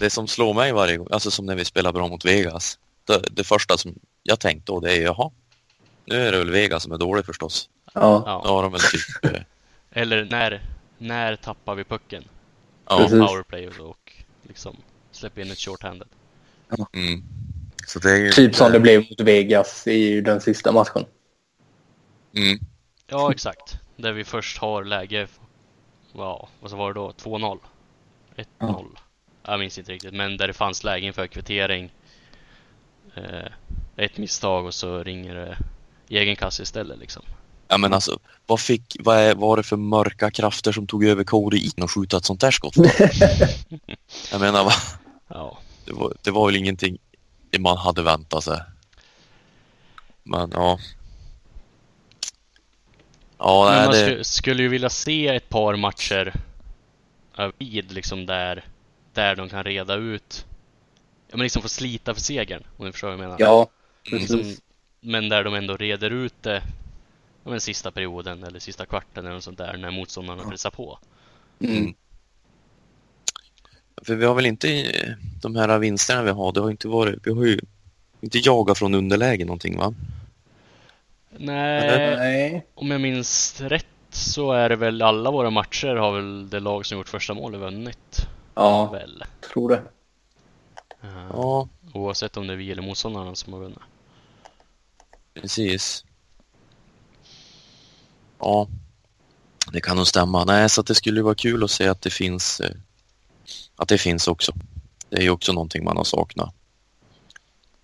det 0.00 0.10
som 0.10 0.28
slår 0.28 0.54
mig 0.54 0.72
varje 0.72 0.96
gång, 0.96 1.08
alltså 1.10 1.30
som 1.30 1.46
när 1.46 1.54
vi 1.56 1.64
spelar 1.64 1.92
bra 1.92 2.08
mot 2.08 2.24
Vegas. 2.24 2.78
Det, 3.04 3.22
det 3.30 3.44
första 3.44 3.78
som 3.78 3.94
jag 4.22 4.40
tänkte 4.40 4.72
då 4.72 4.80
det 4.80 4.96
är 4.96 5.02
jaha, 5.02 5.30
nu 6.04 6.16
är 6.16 6.32
det 6.32 6.38
väl 6.38 6.50
Vegas 6.50 6.82
som 6.82 6.92
är 6.92 6.98
dålig 6.98 7.26
förstås. 7.26 7.68
Ja, 7.94 8.22
ja. 8.26 8.42
har 8.52 8.62
de 8.62 8.72
väl 8.72 8.80
typ... 8.80 9.36
Eller 9.92 10.24
när, 10.24 10.62
när 10.98 11.36
tappar 11.36 11.74
vi 11.74 11.84
pucken? 11.84 12.24
ja, 12.88 12.96
Precis. 12.98 13.18
Powerplay 13.18 13.68
och 13.68 14.12
liksom 14.42 14.76
släpper 15.12 15.42
in 15.42 15.50
ett 15.50 15.58
shorthanded. 15.58 16.08
mm. 16.92 17.22
Så 17.86 17.98
det 17.98 18.10
är 18.10 18.16
ju 18.16 18.30
typ 18.30 18.54
som 18.54 18.72
det 18.72 18.80
blev 18.80 19.00
mot 19.00 19.20
Vegas 19.20 19.86
i 19.86 20.20
den 20.20 20.40
sista 20.40 20.72
matchen. 20.72 21.04
Mm. 22.36 22.58
Ja 23.10 23.32
exakt. 23.32 23.78
Där 23.96 24.12
vi 24.12 24.24
först 24.24 24.58
har 24.58 24.84
läge, 24.84 25.28
wow, 26.12 26.48
vad 26.60 26.70
så 26.70 26.76
var 26.76 26.94
det 26.94 27.00
då? 27.00 27.10
2-0? 27.10 27.58
1-0? 28.58 28.86
Jag 29.42 29.60
minns 29.60 29.78
inte 29.78 29.92
riktigt, 29.92 30.14
men 30.14 30.36
där 30.36 30.46
det 30.46 30.52
fanns 30.52 30.84
läge 30.84 31.06
inför 31.06 31.26
kvittering. 31.26 31.92
Eh, 33.14 33.52
ett 33.96 34.18
misstag 34.18 34.66
och 34.66 34.74
så 34.74 35.02
ringer 35.02 35.34
det 35.34 35.58
i 36.08 36.18
egen 36.18 36.36
kasse 36.36 36.62
istället 36.62 36.98
liksom. 36.98 37.22
Ja 37.68 37.78
men 37.78 37.92
alltså, 37.92 38.18
vad, 38.46 38.60
fick, 38.60 38.96
vad 39.00 39.16
är, 39.16 39.34
var 39.34 39.56
det 39.56 39.62
för 39.62 39.76
mörka 39.76 40.30
krafter 40.30 40.72
som 40.72 40.86
tog 40.86 41.04
över 41.04 41.24
Cody 41.24 41.64
Eaton 41.64 41.84
och 41.84 41.90
skjuta 41.90 42.16
ett 42.16 42.24
sånt 42.24 42.40
där 42.40 42.50
skott? 42.50 42.76
jag 44.32 44.40
menar, 44.40 44.64
va? 44.64 44.72
Ja, 45.28 45.58
Det, 45.84 45.92
var, 45.92 46.14
det 46.22 46.30
var 46.30 46.46
väl 46.46 46.56
ingenting 46.56 46.98
man 47.58 47.76
hade 47.76 48.02
väntat 48.02 48.44
sig. 48.44 48.60
Men 50.22 50.50
ja. 50.54 50.78
Ja, 53.40 53.70
men 53.70 53.84
man 53.84 53.92
det, 53.92 54.24
sku, 54.24 54.24
skulle 54.24 54.62
ju 54.62 54.68
vilja 54.68 54.90
se 54.90 55.28
ett 55.28 55.48
par 55.48 55.76
matcher 55.76 56.34
tid 57.58 57.92
liksom 57.92 58.26
där, 58.26 58.64
där 59.12 59.36
de 59.36 59.48
kan 59.48 59.64
reda 59.64 59.94
ut, 59.94 60.46
ja 61.28 61.36
men 61.36 61.42
liksom 61.42 61.62
få 61.62 61.68
slita 61.68 62.14
för 62.14 62.20
segern 62.20 62.62
om 62.76 62.86
du 62.86 62.92
förstår 62.92 63.08
vad 63.08 63.14
jag 63.14 63.20
menar. 63.20 63.36
Ja, 63.38 63.68
Liksom, 64.04 64.38
precis. 64.38 64.60
men 65.00 65.28
där 65.28 65.44
de 65.44 65.54
ändå 65.54 65.76
reder 65.76 66.10
ut 66.10 66.42
det 66.42 66.62
ja, 67.44 67.50
men 67.50 67.60
sista 67.60 67.90
perioden 67.90 68.44
eller 68.44 68.58
sista 68.58 68.86
kvarten 68.86 69.24
eller 69.24 69.34
något 69.34 69.44
sånt 69.44 69.58
där 69.58 69.76
när 69.76 69.90
motståndarna 69.90 70.44
pressar 70.44 70.70
på. 70.70 70.98
Mm. 71.60 71.94
För 74.02 74.14
vi 74.14 74.24
har 74.24 74.34
väl 74.34 74.46
inte 74.46 74.92
de 75.42 75.56
här 75.56 75.78
vinsterna 75.78 76.22
vi 76.22 76.30
har, 76.30 76.52
det 76.52 76.60
har 76.60 76.70
inte 76.70 76.88
varit, 76.88 77.26
vi 77.26 77.30
har 77.30 77.44
ju 77.44 77.60
inte 78.20 78.38
jagat 78.38 78.78
från 78.78 78.94
underläge 78.94 79.44
någonting 79.44 79.78
va? 79.78 79.94
Nej, 81.42 82.16
Nej. 82.16 82.66
om 82.74 82.90
jag 82.90 83.00
minns 83.00 83.60
rätt 83.60 83.86
så 84.10 84.52
är 84.52 84.68
det 84.68 84.76
väl 84.76 85.02
alla 85.02 85.30
våra 85.30 85.50
matcher 85.50 85.94
har 85.96 86.12
väl 86.12 86.50
det 86.50 86.60
lag 86.60 86.86
som 86.86 86.98
gjort 86.98 87.08
första 87.08 87.34
målet 87.34 87.60
vunnit. 87.60 88.26
Ja, 88.54 88.90
Väl. 88.90 89.24
tror 89.52 89.68
det. 89.68 89.82
Uh, 91.04 91.26
Ja, 91.32 91.68
Oavsett 91.94 92.36
om 92.36 92.46
det 92.46 92.52
är 92.52 92.56
vi 92.56 92.70
eller 92.70 92.82
motståndarna 92.82 93.34
som 93.34 93.52
har 93.52 93.60
vunnit. 93.60 93.78
precis. 95.34 96.04
Ja, 98.38 98.68
det 99.72 99.80
kan 99.80 99.96
nog 99.96 100.06
stämma. 100.06 100.44
Nej, 100.44 100.68
så 100.68 100.80
att 100.80 100.86
det 100.86 100.94
skulle 100.94 101.22
vara 101.22 101.34
kul 101.34 101.64
att 101.64 101.70
se 101.70 101.88
att 101.88 102.02
det 102.02 102.10
finns, 102.10 102.60
eh, 102.60 102.70
att 103.76 103.88
det 103.88 103.98
finns 103.98 104.28
också. 104.28 104.52
Det 105.08 105.16
är 105.16 105.22
ju 105.22 105.30
också 105.30 105.52
någonting 105.52 105.84
man 105.84 105.96
har 105.96 106.04
saknat. 106.04 106.54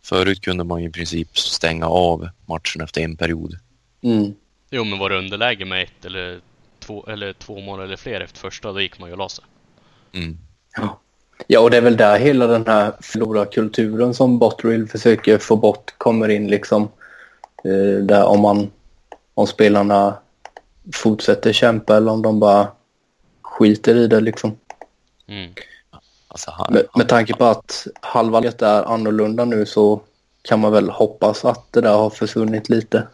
Förut 0.09 0.41
kunde 0.41 0.65
man 0.65 0.83
ju 0.83 0.89
i 0.89 0.93
princip 0.93 1.39
stänga 1.39 1.87
av 1.87 2.29
matchen 2.47 2.81
efter 2.83 3.01
en 3.01 3.17
period. 3.17 3.59
Mm. 4.03 4.35
Jo 4.71 4.85
men 4.85 4.99
var 4.99 5.11
det 5.11 5.19
underläge 5.19 5.65
med 5.65 5.83
ett 5.83 6.05
eller 6.05 6.41
två, 6.79 7.07
eller 7.07 7.33
två 7.33 7.61
mål 7.61 7.81
eller 7.81 7.97
fler 7.97 8.21
efter 8.21 8.39
första 8.39 8.73
då 8.73 8.81
gick 8.81 8.99
man 8.99 9.09
ju 9.09 9.13
och 9.13 9.19
la 9.19 9.29
sig. 9.29 9.45
Mm. 10.13 10.39
Ja. 10.77 11.01
ja, 11.47 11.61
och 11.61 11.71
det 11.71 11.77
är 11.77 11.81
väl 11.81 11.97
där 11.97 12.19
hela 12.19 12.47
den 12.47 12.67
här 12.67 12.93
förlorarkulturen 13.01 14.15
som 14.15 14.39
Botterill 14.39 14.89
försöker 14.89 15.39
få 15.39 15.57
bort 15.57 15.95
kommer 15.99 16.29
in 16.29 16.47
liksom. 16.49 16.83
Eh, 17.65 18.05
där 18.05 18.25
om 18.25 18.41
man 18.41 18.71
om 19.35 19.47
spelarna 19.47 20.19
fortsätter 20.95 21.53
kämpa 21.53 21.97
eller 21.97 22.13
om 22.13 22.23
de 22.23 22.41
bara 22.41 22.69
skiter 23.43 23.95
i 23.95 24.07
det 24.07 24.21
liksom. 24.21 24.59
Mm. 25.29 25.51
Alltså 26.37 26.51
han, 26.51 26.73
Med, 26.73 26.87
med 26.97 27.09
tanke 27.09 27.35
på 27.35 27.45
att 27.45 27.87
halva 28.01 28.41
laget 28.41 28.63
är 28.63 28.83
annorlunda 28.83 29.45
nu 29.45 29.67
så 29.67 30.01
kan 30.43 30.61
man 30.61 30.73
väl 30.73 30.91
hoppas 30.91 31.45
att 31.45 31.73
det 31.73 31.81
där 31.81 31.97
har 31.97 32.11
försvunnit 32.11 32.69
lite. 32.69 33.07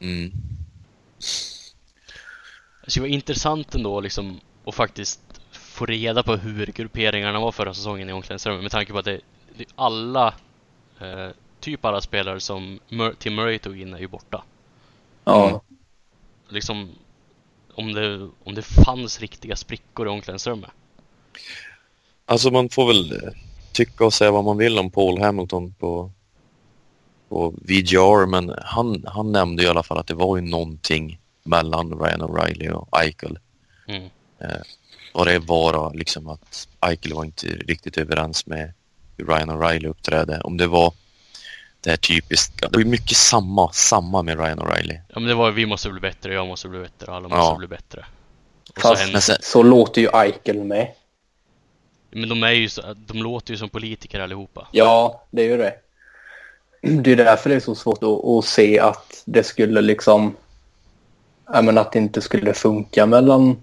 mm. 0.00 0.32
Det 2.86 3.00
vara 3.00 3.08
intressant 3.10 3.74
ändå 3.74 4.00
liksom 4.00 4.40
att 4.66 4.74
faktiskt 4.74 5.20
få 5.52 5.86
reda 5.86 6.22
på 6.22 6.36
hur 6.36 6.66
grupperingarna 6.66 7.40
var 7.40 7.52
förra 7.52 7.74
säsongen 7.74 8.08
i 8.08 8.12
omklädningsrummet 8.12 8.62
med 8.62 8.72
tanke 8.72 8.92
på 8.92 8.98
att 8.98 9.04
det, 9.04 9.20
det 9.56 9.64
alla, 9.74 10.34
eh, 11.00 11.28
typ 11.60 11.84
alla 11.84 12.00
spelare 12.00 12.40
som 12.40 12.80
Mur- 12.88 13.14
Tim 13.18 13.34
Murray 13.34 13.58
tog 13.58 13.80
in 13.80 13.94
är 13.94 13.98
ju 13.98 14.08
borta. 14.08 14.42
Ja, 15.24 15.48
Mm. 15.48 15.60
Liksom 16.48 16.90
om 17.74 17.92
det, 17.92 18.28
om 18.44 18.54
det 18.54 18.62
fanns 18.62 19.20
riktiga 19.20 19.56
sprickor 19.56 20.06
i 20.06 20.10
omklädningsrummet. 20.10 20.70
Alltså 22.26 22.50
man 22.50 22.68
får 22.68 22.86
väl 22.86 23.12
eh, 23.12 23.28
tycka 23.72 24.04
och 24.04 24.14
säga 24.14 24.30
vad 24.30 24.44
man 24.44 24.56
vill 24.56 24.78
om 24.78 24.90
Paul 24.90 25.20
Hamilton 25.20 25.72
på, 25.74 26.10
på 27.28 27.54
VGR 27.62 28.26
men 28.26 28.54
han, 28.64 29.04
han 29.06 29.32
nämnde 29.32 29.62
i 29.62 29.66
alla 29.66 29.82
fall 29.82 29.98
att 29.98 30.06
det 30.06 30.14
var 30.14 30.36
ju 30.36 30.42
någonting 30.42 31.18
mellan 31.44 32.00
Ryan 32.00 32.22
O'Reilly 32.22 32.70
och 32.70 33.00
Eichel. 33.02 33.38
Mm. 33.88 34.08
Och 35.14 35.24
det 35.26 35.38
var 35.38 35.94
liksom 35.94 36.28
att 36.28 36.68
Eichel 36.80 37.14
var 37.14 37.24
inte 37.24 37.46
riktigt 37.46 37.98
överens 37.98 38.46
med 38.46 38.72
hur 39.16 39.26
Ryan 39.26 39.50
O'Reilly 39.50 39.86
uppträdde. 39.86 40.40
Om 40.40 40.56
det 40.56 40.66
var 40.66 40.94
det 41.80 41.90
här 41.90 41.96
typiska. 41.96 42.68
Det 42.68 42.76
var 42.76 42.84
ju 42.84 42.90
mycket 42.90 43.16
samma, 43.16 43.72
samma 43.72 44.22
med 44.22 44.38
Ryan 44.38 44.58
O'Reilly. 44.60 45.00
Ja 45.08 45.20
men 45.20 45.24
det 45.28 45.34
var 45.34 45.50
vi 45.50 45.66
måste 45.66 45.90
bli 45.90 46.00
bättre, 46.00 46.34
jag 46.34 46.46
måste 46.46 46.68
bli 46.68 46.78
bättre, 46.80 47.12
alla 47.12 47.28
måste 47.28 47.36
Ja. 47.38 47.56
bli 47.58 47.66
bättre. 47.66 48.04
Och 48.76 48.80
Fast- 48.80 48.94
så 48.94 49.00
hände, 49.00 49.12
Men 49.12 49.22
sen, 49.22 49.36
så 49.42 49.62
låter 49.62 50.00
ju 50.00 50.08
Eichel 50.14 50.64
med. 50.64 50.88
Men 52.12 52.28
de 52.28 52.42
är 52.42 52.50
ju 52.50 52.68
så, 52.68 52.82
de 53.06 53.18
låter 53.22 53.52
ju 53.52 53.56
som 53.58 53.68
politiker 53.68 54.20
allihopa. 54.20 54.68
Ja, 54.72 55.22
det 55.30 55.42
är 55.42 55.46
ju 55.48 55.56
det. 55.56 55.74
Det 57.02 57.12
är 57.12 57.16
därför 57.16 57.50
det 57.50 57.56
är 57.56 57.60
så 57.60 57.74
svårt 57.74 58.02
att, 58.02 58.24
att 58.24 58.44
se 58.44 58.78
att 58.78 59.22
det 59.24 59.42
skulle 59.42 59.80
liksom... 59.80 60.36
Men 61.62 61.78
att 61.78 61.92
det 61.92 61.98
inte 61.98 62.20
skulle 62.20 62.54
funka 62.54 63.06
mellan 63.06 63.62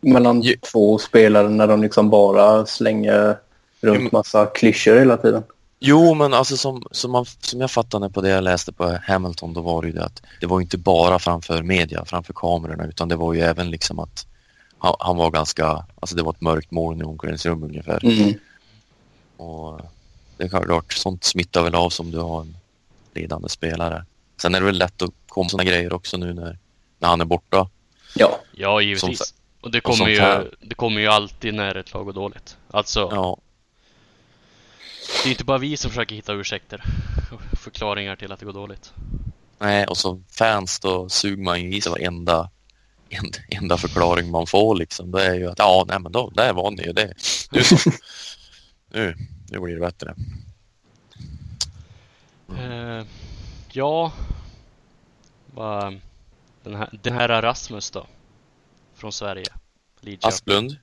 mellan 0.00 0.42
Ju- 0.42 0.56
två 0.56 0.98
spelare 0.98 1.48
när 1.48 1.66
de 1.66 1.82
liksom 1.82 2.10
bara 2.10 2.66
slänger 2.66 3.36
runt 3.80 3.98
men- 4.02 4.08
massa 4.12 4.46
klyschor 4.46 4.98
hela 4.98 5.16
tiden. 5.16 5.42
Jo, 5.78 6.14
men 6.14 6.34
alltså 6.34 6.56
som, 6.56 6.82
som, 6.90 7.10
man, 7.12 7.26
som 7.40 7.60
jag 7.60 7.70
fattade 7.70 8.10
på 8.10 8.20
det 8.20 8.28
jag 8.28 8.44
läste 8.44 8.72
på 8.72 8.98
Hamilton, 9.02 9.52
då 9.54 9.60
var 9.60 9.82
det 9.82 9.88
ju 9.88 9.94
det 9.94 10.04
att 10.04 10.22
det 10.40 10.46
var 10.46 10.60
inte 10.60 10.78
bara 10.78 11.18
framför 11.18 11.62
media, 11.62 12.04
framför 12.04 12.32
kamerorna, 12.32 12.86
utan 12.86 13.08
det 13.08 13.16
var 13.16 13.34
ju 13.34 13.40
även 13.40 13.70
liksom 13.70 13.98
att 13.98 14.26
han, 14.86 14.96
han 15.00 15.16
var 15.16 15.30
ganska, 15.30 15.84
alltså 16.00 16.16
det 16.16 16.22
var 16.22 16.32
ett 16.32 16.40
mörkt 16.40 16.70
moln 16.70 17.00
i 17.00 17.04
omklädningsrum 17.04 17.62
ungefär. 17.62 18.04
Mm. 18.04 18.34
Och 19.36 19.80
det 20.36 20.44
är 20.44 20.48
klart, 20.48 20.92
sånt 20.92 21.24
smittar 21.24 21.62
väl 21.62 21.74
av 21.74 21.90
som 21.90 22.10
du 22.10 22.18
har 22.18 22.40
en 22.40 22.56
ledande 23.14 23.48
spelare. 23.48 24.04
Sen 24.36 24.54
är 24.54 24.60
det 24.60 24.66
väl 24.66 24.78
lätt 24.78 25.02
att 25.02 25.10
komma 25.28 25.48
sådana 25.48 25.70
grejer 25.70 25.92
också 25.92 26.16
nu 26.16 26.34
när, 26.34 26.58
när 26.98 27.08
han 27.08 27.20
är 27.20 27.24
borta. 27.24 27.68
Ja, 28.14 28.40
Ja, 28.52 28.80
givetvis. 28.80 29.18
Som- 29.18 29.36
och 29.60 29.70
det 29.70 29.78
och 29.78 29.84
kommer, 29.84 29.96
sånt 29.96 30.10
ju, 30.10 30.20
här. 30.20 30.50
det 30.60 30.74
kommer 30.74 31.00
ju 31.00 31.06
alltid 31.06 31.54
när 31.54 31.74
ett 31.74 31.94
lag 31.94 32.04
går 32.04 32.12
dåligt. 32.12 32.56
Alltså, 32.70 33.08
Ja, 33.12 33.36
det 35.06 35.22
är 35.22 35.26
ju 35.26 35.30
inte 35.32 35.44
bara 35.44 35.58
vi 35.58 35.76
som 35.76 35.90
försöker 35.90 36.14
hitta 36.14 36.32
ursäkter 36.32 36.84
och 37.32 37.58
förklaringar 37.58 38.16
till 38.16 38.32
att 38.32 38.38
det 38.40 38.46
går 38.46 38.52
dåligt. 38.52 38.92
nej, 39.58 39.86
och 39.86 39.96
som 39.96 40.24
fans 40.30 40.80
då 40.80 41.08
suger 41.08 41.42
man 41.44 41.62
ju 41.62 41.76
i 41.76 41.80
sig 41.80 41.92
varenda 41.92 42.50
en, 43.08 43.30
enda 43.48 43.76
förklaring 43.76 44.30
man 44.30 44.46
får 44.46 44.76
liksom. 44.76 45.10
Det 45.10 45.26
är 45.26 45.34
ju 45.34 45.50
att 45.50 45.58
ja, 45.58 45.84
nej 45.88 45.98
men 46.00 46.12
då, 46.12 46.30
där 46.30 46.52
var 46.52 46.70
ni 46.70 46.82
ju 46.82 46.92
det. 46.92 47.14
Nu 47.50 47.62
så. 47.64 47.90
nu, 48.90 49.16
nu 49.50 49.60
blir 49.60 49.74
det 49.74 49.80
bättre. 49.80 50.14
Eh, 52.58 53.06
ja, 53.72 54.12
vad, 55.54 56.00
den, 56.62 56.74
här, 56.74 56.98
den 57.02 57.14
här 57.14 57.42
Rasmus 57.42 57.90
då? 57.90 58.06
Från 58.94 59.12
Sverige. 59.12 59.46
Lidköping. 60.00 60.28
Asplund? 60.28 60.76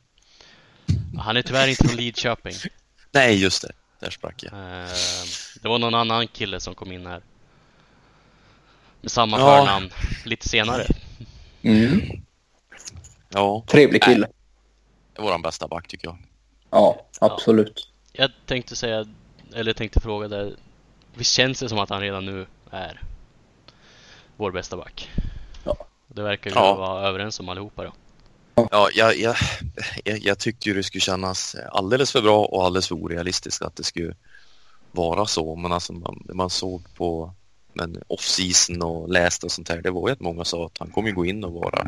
Han 1.20 1.38
är 1.38 1.42
tyvärr 1.42 1.68
inte 1.68 1.88
från 1.88 1.96
Lidköping. 1.98 2.54
Nej, 3.12 3.42
just 3.42 3.62
det. 3.62 3.72
Där 4.00 4.10
sprack 4.10 4.44
jag. 4.44 4.54
Eh, 4.54 4.90
det 5.62 5.68
var 5.68 5.80
någon 5.80 5.96
annan 5.96 6.28
kille 6.28 6.60
som 6.60 6.76
kom 6.76 6.92
in 6.92 7.06
här. 7.06 7.24
Med 9.02 9.12
samma 9.12 9.40
Ja. 9.40 9.58
förnamn 9.58 9.90
lite 10.26 10.50
senare. 10.50 10.88
Mm. 11.64 12.01
Ja, 13.30 13.64
trevlig 13.68 14.03
kille. 14.03 14.28
det 15.16 15.22
var 15.22 15.32
den 15.32 15.41
bästa 15.41 15.68
back 15.68 15.88
tycker 15.88 16.07
jag. 16.07 16.18
Ja, 16.70 17.05
absolut. 17.22 17.89
Jag 18.11 18.32
tänkte 18.45 18.76
säga, 18.76 19.05
eller 19.53 19.74
tänkte 19.74 19.99
fråga 19.99 20.28
där. 20.28 20.55
Visst 21.16 21.32
känns 21.34 21.59
det 21.59 21.70
som 21.70 21.80
att 21.80 21.89
han 21.89 22.01
redan 22.01 22.26
nu 22.26 22.45
är 22.72 23.01
vår 24.38 24.51
bästa 24.51 24.78
back? 24.78 25.11
Ja. 25.64 25.76
Det 26.07 26.22
verkar 26.22 26.49
vi 26.49 26.55
Ja. 26.55 26.76
vara 26.76 27.07
överens 27.07 27.39
om 27.39 27.49
allihopa 27.49 27.84
då. 27.84 27.93
Ja, 28.55 28.89
jag, 28.93 29.16
jag, 29.18 29.36
jag, 30.03 30.18
jag 30.20 30.39
tyckte 30.39 30.70
ju 30.70 30.76
det 30.76 30.84
skulle 30.84 31.01
kännas 31.01 31.55
alldeles 31.72 32.11
för 32.11 32.22
bra 32.22 32.45
och 32.45 32.66
alldeles 32.66 32.88
för 32.88 32.95
orealistiskt 32.95 33.61
att 33.61 33.76
det 33.76 33.84
skulle 33.84 34.16
vara 34.91 35.26
så. 35.26 35.55
Men 35.55 35.72
alltså 35.72 35.93
man, 35.93 36.24
man 36.34 36.49
såg 36.49 36.95
på 36.95 37.34
men 37.74 38.04
off-season 38.08 38.82
och 38.82 39.10
läste 39.10 39.46
och 39.46 39.52
sånt 39.52 39.70
här, 39.70 39.82
det 39.82 39.92
var 39.92 40.08
ju 40.08 40.14
att 40.14 40.20
många 40.20 40.46
sa 40.46 40.66
att 40.66 40.78
han 40.78 40.92
kommer 40.92 41.12
gå 41.12 41.26
in 41.26 41.44
och 41.44 41.54
vara 41.54 41.86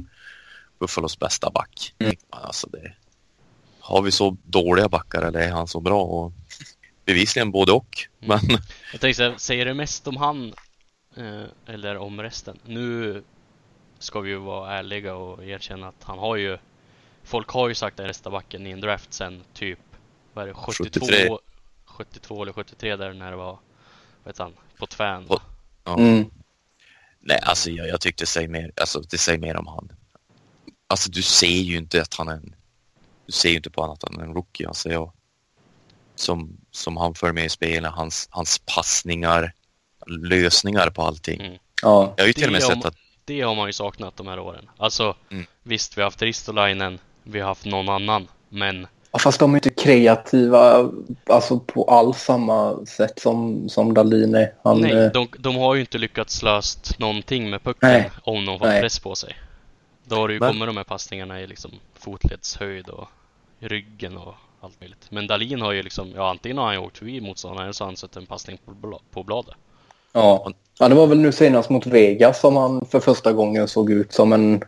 Buffalos 0.80 1.20
bästa 1.20 1.50
back. 1.50 1.94
Mm. 2.00 2.16
Alltså 2.30 2.68
det, 2.68 2.94
har 3.80 4.02
vi 4.02 4.12
så 4.12 4.38
dåliga 4.44 4.90
backar 4.90 5.22
eller 5.22 5.40
är 5.40 5.52
han 5.52 5.68
så 5.68 5.80
bra? 5.80 6.04
Och 6.04 6.34
bevisligen 7.06 7.52
både 7.52 7.72
och. 7.72 7.98
Mm. 8.22 8.40
Men 8.48 8.58
Jag 8.92 9.02
tänkte 9.02 9.14
säga, 9.14 9.38
säger 9.38 9.66
det 9.66 9.74
mest 9.74 10.08
om 10.08 10.18
han 10.18 10.54
eh, 11.18 11.74
eller 11.74 11.98
om 11.98 12.22
resten? 12.22 12.60
Nu 12.66 13.24
ska 14.00 14.20
vi 14.20 14.30
ju 14.30 14.38
vara 14.38 14.78
ärliga 14.78 15.16
och 15.16 15.44
erkänna 15.44 15.88
att 15.88 16.04
han 16.04 16.20
har 16.20 16.36
ju 16.36 16.58
Folk 17.24 17.50
har 17.50 17.70
ju 17.70 17.76
sagt 17.76 18.00
att 18.00 18.08
bästa 18.08 18.30
backen 18.30 18.68
i 18.68 18.72
en 18.72 18.82
draft 18.82 19.14
sen 19.14 19.44
typ 19.54 19.80
vad 20.34 20.44
är 20.44 20.48
det, 20.48 20.54
72, 20.54 21.06
73. 21.06 21.38
72 21.86 22.42
eller 22.42 22.54
73 22.54 22.96
där 22.96 23.14
när 23.14 23.32
det 23.32 23.38
var 23.38 23.60
vad 24.24 24.34
heter 24.34 24.44
han? 24.44 24.54
Potvin 24.78 25.28
Pot- 25.28 25.42
Ja. 25.86 25.98
Mm. 26.00 26.26
Nej, 27.20 27.40
alltså 27.44 27.70
jag, 27.72 27.88
jag 27.88 28.02
tyckte 28.02 28.24
det 28.24 28.28
säger 28.28 28.48
mer, 28.48 28.72
alltså 28.82 29.00
det 29.00 29.18
säger 29.18 29.40
mer 29.40 29.56
om 29.58 29.68
han. 29.68 29.92
Alltså 30.88 31.12
du 31.12 31.22
ser 31.22 31.48
ju 31.48 31.78
inte 31.78 32.02
att 32.02 32.14
han 32.14 32.28
är 32.28 32.34
en, 32.34 32.56
du 33.26 33.32
ser 33.32 33.50
ju 33.50 33.56
inte 33.56 33.70
på 33.70 33.98
han 34.02 34.20
är 34.20 34.24
en 34.24 34.34
rookie, 34.34 34.68
alltså 34.68 34.90
jag. 34.90 35.12
Som, 36.16 36.58
som 36.72 36.98
han 36.98 37.16
för 37.16 37.32
med 37.32 37.46
i 37.46 37.50
spelet, 37.50 37.92
hans, 37.92 38.28
hans 38.32 38.62
passningar, 38.76 39.54
lösningar 40.08 40.90
på 40.90 41.02
allting. 41.02 41.42
Mm. 41.42 41.58
Ja, 41.82 42.14
Jag 42.18 42.24
har 42.24 42.28
ju 42.28 42.34
till 42.34 42.46
och 42.46 42.52
med 42.52 42.64
sett 42.64 42.86
att, 42.86 42.96
Det 43.26 43.42
har 43.42 43.56
man 43.56 43.68
ju 43.68 43.74
saknat 43.74 44.16
de 44.18 44.28
här 44.28 44.40
åren. 44.40 44.70
Alltså 44.78 45.16
Mm. 45.30 45.46
visst, 45.64 45.98
vi 45.98 46.02
har 46.02 46.08
haft 46.08 46.22
Ristolainen, 46.22 47.00
vi 47.24 47.40
har 47.40 47.48
haft 47.48 47.66
någon 47.66 47.90
annan, 47.90 48.28
men 48.50 48.88
fast 49.20 49.39
de 49.39 49.53
är 49.53 49.57
inte 49.57 49.70
kreativa 49.70 50.89
alltså 51.30 51.59
på 51.59 51.84
alls 51.84 52.18
samma 52.18 52.86
sätt 52.86 53.20
som, 53.20 53.70
som 53.70 53.93
Dahlin 53.93 54.36
är. 54.36 54.53
Han, 54.63 54.82
nej, 54.82 54.91
eh, 54.91 55.11
de, 55.11 55.28
de 55.39 55.55
har 55.55 55.76
ju 55.76 55.82
inte 55.82 55.97
lyckats 55.97 56.43
löst 56.43 56.99
någonting 56.99 57.49
med 57.49 57.63
pucken 57.63 57.89
Nej. 57.89 58.11
om 58.24 58.45
de 58.45 58.59
får 58.59 58.66
Nej. 58.66 58.82
press 58.82 58.99
på 58.99 59.16
sig. 59.16 59.36
Då 60.03 60.16
har 60.16 60.28
det 60.28 60.34
ju 60.34 60.39
Men- 60.39 60.49
kommit 60.53 60.68
de 60.68 60.78
här 60.78 60.84
passningarna 60.84 61.41
i 61.41 61.47
liksom 61.47 61.72
fotledshöjd 61.99 62.89
och 62.89 63.07
ryggen 63.59 64.18
och 64.18 64.34
allt 64.61 64.82
möjligt. 64.82 65.07
Men 65.09 65.28
Dalin 65.28 65.61
har 65.61 65.72
ju 65.72 65.84
liksom, 65.84 66.11
ja 66.16 66.30
antingen 66.30 66.57
har 66.57 66.66
han 66.74 66.78
åkt 66.78 66.97
förbi 66.97 67.22
motståndaren 67.22 67.63
eller 67.63 67.74
så 67.74 67.84
har 67.84 67.89
han 67.89 67.97
sett 67.97 68.16
en 68.16 68.26
passning 68.26 68.57
på, 68.66 68.99
på 69.11 69.24
bladet. 69.24 69.53
ja. 70.13 70.51
ja, 70.80 70.89
det 70.89 70.95
var 70.95 71.07
väl 71.07 71.20
nu 71.20 71.32
senast 71.32 71.70
mot 71.70 71.86
Vegas 71.86 72.39
som 72.39 72.55
han 72.55 72.86
för 72.86 72.99
första 72.99 73.34
gången 73.34 73.68
såg 73.68 73.91
ut 73.91 74.13
som 74.13 74.34
en 74.34 74.63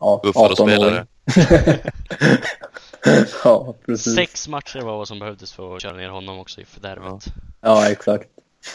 ja, 0.00 0.20
Buffalo-spelare. 0.22 1.06
18-åring. 1.30 1.78
ja, 3.44 3.74
precis. 3.86 4.14
Sex 4.14 4.48
matcher 4.48 4.80
var 4.80 4.96
vad 4.98 5.08
som 5.08 5.18
behövdes 5.18 5.52
för 5.52 5.76
att 5.76 5.82
köra 5.82 5.96
ner 5.96 6.08
honom 6.08 6.38
också 6.38 6.60
i 6.60 6.64
fördärvet. 6.64 7.24
Ja, 7.60 7.90
exakt. 7.90 8.28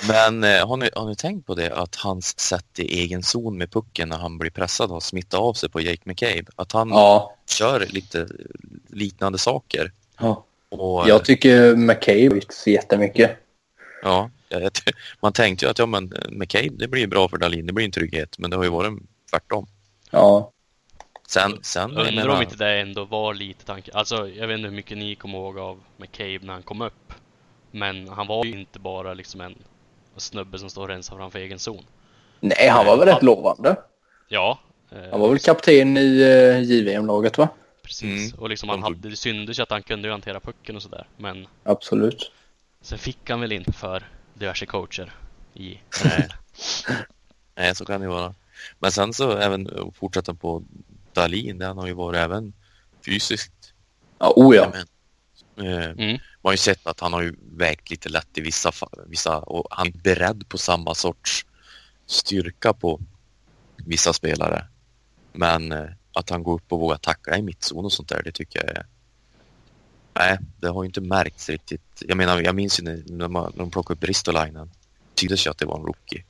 men 0.07 0.43
eh, 0.43 0.67
har, 0.67 0.77
ni, 0.77 0.89
har 0.95 1.05
ni 1.05 1.15
tänkt 1.15 1.47
på 1.47 1.55
det 1.55 1.73
att 1.73 1.95
hans 1.95 2.39
sätt 2.39 2.79
i 2.79 2.99
egen 2.99 3.23
zon 3.23 3.57
med 3.57 3.71
pucken 3.71 4.09
när 4.09 4.17
han 4.17 4.37
blir 4.37 4.51
pressad 4.51 4.89
har 4.89 4.99
smittat 4.99 5.39
av 5.39 5.53
sig 5.53 5.69
på 5.69 5.81
Jake 5.81 6.01
McCabe? 6.03 6.45
Att 6.55 6.71
han 6.71 6.89
Ja, 6.89 7.35
kör 7.49 7.85
lite 7.89 8.27
liknande 8.89 9.37
saker. 9.37 9.91
ja. 10.19 10.45
Och, 10.69 11.09
Jag 11.09 11.25
tycker 11.25 11.75
McCabe 11.75 12.41
så 12.49 12.69
jättemycket. 12.69 13.31
Ja, 14.03 14.29
man 15.21 15.33
tänkte 15.33 15.65
ju 15.65 15.71
att 15.71 15.79
ja, 15.79 15.85
men 15.85 16.13
eh, 16.13 16.29
McCabe, 16.31 16.69
det 16.69 16.87
blir 16.87 17.07
bra 17.07 17.29
för 17.29 17.37
Dahlin, 17.37 17.67
det 17.67 17.73
blir 17.73 17.85
en 17.85 17.91
trygghet, 17.91 18.35
men 18.39 18.49
det 18.49 18.57
har 18.57 18.63
ju 18.63 18.69
varit 18.69 18.93
tvärtom. 19.31 19.67
Ja, 20.11 20.51
Sen, 21.33 21.59
sen 21.63 21.81
jag 21.81 21.99
Undrar 22.07 22.11
menar, 22.11 22.35
om 22.35 22.41
inte 22.41 22.55
det 22.55 22.79
ändå 22.81 23.05
var 23.05 23.33
lite 23.33 23.65
tanke. 23.65 23.91
Alltså, 23.93 24.29
jag 24.29 24.47
vet 24.47 24.57
inte 24.57 24.69
hur 24.69 24.75
mycket 24.75 24.97
ni 24.97 25.15
kommer 25.15 25.37
ihåg 25.37 25.59
av 25.59 25.79
McCabe 25.97 26.39
när 26.41 26.53
han 26.53 26.63
kom 26.63 26.81
upp. 26.81 27.13
Men 27.71 28.07
han 28.07 28.27
var 28.27 28.45
ju 28.45 28.51
inte 28.59 28.79
bara 28.79 29.13
liksom 29.13 29.41
en 29.41 29.55
snubbe 30.17 30.59
som 30.59 30.69
står 30.69 30.81
och 30.81 30.87
rensar 30.87 31.15
framför 31.17 31.39
egen 31.39 31.59
zon. 31.59 31.83
nej, 32.39 32.69
han 32.69 32.85
var 32.85 32.97
väl 32.97 33.07
rätt 33.07 33.23
lovande. 33.23 33.75
Ja. 34.27 34.59
eh, 34.91 34.97
Han 35.11 35.19
var 35.19 35.29
väl 35.29 35.39
kapten 35.39 35.97
i 35.97 36.23
uh, 36.23 36.61
JVM-laget, 36.63 37.37
va? 37.37 37.49
Precis. 37.83 38.31
Mm. 38.33 38.43
Och 38.43 38.49
liksom 38.49 38.69
han 38.69 38.77
tog- 38.81 38.83
hade, 38.95 39.09
det 39.09 39.15
syntes 39.15 39.59
ju 39.59 39.63
att 39.63 39.71
han 39.71 39.83
kunde 39.83 40.07
ju 40.07 40.11
hantera 40.11 40.39
pucken 40.39 40.75
och 40.75 40.81
sådär. 40.81 41.07
Men 41.17 41.47
Absolut. 41.63 42.31
sen 42.81 42.97
fick 42.97 43.29
han 43.29 43.41
väl 43.41 43.51
inte 43.51 43.73
för 43.73 44.09
diverse 44.33 44.65
coacher 44.65 45.11
i 45.53 45.79
nej, 47.55 47.75
så 47.75 47.85
kan 47.85 48.01
det 48.01 48.05
ju 48.05 48.11
vara. 48.13 48.33
Men 48.79 48.91
sen 48.91 49.13
så 49.13 49.37
även 49.37 49.67
eh, 49.77 49.85
fortsätta 49.99 50.33
på 50.33 50.63
Dahlin, 51.13 51.57
där 51.57 51.67
han 51.67 51.77
har 51.77 51.87
ju 51.87 51.93
varit 51.93 52.17
även 52.17 52.53
fysiskt. 53.05 53.73
Ja, 54.19 54.33
oh 54.35 54.55
ja. 54.55 54.71
Men, 54.73 54.81
eh, 55.67 55.89
Mm. 55.89 56.11
Man 56.11 56.19
har 56.49 56.51
ju 56.51 56.57
sett 56.57 56.87
att 56.87 56.99
han 56.99 57.13
har 57.13 57.21
ju 57.21 57.35
vägt 57.51 57.89
lite 57.89 58.09
lätt 58.09 58.37
i 58.37 58.41
vissa, 58.41 58.71
vissa 59.07 59.39
och 59.39 59.67
han 59.71 59.87
är 59.87 59.91
beredd 59.91 60.49
på 60.49 60.57
samma 60.57 60.95
sorts 60.95 61.45
styrka 62.05 62.73
på 62.73 62.99
vissa 63.77 64.13
spelare. 64.13 64.67
Men 65.33 65.71
eh, 65.71 65.89
att 66.13 66.29
han 66.29 66.43
går 66.43 66.53
upp 66.53 66.71
och 66.71 66.79
vågar 66.79 66.97
tackla 66.97 67.37
i 67.37 67.41
mittzon 67.41 67.85
och 67.85 67.93
sånt 67.93 68.09
där, 68.09 68.23
det 68.23 68.31
tycker 68.31 68.59
jag 68.59 68.77
är... 68.77 68.85
Nej, 70.13 70.37
det 70.59 70.67
har 70.67 70.83
ju 70.83 70.87
inte 70.87 71.01
märkts 71.01 71.49
riktigt. 71.49 72.03
Jag 72.07 72.17
menar, 72.17 72.41
jag 72.41 72.55
minns 72.55 72.79
ju 72.79 72.83
när, 72.83 73.03
när, 73.05 73.27
man, 73.27 73.51
när 73.55 73.59
de 73.59 73.71
plockade 73.71 73.97
upp 73.97 74.03
Ristolainen. 74.03 74.67
Det 74.67 75.15
tycktes 75.15 75.45
ju 75.45 75.51
att 75.51 75.57
det 75.57 75.65
var 75.65 75.77
en 75.79 75.85
rookie. 75.85 76.23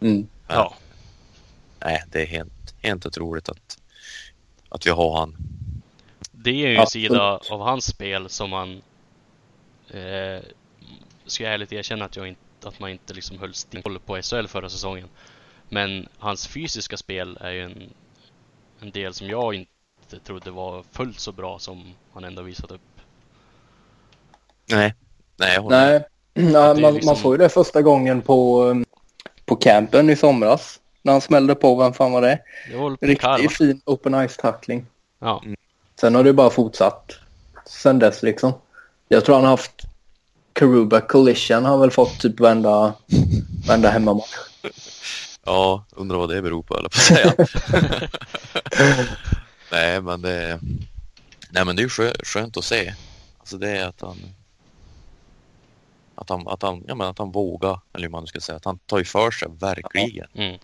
Mm. 0.00 0.26
Ja. 0.48 0.74
Nej, 1.84 2.04
det 2.10 2.22
är 2.22 2.26
helt, 2.26 2.52
helt 2.82 3.06
otroligt 3.06 3.48
att, 3.48 3.78
att 4.68 4.86
vi 4.86 4.90
har 4.90 5.18
han. 5.18 5.36
Det 6.32 6.50
är 6.50 6.68
ju 6.68 6.76
en 6.76 6.86
sida 6.86 7.40
av 7.50 7.60
hans 7.60 7.84
spel 7.86 8.28
som 8.28 8.50
man 8.50 8.82
eh, 9.90 10.44
ska 11.26 11.44
jag 11.44 11.54
ärligt 11.54 11.72
erkänna 11.72 12.04
att, 12.04 12.16
jag 12.16 12.28
inte, 12.28 12.68
att 12.68 12.80
man 12.80 12.90
inte 12.90 13.14
liksom 13.14 13.38
höll 13.38 13.54
stenkoll 13.54 13.98
på 13.98 14.22
SHL 14.22 14.46
förra 14.46 14.68
säsongen. 14.68 15.08
Men 15.68 16.08
hans 16.18 16.46
fysiska 16.48 16.96
spel 16.96 17.38
är 17.40 17.50
ju 17.50 17.62
en, 17.62 17.82
en 18.80 18.90
del 18.90 19.14
som 19.14 19.28
jag 19.28 19.54
inte 19.54 20.18
trodde 20.24 20.50
var 20.50 20.84
fullt 20.92 21.20
så 21.20 21.32
bra 21.32 21.58
som 21.58 21.94
han 22.12 22.24
ändå 22.24 22.42
visat 22.42 22.70
upp. 22.70 22.80
Nej, 24.66 24.94
nej, 25.36 25.54
jag 25.54 25.62
håller. 25.62 25.88
Nej, 25.88 26.04
är 26.54 26.80
man, 26.80 26.94
liksom- 26.94 27.06
man 27.06 27.16
såg 27.16 27.34
ju 27.34 27.38
det 27.38 27.48
första 27.48 27.82
gången 27.82 28.22
på, 28.22 28.74
på 29.44 29.56
campen 29.56 30.10
i 30.10 30.16
somras. 30.16 30.80
När 31.02 31.12
han 31.12 31.20
smällde 31.20 31.54
på, 31.54 31.74
vem 31.74 31.92
fan 31.92 32.12
var 32.12 32.22
det? 32.22 32.38
Det 32.70 32.76
var? 32.76 32.96
Riktigt 33.00 33.56
fin 33.56 33.80
open 33.84 34.14
ice-tackling. 34.14 34.86
Ja. 35.18 35.42
Sen 36.00 36.14
har 36.14 36.24
det 36.24 36.32
bara 36.32 36.50
fortsatt 36.50 37.12
sen 37.66 37.98
dess 37.98 38.22
liksom. 38.22 38.52
Jag 39.08 39.24
tror 39.24 39.34
han 39.34 39.44
har 39.44 39.50
haft 39.50 39.86
Karuba 40.52 41.00
Collision 41.00 41.64
har 41.64 41.78
väl 41.78 41.90
fått 41.90 42.20
typ 42.20 42.40
varenda, 42.40 42.94
varenda 43.66 43.90
hemmamatch. 43.90 44.34
Ja, 45.44 45.84
undrar 45.90 46.18
vad 46.18 46.28
det 46.28 46.42
beror 46.42 46.62
på, 46.62 46.76
eller 46.76 46.88
på 46.88 46.96
att 46.96 47.02
säga. 47.02 47.34
Nej, 49.72 50.00
men 50.00 50.22
det, 50.22 50.60
nej, 51.50 51.64
men 51.64 51.76
det 51.76 51.82
är 51.82 51.84
ju 51.84 52.12
skönt 52.24 52.56
att 52.56 52.64
se. 52.64 52.94
Alltså 53.38 53.56
det 53.56 53.70
är 53.70 53.88
att 53.88 54.00
han, 54.00 54.16
att 56.14 56.28
han, 56.28 56.48
att 56.48 56.62
han, 56.62 56.84
ja, 56.88 56.94
men 56.94 57.06
att 57.06 57.18
han 57.18 57.32
vågar, 57.32 57.80
eller 57.92 58.02
hur 58.02 58.10
man 58.10 58.26
ska 58.26 58.40
säga, 58.40 58.56
att 58.56 58.64
han 58.64 58.78
tar 58.78 58.98
ju 58.98 59.04
för 59.04 59.30
sig 59.30 59.48
verkligen. 59.60 60.26
Mm. 60.34 60.58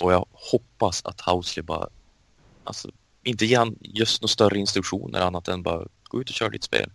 Och 0.00 0.12
jag 0.12 0.26
hoppas 0.32 1.04
att 1.04 1.20
Housley 1.20 1.62
bara, 1.62 1.88
alltså 2.64 2.90
inte 3.22 3.46
ger 3.46 3.58
han 3.58 3.76
just 3.80 4.22
några 4.22 4.28
större 4.28 4.58
instruktioner 4.58 5.20
annat 5.20 5.48
än 5.48 5.62
bara 5.62 5.86
gå 6.02 6.20
ut 6.20 6.28
och 6.28 6.34
köra 6.34 6.48
ditt 6.48 6.64
spel. 6.64 6.90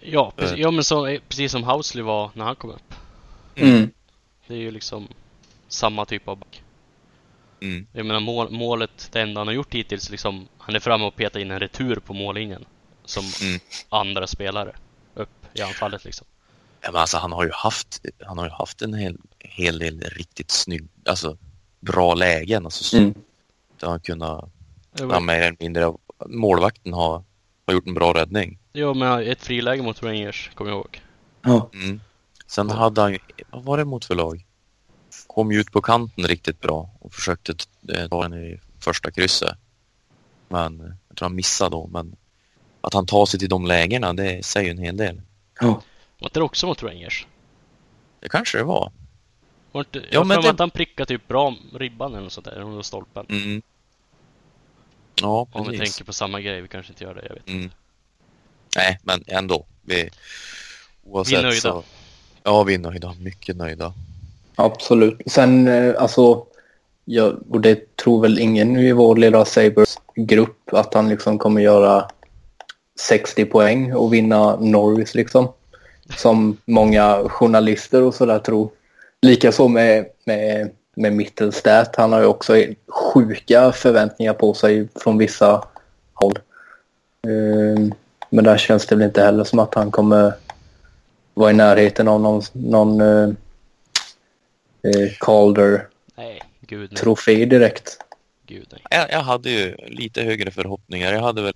Ja, 0.00 0.32
precis, 0.36 0.54
Eh. 0.56 0.60
ja 0.60 0.70
men 0.70 0.84
så, 0.84 1.18
precis 1.28 1.52
som 1.52 1.64
Housley 1.64 2.02
var 2.04 2.30
när 2.34 2.44
han 2.44 2.56
kom 2.56 2.70
upp. 2.70 2.94
Mm. 3.54 3.90
Det 4.46 4.54
är 4.54 4.58
ju 4.58 4.70
liksom 4.70 5.08
samma 5.68 6.04
typ 6.04 6.28
av 6.28 6.36
back. 6.38 6.62
Mm. 7.60 7.86
Jag 7.92 8.06
menar 8.06 8.20
mål, 8.20 8.50
målet, 8.50 9.08
det 9.12 9.20
enda 9.20 9.40
han 9.40 9.46
har 9.46 9.54
gjort 9.54 9.74
hittills 9.74 10.10
liksom, 10.10 10.48
han 10.58 10.74
är 10.76 10.80
framme 10.80 11.04
och 11.04 11.16
petar 11.16 11.40
in 11.40 11.50
en 11.50 11.60
retur 11.60 11.96
på 11.96 12.14
mållinjen. 12.14 12.64
Som 13.04 13.24
Mm. 13.48 13.60
andra 13.88 14.26
spelare 14.26 14.76
upp 15.14 15.46
i 15.54 15.62
anfallet 15.62 16.04
liksom. 16.04 16.26
Ja, 16.80 16.92
men 16.92 17.00
alltså, 17.00 17.16
han 17.18 17.32
har 17.32 17.44
ju 17.44 17.50
haft, 17.52 18.00
han 18.26 18.38
har 18.38 18.44
ju 18.44 18.50
haft 18.50 18.82
en 18.82 18.94
hel, 18.94 19.16
hel 19.44 19.78
del 19.78 20.00
riktigt 20.00 20.50
snygg, 20.50 20.88
alltså 21.04 21.36
bra 21.80 22.14
lägen. 22.14 22.64
Alltså, 22.64 22.96
Mm. 22.96 23.14
Där 23.80 23.88
han 23.88 24.00
kunnat, 24.00 24.50
var- 25.00 25.20
mer 25.20 25.40
eller 25.40 25.56
mindre, 25.60 25.92
målvakten 26.26 26.92
har, 26.92 27.24
har 27.66 27.74
gjort 27.74 27.86
en 27.86 27.94
bra 27.94 28.14
räddning. 28.14 28.58
Ja, 28.72 28.94
men 28.94 29.22
ett 29.30 29.42
friläge 29.42 29.82
mot 29.82 30.02
Rangers, 30.02 30.50
kommer 30.54 30.70
jag 30.70 30.76
ihåg. 30.78 31.02
Ja. 31.42 31.70
Mm. 31.74 32.00
Sen 32.46 32.70
hade 32.70 33.00
han 33.00 33.12
ju, 33.12 33.18
vad 33.50 33.64
var 33.64 33.78
det 33.78 33.84
mot 33.84 34.04
för 34.04 34.14
lag? 34.14 34.44
Kom 35.26 35.52
ju 35.52 35.60
ut 35.60 35.72
på 35.72 35.80
kanten 35.82 36.24
riktigt 36.26 36.60
bra 36.60 36.90
och 37.00 37.14
försökte 37.14 37.54
t- 37.54 38.08
ta 38.10 38.22
den 38.28 38.34
i 38.44 38.60
första 38.80 39.10
krysset. 39.10 39.56
Men 40.48 40.80
eh, 40.80 40.86
jag 41.08 41.16
tror 41.16 41.28
han 41.28 41.36
missade 41.36 41.70
då, 41.70 41.86
men 41.86 42.16
att 42.80 42.94
han 42.94 43.06
tar 43.06 43.26
sig 43.26 43.40
till 43.40 43.48
de 43.48 43.66
lägena, 43.66 44.12
det 44.12 44.44
säger 44.44 44.64
ju 44.66 44.70
en 44.70 44.78
hel 44.84 44.96
del. 44.96 45.22
Ja. 45.60 45.82
Var 46.20 46.30
det 46.32 46.40
också 46.42 46.66
mot 46.66 46.82
Rangers? 46.82 47.26
Det 48.20 48.28
kanske 48.28 48.58
det 48.58 48.64
var. 48.64 48.92
Var 49.74 49.80
inte, 49.80 49.98
Ja, 49.98 50.04
jag 50.10 50.20
har 50.20 50.24
men 50.24 50.34
för 50.34 50.42
mig 50.42 50.48
det- 50.48 50.50
att 50.54 50.58
han 50.58 50.70
prickade 50.70 51.06
typ 51.06 51.28
bra 51.28 51.54
ribban 51.74 52.12
eller 52.12 52.22
något 52.22 52.32
sånt 52.32 52.44
där, 52.44 52.52
eller 52.52 52.82
stolpen. 52.82 53.26
Mm. 53.28 53.62
Ja, 55.20 55.46
Om 55.52 55.62
vi 55.70 55.78
precis. 55.78 55.94
tänker 55.96 56.04
på 56.06 56.12
samma 56.12 56.40
grej, 56.40 56.60
vi 56.60 56.68
kanske 56.68 56.92
inte 56.92 57.04
gör 57.04 57.14
det, 57.14 57.22
jag 57.28 57.34
vet 57.34 57.48
Mm. 57.48 57.70
Nej, 58.76 58.98
men 59.02 59.24
ändå. 59.26 59.64
Vi, 59.82 60.10
oavsett 61.04 61.32
Vi 61.32 61.38
är 61.38 61.42
nöjda. 61.42 61.60
Så, 61.60 61.82
ja, 62.42 62.62
vi 62.62 62.74
är 62.74 62.78
nöjda. 62.78 63.14
Mycket 63.20 63.56
nöjda. 63.56 63.92
Absolut. 64.56 65.20
Sen 65.26 65.68
eh, 65.68 65.94
alltså, 66.02 66.46
jag, 67.04 67.38
och 67.50 67.60
det 67.60 67.96
tror 67.96 68.22
väl 68.22 68.38
ingen 68.38 68.76
i 68.76 68.92
vår 68.92 69.16
lilla 69.16 69.44
Sabres 69.44 69.98
grupp 70.14 70.72
att 70.74 70.94
han 70.94 71.08
liksom 71.08 71.38
kommer 71.38 71.60
göra 71.60 72.08
60 73.00 73.44
poäng 73.44 73.92
och 73.94 74.12
vinna 74.14 74.56
Norris 74.56 75.14
liksom. 75.14 75.52
Som 76.16 76.56
många 76.64 77.28
journalister 77.28 78.02
och 78.02 78.14
sådär 78.14 78.38
tror. 78.38 78.70
Likaså 79.24 79.68
med, 79.68 80.06
med, 80.24 80.70
med 80.96 81.12
Mittelstat. 81.12 81.96
Han 81.96 82.12
har 82.12 82.20
ju 82.20 82.26
också 82.26 82.64
sjuka 82.88 83.72
förväntningar 83.72 84.34
på 84.34 84.54
sig 84.54 84.88
från 84.94 85.18
vissa 85.18 85.64
håll. 86.14 86.38
Ehm, 87.26 87.94
Men 88.30 88.44
där 88.44 88.58
känns 88.58 88.86
det 88.86 88.96
väl 88.96 89.04
inte 89.04 89.22
heller 89.22 89.44
som 89.44 89.58
att 89.58 89.74
han 89.74 89.90
kommer 89.90 90.32
vara 91.34 91.50
i 91.50 91.54
närheten 91.54 92.08
av 92.08 92.20
någon, 92.20 92.42
någon 92.52 93.00
eh, 93.00 93.28
eh, 94.82 95.10
Calder 95.20 95.88
Nej, 96.16 96.42
gud 96.60 96.90
nej. 96.92 97.00
trofé 97.00 97.44
direkt. 97.44 97.98
Gud 98.46 98.66
nej. 98.72 98.80
Jag, 98.90 99.10
jag 99.10 99.20
hade 99.20 99.50
ju 99.50 99.76
lite 99.86 100.22
högre 100.22 100.50
förhoppningar. 100.50 101.12
Jag 101.12 101.20
hade 101.22 101.42
väl 101.42 101.54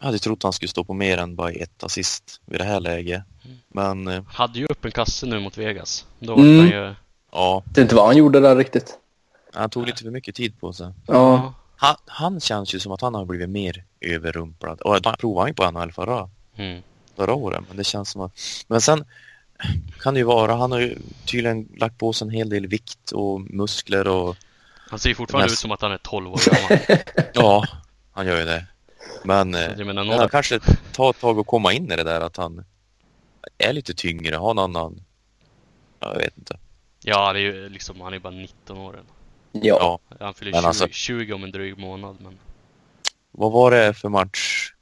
jag 0.00 0.06
hade 0.06 0.18
trott 0.18 0.42
han 0.42 0.52
skulle 0.52 0.68
stå 0.68 0.84
på 0.84 0.94
mer 0.94 1.18
än 1.18 1.36
bara 1.36 1.50
ett 1.50 1.84
assist 1.84 2.40
vid 2.46 2.60
det 2.60 2.64
här 2.64 2.80
läget. 2.80 3.22
Men 3.68 4.08
eh, 4.08 4.22
Hade 4.26 4.58
ju 4.58 4.66
upp 4.66 4.84
en 4.84 4.90
kasse 4.92 5.26
nu 5.26 5.40
mot 5.40 5.58
Vegas. 5.58 6.06
Då 6.18 6.34
Mm. 6.34 6.56
var 6.56 6.62
han 6.62 6.70
ju... 6.88 6.94
ja, 7.32 7.62
Det 7.66 7.80
är 7.80 7.82
inte 7.82 7.94
vad 7.94 8.06
han 8.06 8.16
gjorde 8.16 8.40
där 8.40 8.56
riktigt. 8.56 8.98
han 9.54 9.70
tog 9.70 9.86
lite 9.86 10.02
för 10.02 10.10
mycket 10.10 10.34
tid 10.34 10.60
på 10.60 10.72
sig. 10.72 10.92
Ja, 11.06 11.54
Han, 11.76 11.96
han 12.06 12.40
känns 12.40 12.74
ju 12.74 12.78
som 12.80 12.92
att 12.92 13.00
han 13.00 13.14
har 13.14 13.24
blivit 13.24 13.48
mer 13.48 13.84
överrumplad. 14.00 14.80
Och 14.80 14.98
han 15.04 15.16
provade 15.18 15.50
ju 15.50 15.54
på 15.54 15.70
NHL 15.70 15.92
förra, 15.92 16.30
Mm. 16.56 16.82
förra 17.16 17.34
året, 17.34 17.60
men 17.68 17.76
det 17.76 17.84
känns 17.84 18.10
som 18.10 18.20
att... 18.20 18.32
Men 18.68 18.80
sen 18.80 19.04
kan 20.02 20.14
det 20.14 20.20
ju 20.20 20.24
vara, 20.26 20.54
han 20.54 20.72
har 20.72 20.78
ju 20.80 20.98
tydligen 21.26 21.68
lagt 21.76 21.98
på 21.98 22.12
sig 22.12 22.26
en 22.28 22.34
hel 22.34 22.48
del 22.48 22.66
vikt 22.66 23.12
och 23.12 23.40
muskler 23.40 24.08
och 24.08 24.36
Han 24.90 24.98
ser 24.98 25.08
ju 25.08 25.14
fortfarande 25.14 25.44
mest- 25.44 25.52
ut 25.52 25.58
som 25.58 25.72
att 25.72 25.82
han 25.82 25.92
är 25.92 25.98
12 25.98 26.32
år 26.32 26.40
gammal. 26.52 26.98
ja, 27.34 27.64
han 28.12 28.26
gör 28.26 28.38
ju 28.38 28.44
det. 28.44 28.66
Men 29.24 29.54
eh, 29.54 29.60
Jag 29.60 29.86
menar, 29.86 30.04
Ja, 30.04 30.16
någon... 30.16 30.28
kanske 30.28 30.60
ta 30.92 31.10
ett 31.10 31.20
tag 31.20 31.38
att 31.38 31.46
komma 31.46 31.72
in 31.72 31.92
i 31.92 31.96
det 31.96 32.02
där 32.04 32.20
att 32.20 32.36
han 32.36 32.64
är 33.58 33.72
lite 33.72 33.94
tyngre, 33.94 34.36
har 34.36 34.50
en 34.50 34.58
annan... 34.58 35.02
Ja, 36.00 36.12
jag 36.12 36.18
vet 36.18 36.38
inte. 36.38 36.58
Ja, 37.02 37.26
han 37.26 37.36
är 37.36 37.40
ju 37.40 37.68
liksom, 37.68 38.00
han 38.00 38.14
är 38.14 38.18
bara 38.18 38.30
19 38.34 38.78
år 38.78 38.98
än. 38.98 39.04
ja. 39.52 39.98
Ja, 40.08 40.16
Han 40.20 40.34
fyller 40.34 40.52
Men 40.52 40.60
20, 40.62 40.66
alltså- 40.66 40.88
20 40.90 41.32
om 41.32 41.44
en 41.44 41.50
dryg 41.50 41.78
månad, 41.78 42.16
men... 42.20 42.38
vad 43.30 43.52
var 43.52 43.70
det 43.70 43.94
för 43.94 44.08
match? 44.08 44.72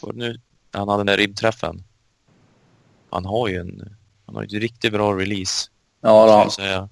Var 0.00 0.12
det 0.12 0.18
nu 0.18 0.40
han 0.72 0.88
hade 0.88 1.00
den 1.00 1.06
där 1.06 1.16
ribbträffen? 1.16 1.84
Han 3.10 3.24
har 3.24 3.48
ju 3.48 3.56
en... 3.56 3.96
Han 4.26 4.34
har 4.34 4.42
ju 4.42 4.46
ett 4.46 4.62
riktigt 4.62 4.92
bra 4.92 5.12
release. 5.12 5.70
ja 6.00 6.22
skulle 6.26 6.32
då. 6.36 6.42
jag 6.42 6.52
säga. 6.52 6.88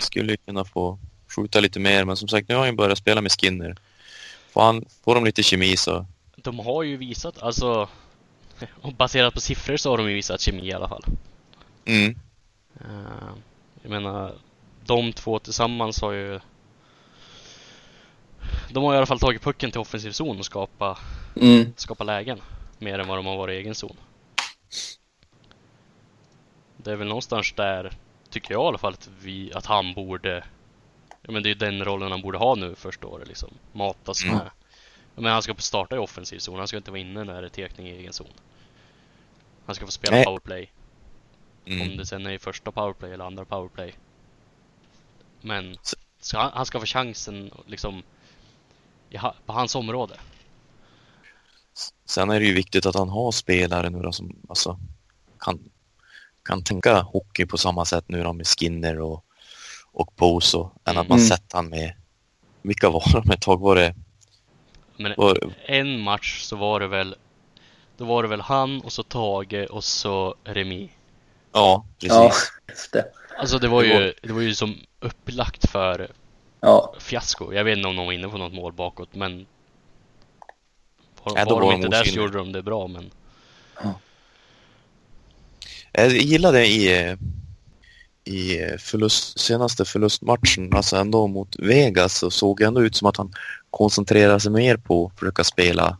Skulle 0.00 0.36
kunna 0.36 0.64
få 0.64 0.98
skjuta 1.36 1.60
lite 1.60 1.80
mer, 1.80 2.04
men 2.04 2.16
som 2.16 2.28
sagt, 2.28 2.48
nu 2.48 2.54
har 2.54 2.60
han 2.62 2.70
ju 2.70 2.76
börjat 2.76 2.98
spela 2.98 3.20
med 3.20 3.32
Skinner. 3.32 3.76
Får, 4.50 4.62
han, 4.62 4.84
får 5.04 5.14
de 5.14 5.24
lite 5.24 5.42
kemi 5.42 5.76
så... 5.76 6.06
De 6.36 6.58
har 6.58 6.82
ju 6.82 6.96
visat, 6.96 7.42
alltså... 7.42 7.88
Och 8.82 8.92
baserat 8.92 9.34
på 9.34 9.40
siffror 9.40 9.76
så 9.76 9.90
har 9.90 9.98
de 9.98 10.08
ju 10.08 10.14
visat 10.14 10.40
kemi 10.40 10.66
i 10.66 10.72
alla 10.72 10.88
fall. 10.88 11.04
Mm. 11.84 12.18
Eh, 12.80 13.30
jag 13.82 13.90
menar, 13.90 14.34
de 14.84 15.12
två 15.12 15.38
tillsammans 15.38 16.00
har 16.02 16.12
ju... 16.12 16.40
De 18.70 18.84
har 18.84 18.94
i 18.94 18.96
alla 18.96 19.06
fall 19.06 19.20
tagit 19.20 19.42
pucken 19.42 19.70
till 19.70 19.80
offensiv 19.80 20.10
zon 20.10 20.38
och 20.38 20.44
skapa, 20.46 20.98
Mm. 21.40 21.72
skapa 21.76 22.04
lägen. 22.04 22.40
Mer 22.78 22.98
än 22.98 23.08
vad 23.08 23.18
de 23.18 23.26
har 23.26 23.36
varit 23.36 23.54
i 23.54 23.56
egen 23.56 23.74
zon. 23.74 23.96
Det 26.76 26.92
är 26.92 26.96
väl 26.96 27.08
någonstans 27.08 27.52
där, 27.56 27.92
tycker 28.30 28.54
jag 28.54 28.64
i 28.64 28.66
alla 28.66 28.78
fall, 28.78 28.92
att, 28.92 29.10
vi, 29.20 29.52
att 29.52 29.66
han 29.66 29.94
borde... 29.94 30.44
Ja 31.28 31.32
men 31.32 31.42
det 31.42 31.50
är 31.50 31.54
den 31.54 31.84
rollen 31.84 32.10
han 32.10 32.22
borde 32.22 32.38
ha 32.38 32.54
nu 32.54 32.74
första 32.74 33.06
året 33.06 33.28
liksom. 33.28 33.50
Matas 33.72 34.24
Mm. 34.24 34.36
med... 34.36 34.50
Ja, 35.14 35.20
men 35.22 35.32
han 35.32 35.42
ska 35.42 35.54
starta 35.54 35.96
i 35.96 35.98
offensiv 35.98 36.38
zon, 36.38 36.58
han 36.58 36.68
ska 36.68 36.76
inte 36.76 36.90
vara 36.90 37.00
inne 37.00 37.24
när 37.24 37.40
det 37.42 37.48
är 37.48 37.50
tekning 37.50 37.86
i 37.88 37.90
egen 37.90 38.12
zon. 38.12 38.32
Han 39.66 39.74
ska 39.74 39.84
få 39.84 39.92
spela 39.92 40.16
Nej. 40.16 40.24
powerplay. 40.24 40.72
Om 41.66 41.72
Mm. 41.72 41.96
det 41.96 42.06
sen 42.06 42.26
är 42.26 42.30
i 42.30 42.38
första 42.38 42.72
powerplay 42.72 43.12
eller 43.12 43.24
andra 43.24 43.44
powerplay. 43.44 43.94
Men 45.40 45.76
han, 46.34 46.50
han 46.54 46.66
ska 46.66 46.80
få 46.80 46.86
chansen 46.86 47.50
liksom 47.66 48.02
i, 49.10 49.18
på 49.46 49.52
hans 49.52 49.74
område. 49.74 50.14
Sen 52.04 52.30
är 52.30 52.40
det 52.40 52.46
ju 52.46 52.54
viktigt 52.54 52.86
att 52.86 52.94
han 52.94 53.08
har 53.08 53.32
spelare 53.32 53.90
nu 53.90 54.02
då 54.02 54.12
som 54.12 54.36
alltså, 54.48 54.78
kan, 55.38 55.70
kan 56.44 56.64
tänka 56.64 57.00
hockey 57.00 57.46
på 57.46 57.58
samma 57.58 57.84
sätt 57.84 58.04
nu 58.08 58.22
då 58.22 58.32
med 58.32 58.46
Skinner 58.46 59.00
och, 59.00 59.24
och 59.98 60.12
Boso 60.16 60.70
än 60.84 60.98
att 60.98 61.08
man 61.08 61.18
Mm. 61.18 61.28
sett 61.28 61.52
han 61.52 61.68
med 61.68 61.92
vilka 62.62 62.90
var 62.90 63.22
de 63.22 63.30
ett 63.30 63.40
tag? 63.40 63.60
Var 63.60 63.76
det, 63.76 63.94
Men 64.96 65.14
var, 65.16 65.38
en 65.66 66.00
match 66.00 66.40
så 66.42 66.56
var 66.56 66.80
det 66.80 66.86
väl 66.86 67.14
Då 67.96 68.04
var 68.04 68.22
det 68.22 68.28
väl 68.28 68.40
han 68.40 68.80
och 68.80 68.92
så 68.92 69.02
Tage 69.02 69.66
och 69.70 69.84
så 69.84 70.34
Remi. 70.44 70.90
ja, 71.52 71.84
precis. 72.00 72.52
Ja. 72.92 73.02
Alltså 73.38 73.58
det 73.58 73.68
var 73.68 73.82
ju, 73.82 74.12
det 74.22 74.32
var 74.32 74.40
ju 74.40 74.54
som 74.54 74.76
upplagt 75.00 75.70
för 75.70 76.10
Ja, 76.60 76.94
fiasko. 76.98 77.52
Jag 77.52 77.64
vet 77.64 77.76
inte 77.76 77.88
om 77.88 77.96
de 77.96 78.06
var 78.06 78.12
inne 78.12 78.28
på 78.28 78.38
något 78.38 78.52
mål 78.52 78.72
bakåt 78.72 79.14
men 79.14 79.46
Var, 81.24 81.34
Nej, 81.34 81.44
då 81.48 81.54
var 81.54 81.62
var 81.62 81.70
de 81.72 81.76
inte 81.76 81.88
där 81.88 82.04
så 82.04 82.16
gjorde 82.16 82.38
de 82.38 82.52
det 82.52 82.62
bra 82.62 82.86
men 82.86 83.10
Jag 85.92 86.08
gillade 86.12 86.66
i, 86.66 87.16
i 88.28 88.76
förlust, 88.78 89.40
senaste 89.40 89.84
förlustmatchen, 89.84 90.74
alltså 90.74 90.96
ändå 90.96 91.26
mot 91.26 91.56
Vegas, 91.58 92.18
så 92.18 92.30
såg 92.30 92.58
det 92.58 92.64
ändå 92.64 92.82
ut 92.82 92.96
som 92.96 93.08
att 93.08 93.16
han 93.16 93.32
koncentrerade 93.70 94.40
sig 94.40 94.52
mer 94.52 94.76
på 94.76 95.06
att 95.06 95.18
försöka 95.18 95.44
spela 95.44 95.96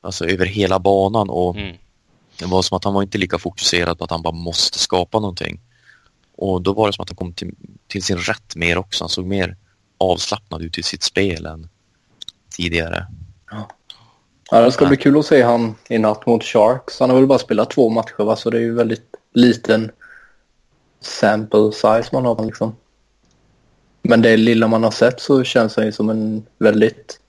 alltså 0.00 0.26
över 0.26 0.46
hela 0.46 0.78
banan 0.78 1.30
och 1.30 1.56
mm. 1.56 1.76
det 2.38 2.46
var 2.46 2.62
som 2.62 2.76
att 2.76 2.84
han 2.84 2.94
var 2.94 3.02
inte 3.02 3.18
lika 3.18 3.38
fokuserad 3.38 3.98
på 3.98 4.04
att 4.04 4.10
han 4.10 4.22
bara 4.22 4.34
måste 4.34 4.78
skapa 4.78 5.20
någonting. 5.20 5.60
Och 6.36 6.62
då 6.62 6.72
var 6.72 6.86
det 6.86 6.92
som 6.92 7.02
att 7.02 7.08
han 7.08 7.16
kom 7.16 7.32
till, 7.32 7.54
till 7.86 8.02
sin 8.02 8.18
rätt 8.18 8.56
mer 8.56 8.78
också. 8.78 9.04
Han 9.04 9.08
såg 9.08 9.26
mer 9.26 9.56
avslappnad 9.98 10.62
ut 10.62 10.78
i 10.78 10.82
sitt 10.82 11.02
spel 11.02 11.46
än, 11.46 11.68
tidigare. 12.56 13.06
Ja, 14.50 14.60
det 14.60 14.72
ska 14.72 14.86
bli 14.86 14.96
kul 14.96 15.18
att 15.18 15.26
se 15.26 15.42
han 15.42 15.74
i 15.88 15.98
natt 15.98 16.26
mot 16.26 16.44
Sharks. 16.44 17.00
Han 17.00 17.10
har 17.10 17.16
väl 17.16 17.26
bara 17.26 17.38
spelat 17.38 17.70
två 17.70 17.88
matcher 17.88 18.24
va? 18.24 18.36
så 18.36 18.50
det 18.50 18.58
är 18.58 18.62
ju 18.62 18.74
väldigt 18.74 19.14
liten 19.34 19.90
sample 21.00 21.72
size 21.72 22.08
man 22.12 22.24
har 22.24 22.46
liksom. 22.46 22.76
Men 24.02 24.22
det 24.22 24.36
lilla 24.36 24.68
man 24.68 24.84
har 24.84 24.90
sett 24.90 25.20
så 25.20 25.44
känns 25.44 25.76
han 25.76 25.84
ju 25.86 25.92
som 25.92 26.10
en 26.10 26.46
väldigt 26.58 27.20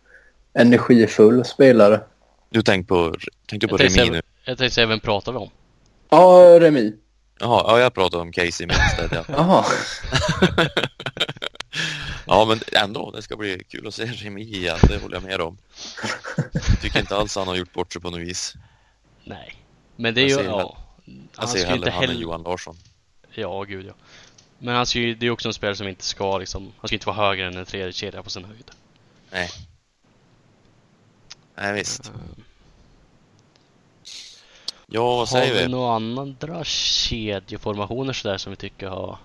energifull 0.53 1.45
spelare. 1.45 2.01
Du 2.49 2.61
tänkte 2.61 2.88
på, 2.88 3.15
tänkte 3.45 3.67
på 3.67 3.80
Jag 3.80 3.97
Remi 3.97 4.09
nu? 4.09 4.22
jag 4.45 4.57
tänkte 4.57 4.74
säga, 4.76 4.88
vem 4.88 4.99
pratar 4.99 5.32
vi 5.32 5.38
om? 5.38 5.49
Ja, 6.09 6.57
Remi. 6.59 6.93
Jaha, 7.39 7.63
ja, 7.67 7.80
jag 7.80 7.93
pratade 7.93 8.22
om 8.22 8.32
Casey 8.32 8.67
Minstead. 8.67 9.09
Ja. 9.11 9.24
Jaha. 9.38 9.65
ja, 12.28 12.45
men 12.45 12.59
ändå, 12.84 13.11
det 13.11 13.22
ska 13.22 13.38
bli 13.38 13.63
kul 13.70 13.88
att 13.88 13.93
se 13.93 14.05
Remi 14.05 14.41
igen, 14.41 14.78
det 14.88 14.97
håller 15.01 15.15
jag 15.15 15.24
med 15.24 15.41
om. 15.41 15.57
Jag 16.53 16.82
tycker 16.82 16.99
inte 16.99 17.15
alls 17.15 17.36
han 17.36 17.47
har 17.47 17.55
gjort 17.55 17.74
bort 17.74 17.93
sig 17.93 18.01
på 18.01 18.09
något 18.09 18.20
vis. 18.20 18.53
Nej. 19.24 19.55
Men 19.95 20.13
det 20.13 20.22
är 20.22 20.24
Jag 20.24 20.30
ju, 20.30 20.36
ser 20.36 20.43
ja. 20.43 20.78
Jag 21.05 21.15
Han 21.36 21.47
ser 21.47 21.65
hellre 21.65 21.89
han 21.89 22.03
än 22.03 22.09
heller... 22.09 22.22
Johan 22.22 22.43
Larsson. 22.43 22.76
Ja, 23.34 23.63
gud 23.63 23.86
ja. 23.86 23.93
Men 24.59 24.75
han 24.75 24.86
ska 24.86 24.99
ju, 24.99 25.15
det 25.15 25.23
är 25.23 25.27
ju 25.27 25.32
också 25.32 25.47
en 25.49 25.53
spelare 25.53 25.75
som 25.75 25.88
inte 25.88 26.03
ska 26.03 26.38
liksom, 26.38 26.71
han 26.77 26.88
ska 26.88 26.95
inte 26.95 27.07
vara 27.07 27.17
högre 27.17 27.47
än 27.47 27.57
en 27.57 27.65
tredje 27.65 27.93
kedja 27.93 28.23
på 28.23 28.30
sin 28.30 28.45
höjd. 28.45 28.71
Nej. 29.32 29.49
Nej, 31.55 31.73
visst. 31.73 32.11
Ja, 34.88 35.03
vad 35.03 35.17
Har 35.17 35.25
säger 35.25 35.53
vi 35.53 35.61
vi? 35.61 35.67
några 35.67 35.95
andra 35.95 36.63
kedjeformationer 36.63 38.13
sådär 38.13 38.38
som 38.38 38.49
vi 38.51 38.55
tycker 38.55 38.88
har... 38.88 39.17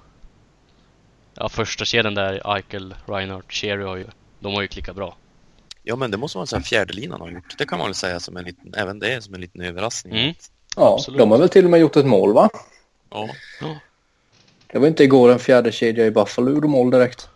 Ja, 1.34 1.48
första 1.48 1.84
kedjan 1.84 2.14
där, 2.14 2.57
Eichel, 2.57 2.94
Reinhardt, 3.07 3.52
Cherry 3.52 3.82
har 3.84 3.96
ju... 3.96 4.07
De 4.40 4.55
har 4.55 4.62
ju 4.62 4.68
klickat 4.68 4.96
bra. 4.96 5.16
Ja, 5.82 5.96
men 5.96 6.11
det 6.11 6.16
måste 6.16 6.38
man 6.38 6.46
säga 6.46 6.62
fjärdelinan 6.62 7.20
har 7.20 7.30
gjort. 7.30 7.59
Det 7.59 7.66
kan 7.66 7.78
man 7.78 7.86
väl 7.88 7.94
säga 7.94 8.20
som 8.20 8.36
en 8.36 8.44
liten, 8.44 8.74
även 8.74 8.98
det 8.98 9.24
som 9.24 9.34
en 9.34 9.40
liten 9.40 9.61
överraskning. 9.61 10.18
Mm. 10.22 10.34
Ja, 10.76 10.94
Absolut. 10.94 11.18
de 11.18 11.30
har 11.30 11.38
väl 11.38 11.48
till 11.48 11.64
och 11.64 11.70
med 11.70 11.80
gjort 11.80 11.96
ett 11.96 12.07
mål 12.07 12.32
va? 12.34 12.50
Ja. 13.11 13.28
Det 14.74 14.80
var 14.80 14.88
inte 14.88 15.04
igår 15.04 15.32
en 15.32 15.38
fjärde 15.38 15.72
kedja 15.72 16.06
i 16.06 16.10
Buffalo 16.10 16.50
gjorde 16.50 16.68
mål 16.68 16.90
direkt. 16.90 17.28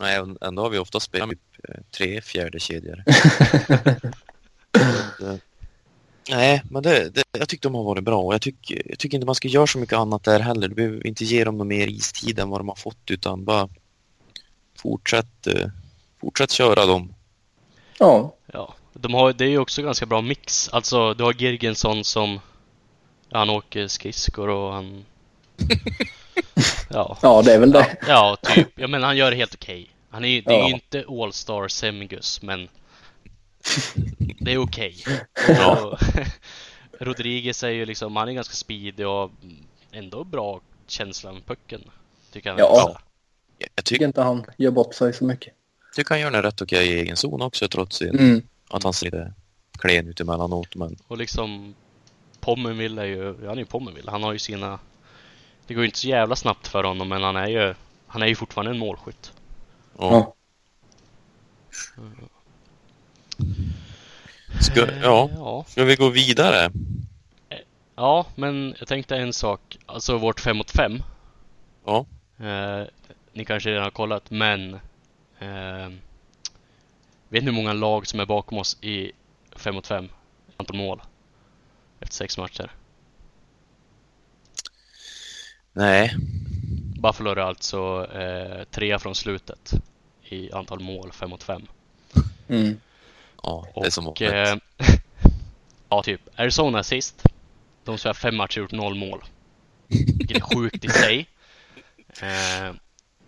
Nej, 0.00 0.22
ändå 0.40 0.62
har 0.62 0.70
vi 0.70 0.78
ofta 0.78 1.00
spelat 1.00 1.28
med 1.28 1.38
eh, 1.68 1.74
tre 1.96 2.20
fjärde 2.20 2.60
kedjor. 2.60 3.02
Det- 5.20 5.40
Nej, 6.30 6.62
men 6.70 6.82
det, 6.82 7.08
det, 7.14 7.22
jag 7.32 7.48
tycker 7.48 7.62
de 7.68 7.74
har 7.74 7.84
varit 7.84 8.04
bra 8.04 8.22
och 8.22 8.34
jag 8.34 8.42
tycker, 8.42 8.82
jag 8.84 8.98
tycker 8.98 9.16
inte 9.16 9.26
man 9.26 9.34
ska 9.34 9.48
göra 9.48 9.66
så 9.66 9.78
mycket 9.78 9.98
annat 9.98 10.24
där 10.24 10.40
heller. 10.40 10.68
Du 10.68 10.74
behöver 10.74 11.06
inte 11.06 11.24
ge 11.24 11.44
dem 11.44 11.58
någon 11.58 11.68
mer 11.68 11.86
istid 11.88 12.38
än 12.38 12.48
vad 12.50 12.60
de 12.60 12.68
har 12.68 12.74
fått 12.76 13.10
utan 13.10 13.44
bara 13.44 13.68
fortsätt, 14.78 15.46
eh, 15.46 15.68
fortsätt 16.20 16.50
köra 16.50 16.86
dem. 16.86 17.14
Ja, 17.98 18.34
Ja, 18.52 18.74
de 18.92 19.14
har, 19.14 19.32
det 19.32 19.44
är 19.44 19.48
ju 19.48 19.58
också 19.58 19.82
ganska 19.82 20.06
bra 20.06 20.20
mix. 20.20 20.68
Alltså, 20.68 21.14
du 21.14 21.24
har 21.24 21.32
Girgensson 21.32 22.04
som... 22.04 22.40
Han 23.30 23.50
åker 23.50 23.88
skridskor 23.88 24.48
och 24.48 24.72
han... 24.72 25.04
Ja, 26.90 27.18
ja 27.22 27.42
det 27.42 27.54
är 27.54 27.58
väl 27.58 27.72
det. 27.72 27.96
ja 28.08 28.36
typ. 28.42 28.68
Jag 28.74 28.90
menar, 28.90 29.06
han 29.06 29.16
gör 29.16 29.30
det 29.30 29.36
helt 29.36 29.54
okej. 29.54 29.90
Han 30.10 30.24
är, 30.24 30.42
det 30.42 30.54
är 30.54 30.68
ju 30.68 30.74
inte 30.74 31.04
All-Star 31.08 31.68
Semgus, 31.68 32.42
men... 32.42 32.68
Det 34.40 34.52
är 34.52 34.58
okej. 34.58 34.96
Ja. 35.48 35.80
Och 35.84 35.98
Rodriguez 37.00 37.62
är 37.62 37.68
ju 37.68 37.86
liksom, 37.86 38.16
han 38.16 38.28
är 38.28 38.32
ganska 38.32 38.54
speedig 38.54 39.06
och 39.08 39.30
ändå 39.92 40.24
bra 40.24 40.60
känsla 40.86 41.32
med 41.32 41.46
pucken. 41.46 41.80
Tycker 42.32 42.50
jag. 42.50 42.58
Ja. 42.60 43.00
Jag 43.76 43.84
tycker 43.84 44.04
inte 44.04 44.22
han 44.22 44.44
gör 44.56 44.70
bort 44.70 44.94
sig 44.94 45.12
så 45.12 45.24
mycket. 45.24 45.54
tycker 45.96 46.10
han 46.10 46.20
gör 46.20 46.30
det 46.30 46.42
rätt 46.42 46.62
okej 46.62 46.88
i 46.88 47.00
egen 47.00 47.16
zon 47.16 47.42
också 47.42 47.68
trots 47.68 47.96
sin, 47.96 48.18
Mm. 48.18 48.42
att 48.70 48.82
han 48.82 48.92
ser 48.92 49.06
lite 49.06 49.32
klen 49.78 50.08
ut 50.08 50.20
emellanåt. 50.20 50.74
Men 50.74 50.96
Och 51.08 51.18
liksom 51.18 51.74
Pommenville 52.40 53.02
är 53.02 53.06
ju, 53.06 53.24
han 53.46 53.54
är 53.54 53.56
ju 53.62 53.64
Pommenville. 53.64 54.10
Han 54.10 54.22
har 54.22 54.32
ju 54.32 54.38
sina... 54.38 54.78
Det 55.68 55.74
går 55.74 55.82
ju 55.82 55.86
inte 55.86 55.98
så 55.98 56.08
jävla 56.08 56.36
snabbt 56.36 56.68
för 56.68 56.84
honom 56.84 57.08
men 57.08 57.22
han 57.22 57.36
är 57.36 57.48
ju, 57.48 57.74
han 58.06 58.22
är 58.22 58.26
ju 58.26 58.34
fortfarande 58.34 58.70
en 58.70 58.78
målskytt. 58.78 59.32
ja. 59.98 60.10
Ja. 60.10 60.34
Ska, 64.60 64.80
ja, 65.02 65.30
ja. 65.34 65.64
ska 65.68 65.84
vi 65.84 65.96
gå 65.96 66.08
vidare? 66.08 66.70
Ja, 67.94 68.26
men 68.34 68.74
jag 68.78 68.88
tänkte 68.88 69.16
en 69.16 69.32
sak. 69.32 69.78
Alltså 69.86 70.18
vårt 70.18 70.40
5 70.40 70.56
mot 70.56 70.70
5. 70.70 71.02
Ja. 71.84 72.06
Eh, 72.38 72.86
ni 73.32 73.44
kanske 73.44 73.70
redan 73.70 73.84
har 73.84 73.90
kollat, 73.90 74.30
men... 74.30 74.74
Eh, 75.38 75.88
vet 77.28 77.44
ni 77.44 77.50
hur 77.50 77.52
många 77.52 77.72
lag 77.72 78.06
som 78.06 78.20
är 78.20 78.26
bakom 78.26 78.58
oss 78.58 78.76
i 78.80 79.12
5 79.56 79.74
mot 79.74 79.86
5? 79.86 80.08
Antal 80.56 80.76
mål. 80.76 81.02
Efter 82.00 82.14
sex 82.14 82.38
matcher. 82.38 82.70
Nej, 85.78 86.16
Buffalo 87.00 87.30
är 87.30 87.36
alltså 87.36 88.06
eh, 88.12 88.64
trea 88.64 88.98
från 88.98 89.14
slutet 89.14 89.72
i 90.24 90.52
antal 90.52 90.80
mål 90.80 91.12
5 91.12 91.30
mot 91.30 91.42
5. 91.42 91.66
Mm. 92.48 92.80
ja, 93.42 93.66
det 93.74 93.86
är 93.86 93.90
som 93.90 94.06
Och, 94.06 94.22
eh, 94.22 94.56
ja, 95.88 96.02
typ. 96.02 96.20
Arizona 96.36 96.78
är 96.78 96.82
sist. 96.82 97.22
De 97.84 97.98
spelar 97.98 98.14
fem 98.14 98.36
matcher 98.36 98.60
gjort 98.60 98.72
noll 98.72 98.94
mål. 98.94 99.24
Vilket 99.88 100.36
är 100.36 100.40
sjukt 100.40 100.84
i 100.84 100.88
sig. 100.88 101.26
Eh, 102.20 102.74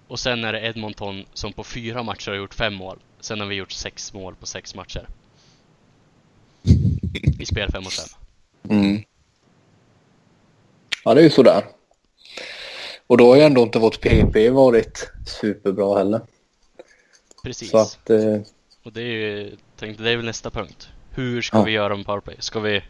och 0.08 0.20
sen 0.20 0.44
är 0.44 0.52
det 0.52 0.60
Edmonton 0.60 1.24
som 1.34 1.52
på 1.52 1.64
fyra 1.64 2.02
matcher 2.02 2.30
har 2.30 2.36
gjort 2.36 2.54
fem 2.54 2.74
mål. 2.74 2.98
Sen 3.20 3.40
har 3.40 3.46
vi 3.46 3.54
gjort 3.54 3.72
sex 3.72 4.12
mål 4.12 4.34
på 4.34 4.46
sex 4.46 4.74
matcher. 4.74 5.08
I 7.38 7.46
spel 7.46 7.70
fem 7.72 7.84
mot 7.84 7.92
fem. 7.92 8.08
Mm. 8.70 9.02
Ja, 11.04 11.14
det 11.14 11.20
är 11.20 11.24
ju 11.24 11.30
sådär. 11.30 11.64
Och 13.10 13.16
då 13.16 13.28
har 13.28 13.36
ju 13.36 13.42
ändå 13.42 13.62
inte 13.62 13.78
vårt 13.78 14.00
PP 14.00 14.50
varit 14.50 15.10
superbra 15.26 15.98
heller. 15.98 16.20
Precis. 17.44 17.70
Så 17.70 17.78
att, 17.78 18.10
eh, 18.10 18.40
Och 18.84 18.92
det 18.92 19.00
är 19.02 19.04
ju, 19.06 19.56
tänkte, 19.76 20.02
det 20.02 20.10
är 20.10 20.16
väl 20.16 20.24
nästa 20.26 20.50
punkt. 20.50 20.88
Hur 21.10 21.42
ska 21.42 21.58
Ja. 21.58 21.62
vi 21.62 21.72
göra 21.72 21.96
med 21.96 22.06
powerplay? 22.06 22.36
Ska 22.38 22.60
vi, 22.60 22.82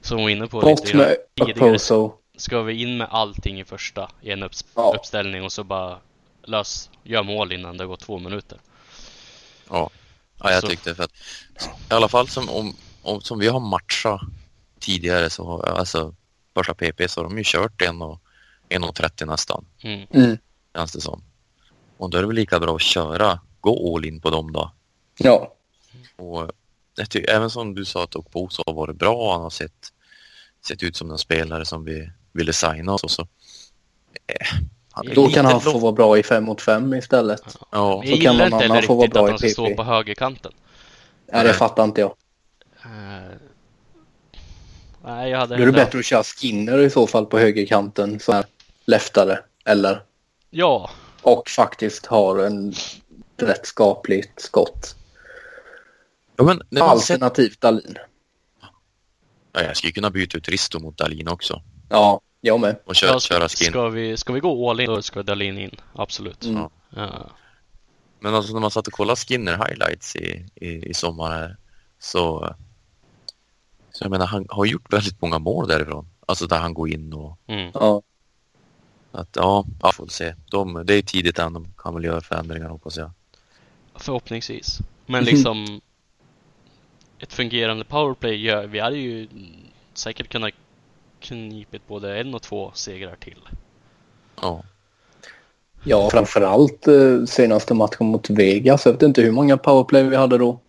som 0.00 0.16
vi 0.16 0.22
var 0.22 0.30
inne 0.30 0.46
på 0.46 0.60
bort 0.60 0.80
lite 0.84 0.96
med 0.96 1.16
tidigare. 1.46 1.78
Ska 2.36 2.62
vi 2.62 2.82
in 2.82 2.96
med 2.96 3.08
allting 3.10 3.60
i 3.60 3.64
första 3.64 4.10
i 4.22 4.30
en 4.30 4.42
upps- 4.44 4.64
Ja. 4.74 4.94
uppställning 4.98 5.42
och 5.44 5.52
så 5.52 5.64
bara 5.64 5.98
lös, 6.44 6.90
gör 7.02 7.22
mål 7.22 7.52
innan 7.52 7.76
det 7.76 7.86
går 7.86 7.96
två 7.96 8.18
minuter? 8.18 8.58
Ja, 9.70 9.90
ja 10.42 10.50
jag 10.52 10.60
Så- 10.60 10.68
tyckte 10.68 10.94
för 10.94 11.02
att 11.04 11.12
i 11.90 11.94
alla 11.94 12.08
fall 12.08 12.28
som, 12.28 12.48
om, 12.48 12.76
om, 13.02 13.20
som 13.20 13.38
vi 13.38 13.48
har 13.48 13.60
matchat 13.60 14.20
tidigare 14.80 15.30
så 15.30 15.62
alltså 15.62 16.14
första 16.54 16.74
PP 16.74 17.08
så 17.08 17.20
har 17.20 17.28
de 17.28 17.38
ju 17.38 17.44
kört 17.46 17.82
en 17.82 18.02
och 18.02 18.20
1.30 18.68 19.26
nästan, 19.26 19.64
Mm. 19.82 20.06
Mm. 20.14 20.38
känns 20.76 20.92
det 20.92 21.00
som. 21.00 21.22
Och 21.96 22.10
då 22.10 22.18
är 22.18 22.22
det 22.22 22.26
väl 22.28 22.36
lika 22.36 22.60
bra 22.60 22.74
att 22.74 22.82
köra, 22.82 23.40
gå 23.60 23.94
all 23.96 24.04
in 24.04 24.20
på 24.20 24.30
dem 24.30 24.52
då. 24.52 24.72
Ja, 25.18 25.52
Och 26.16 26.50
jag 26.96 27.10
tycker, 27.10 27.30
även 27.30 27.50
som 27.50 27.74
du 27.74 27.84
sa 27.84 28.04
att 28.04 28.16
Okposo 28.16 28.62
har 28.66 28.72
varit 28.74 28.96
bra, 28.96 29.32
han 29.32 29.42
har 29.42 29.50
sett, 29.50 29.88
sett 30.66 30.82
ut 30.82 30.96
som 30.96 31.08
den 31.08 31.18
spelare 31.18 31.64
som 31.64 31.84
vi 31.84 32.10
ville 32.32 32.52
signa 32.52 32.92
oss 32.92 33.04
och 33.04 33.10
så. 33.10 33.22
Eh, 34.26 35.14
då 35.14 35.28
kan 35.28 35.44
han 35.46 35.60
få 35.60 35.78
vara 35.78 35.92
bra 35.92 36.18
i 36.18 36.22
fem 36.22 36.44
mot 36.44 36.60
fem 36.62 36.94
istället. 36.94 37.42
Ja, 37.70 38.02
Jag 38.04 38.08
så 38.18 38.22
kan 38.22 38.32
gillar 38.32 38.32
någon 38.34 38.44
inte 38.44 38.56
annan 38.56 38.70
heller 38.70 38.86
få 38.86 38.94
vara 38.94 39.04
riktigt 39.06 39.12
bra 39.14 39.22
att 39.24 39.28
i 39.28 39.30
han 39.30 39.38
ska 39.38 39.48
stå 39.48 39.66
PP. 39.66 39.76
på 39.76 39.82
högerkanten. 39.84 40.52
Nej, 41.32 41.44
det 41.44 41.52
fattar 41.54 41.84
inte 41.84 42.00
jag. 42.00 42.14
Eh, 42.84 43.36
nej, 45.04 45.30
jag 45.30 45.38
hade 45.38 45.56
Då 45.56 45.62
är 45.62 45.66
det 45.66 45.72
bättre 45.72 45.98
att 45.98 46.04
köra 46.04 46.22
Skinner 46.24 46.78
i 46.78 46.90
så 46.90 47.06
fall 47.06 47.26
på 47.26 47.38
högerkanten 47.38 48.20
så 48.20 48.32
här 48.32 48.44
leftare. 48.84 49.38
Eller 49.64 50.02
Ja, 50.50 50.90
och 51.22 51.48
faktiskt 51.50 52.06
har 52.06 52.38
en 52.38 52.74
rätt 53.36 53.66
skapligt 53.66 54.40
skott. 54.40 54.96
ja 56.36 56.44
men 56.44 56.56
man 56.56 57.00
sett, 57.00 57.12
Alternativt 57.22 57.60
Dahlin. 57.60 57.96
ja, 59.52 59.62
jag 59.62 59.76
skulle 59.76 59.92
kunna 59.92 60.10
byta 60.10 60.38
ut 60.38 60.48
Risto 60.48 60.78
mot 60.80 60.96
Dahlin 60.98 61.28
också 61.28 61.62
Ja, 61.88 62.20
jag 62.40 62.60
med. 62.60 62.76
och 62.84 62.94
köra, 62.96 63.10
ja, 63.12 63.20
köra 63.20 63.48
skin. 63.48 63.68
ska, 63.70 63.88
vi, 63.88 64.16
ska 64.16 64.32
vi 64.32 64.40
gå 64.40 64.70
all 64.70 64.80
in 64.80 64.86
då 64.86 65.02
ska 65.02 65.22
Dahlin 65.22 65.58
in. 65.58 65.76
Absolut. 65.92 66.44
Mm. 66.44 66.56
Ja. 66.62 66.70
Ja. 66.90 67.30
Men 68.20 68.34
alltså 68.34 68.52
när 68.52 68.60
man 68.60 68.70
satt 68.70 68.86
och 68.86 68.92
kollade 68.92 69.16
Skinner 69.16 69.52
highlights 69.68 70.16
i, 70.16 70.46
i, 70.54 70.68
i 70.68 70.94
sommar 70.94 71.30
här 71.30 71.56
så, 71.98 72.54
så 73.90 74.04
jag 74.04 74.10
menar 74.10 74.26
han 74.26 74.46
har 74.48 74.64
gjort 74.64 74.92
väldigt 74.92 75.22
många 75.22 75.38
mål 75.38 75.68
därifrån. 75.68 76.08
Alltså 76.26 76.46
där 76.46 76.58
han 76.58 76.74
går 76.74 76.88
in 76.88 77.12
och 77.12 77.38
Mm. 77.46 77.70
Ja. 77.74 78.02
Att 79.14 79.28
ja, 79.32 79.64
jag 79.82 79.94
får 79.94 80.06
se. 80.06 80.34
De, 80.50 80.82
det 80.86 80.94
är 80.94 81.02
tidigt 81.02 81.38
än, 81.38 81.52
de 81.52 81.74
kan 81.78 81.94
väl 81.94 82.04
göra 82.04 82.20
förändringar 82.20 82.68
hoppas 82.68 82.96
jag. 82.96 83.10
Förhoppningsvis. 83.94 84.78
Men 85.06 85.24
liksom 85.24 85.80
ett 87.18 87.32
fungerande 87.32 87.84
powerplay 87.84 88.34
gör, 88.34 88.66
vi 88.66 88.80
hade 88.80 88.96
ju 88.96 89.28
säkert 89.94 90.28
kunnat 90.28 90.52
knipit 91.20 91.86
både 91.86 92.20
en 92.20 92.34
och 92.34 92.42
två 92.42 92.72
segrar 92.74 93.16
till. 93.16 93.48
Ja, 94.40 94.62
Ja, 95.84 96.10
framförallt 96.10 96.88
eh, 96.88 97.24
senaste 97.24 97.74
matchen 97.74 98.06
mot 98.06 98.30
Vegas. 98.30 98.86
Jag 98.86 98.92
vet 98.92 99.02
inte 99.02 99.22
hur 99.22 99.32
många 99.32 99.56
powerplay 99.56 100.02
vi 100.02 100.16
hade 100.16 100.38
då. 100.38 100.60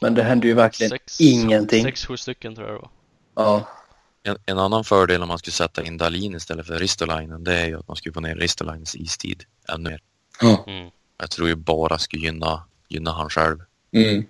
Men 0.00 0.14
det 0.14 0.22
hände 0.22 0.46
ju 0.46 0.54
verkligen 0.54 0.90
Sex, 0.90 1.20
ingenting. 1.20 1.84
Sex, 1.84 2.06
sju 2.06 2.16
stycken 2.16 2.54
tror 2.54 2.66
jag 2.66 2.76
det 2.76 2.80
var. 2.80 2.90
Ja. 3.34 3.68
En, 4.26 4.36
en 4.46 4.58
annan 4.58 4.84
fördel 4.84 5.22
om 5.22 5.28
man 5.28 5.38
skulle 5.38 5.52
sätta 5.52 5.84
in 5.84 5.96
Dalin 5.96 6.34
istället 6.34 6.66
för 6.66 6.78
Ristolainen 6.78 7.44
det 7.44 7.56
är 7.56 7.66
ju 7.66 7.78
att 7.78 7.88
man 7.88 7.96
skulle 7.96 8.12
få 8.12 8.20
ner 8.20 8.36
Ristolainens 8.36 8.94
istid 8.94 9.44
ännu 9.68 9.90
mer. 9.90 10.00
Mm. 10.66 10.90
Jag 11.18 11.30
tror 11.30 11.48
ju 11.48 11.54
bara 11.54 11.98
skulle 11.98 12.22
gynna, 12.26 12.64
gynna 12.88 13.12
han 13.12 13.30
själv. 13.30 13.58
Mm. 13.92 14.24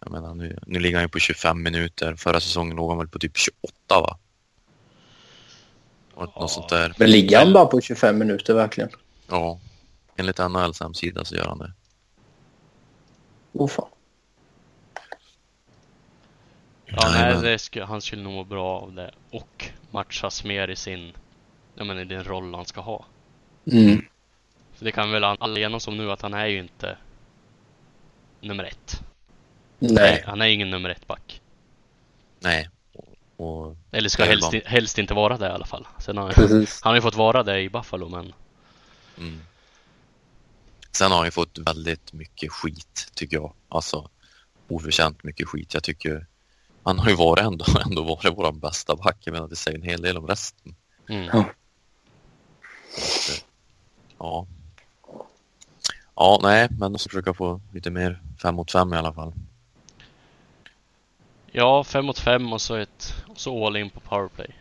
Jag 0.00 0.10
menar, 0.12 0.34
nu, 0.34 0.58
nu 0.66 0.78
ligger 0.78 0.96
han 0.96 1.04
ju 1.04 1.08
på 1.08 1.18
25 1.18 1.62
minuter. 1.62 2.14
Förra 2.14 2.40
säsongen 2.40 2.76
låg 2.76 2.90
han 2.90 2.98
väl 2.98 3.08
på 3.08 3.18
typ 3.18 3.36
28 3.36 3.54
va? 3.88 4.18
Och 6.14 6.30
Ja. 6.34 6.40
Något 6.40 6.50
sånt 6.50 6.68
där. 6.68 6.94
Men 6.98 7.10
ligger 7.10 7.38
han 7.38 7.52
bara 7.52 7.66
på 7.66 7.80
25 7.80 8.18
minuter 8.18 8.54
verkligen? 8.54 8.90
Ja. 9.26 9.60
Enligt 10.16 10.38
NHLs 10.38 10.80
hemsida 10.80 11.24
så 11.24 11.34
gör 11.34 11.46
han 11.46 11.58
det. 11.58 11.72
Oh 13.52 13.68
fan. 13.68 13.88
Nej, 17.42 17.44
Jajamän. 17.44 17.52
det 17.52 17.58
skulle, 17.58 17.84
han 17.84 18.00
skulle 18.00 18.22
nog 18.22 18.32
må 18.32 18.44
bra 18.44 18.80
av 18.80 18.92
det. 18.92 19.10
Och 19.30 19.70
matchas 19.90 20.44
mer 20.44 20.68
i 20.68 20.76
sin, 20.76 21.12
jag 21.74 21.86
menar, 21.86 22.00
i 22.00 22.04
den 22.04 22.24
roll 22.24 22.54
han 22.54 22.66
ska 22.66 22.80
ha. 22.80 23.04
Mm. 23.72 24.04
Så 24.78 24.84
det 24.84 24.92
kan 24.92 25.12
väl 25.12 25.24
alla 25.24 25.60
enas 25.60 25.88
om 25.88 25.96
nu 25.96 26.12
att 26.12 26.22
han 26.22 26.34
är 26.34 26.46
ju 26.46 26.58
inte 26.58 26.96
nummer 28.40 28.64
ett. 28.64 29.02
Nej. 29.78 30.22
Han 30.26 30.40
är 30.40 30.46
ingen 30.46 30.70
nummer 30.70 30.90
ett 30.90 31.06
back. 31.06 31.40
Nej. 32.40 32.68
Och, 33.36 33.76
Eller 33.90 34.08
ska 34.08 34.24
helst, 34.24 34.54
helst 34.64 34.98
inte 34.98 35.14
vara 35.14 35.36
det 35.36 35.46
i 35.46 35.50
alla 35.50 35.66
fall. 35.66 35.86
Sen 35.98 36.16
har, 36.16 36.32
Precis. 36.32 36.80
han 36.82 36.90
har 36.90 36.94
ju 36.96 37.02
fått 37.02 37.14
vara 37.14 37.42
det 37.42 37.60
i 37.60 37.68
Buffalo 37.68 38.08
men 38.08 38.32
mm. 39.18 39.40
Sen 40.92 41.10
har 41.10 41.18
han 41.18 41.26
ju 41.26 41.30
fått 41.30 41.58
väldigt 41.58 42.12
mycket 42.12 42.52
skit 42.52 43.10
tycker 43.14 43.36
jag. 43.36 43.52
Alltså 43.68 44.10
oförtjänt 44.68 45.24
mycket 45.24 45.48
skit. 45.48 45.74
Jag 45.74 45.82
tycker 45.82 46.26
han 46.88 46.98
har 46.98 47.08
ju 47.08 47.16
varit 47.16 47.44
ändå, 47.44 47.64
ändå 47.86 48.02
varit 48.02 48.38
vår 48.38 48.52
bästa 48.52 48.96
back. 48.96 49.16
Jag 49.20 49.32
menar 49.32 49.48
det 49.48 49.56
säger 49.56 49.78
en 49.78 49.84
hel 49.84 50.02
del 50.02 50.16
om 50.16 50.26
resten. 50.26 50.74
mm. 51.08 51.44
Ja. 54.18 54.46
Ja, 56.14 56.40
nej, 56.42 56.68
men 56.70 56.92
måste 56.92 57.08
försöka 57.08 57.34
få 57.34 57.60
lite 57.72 57.90
mer 57.90 58.22
fem 58.42 58.54
mot 58.54 58.72
fem 58.72 58.94
i 58.94 58.96
alla 58.96 59.12
fall. 59.12 59.32
Ja, 61.52 61.84
fem 61.84 62.06
mot 62.06 62.18
fem 62.18 62.52
och 62.52 62.60
så 62.60 62.74
ett 62.74 63.14
och 63.28 63.40
så 63.40 63.66
all 63.66 63.76
in 63.76 63.90
på 63.90 64.00
powerplay. 64.00 64.54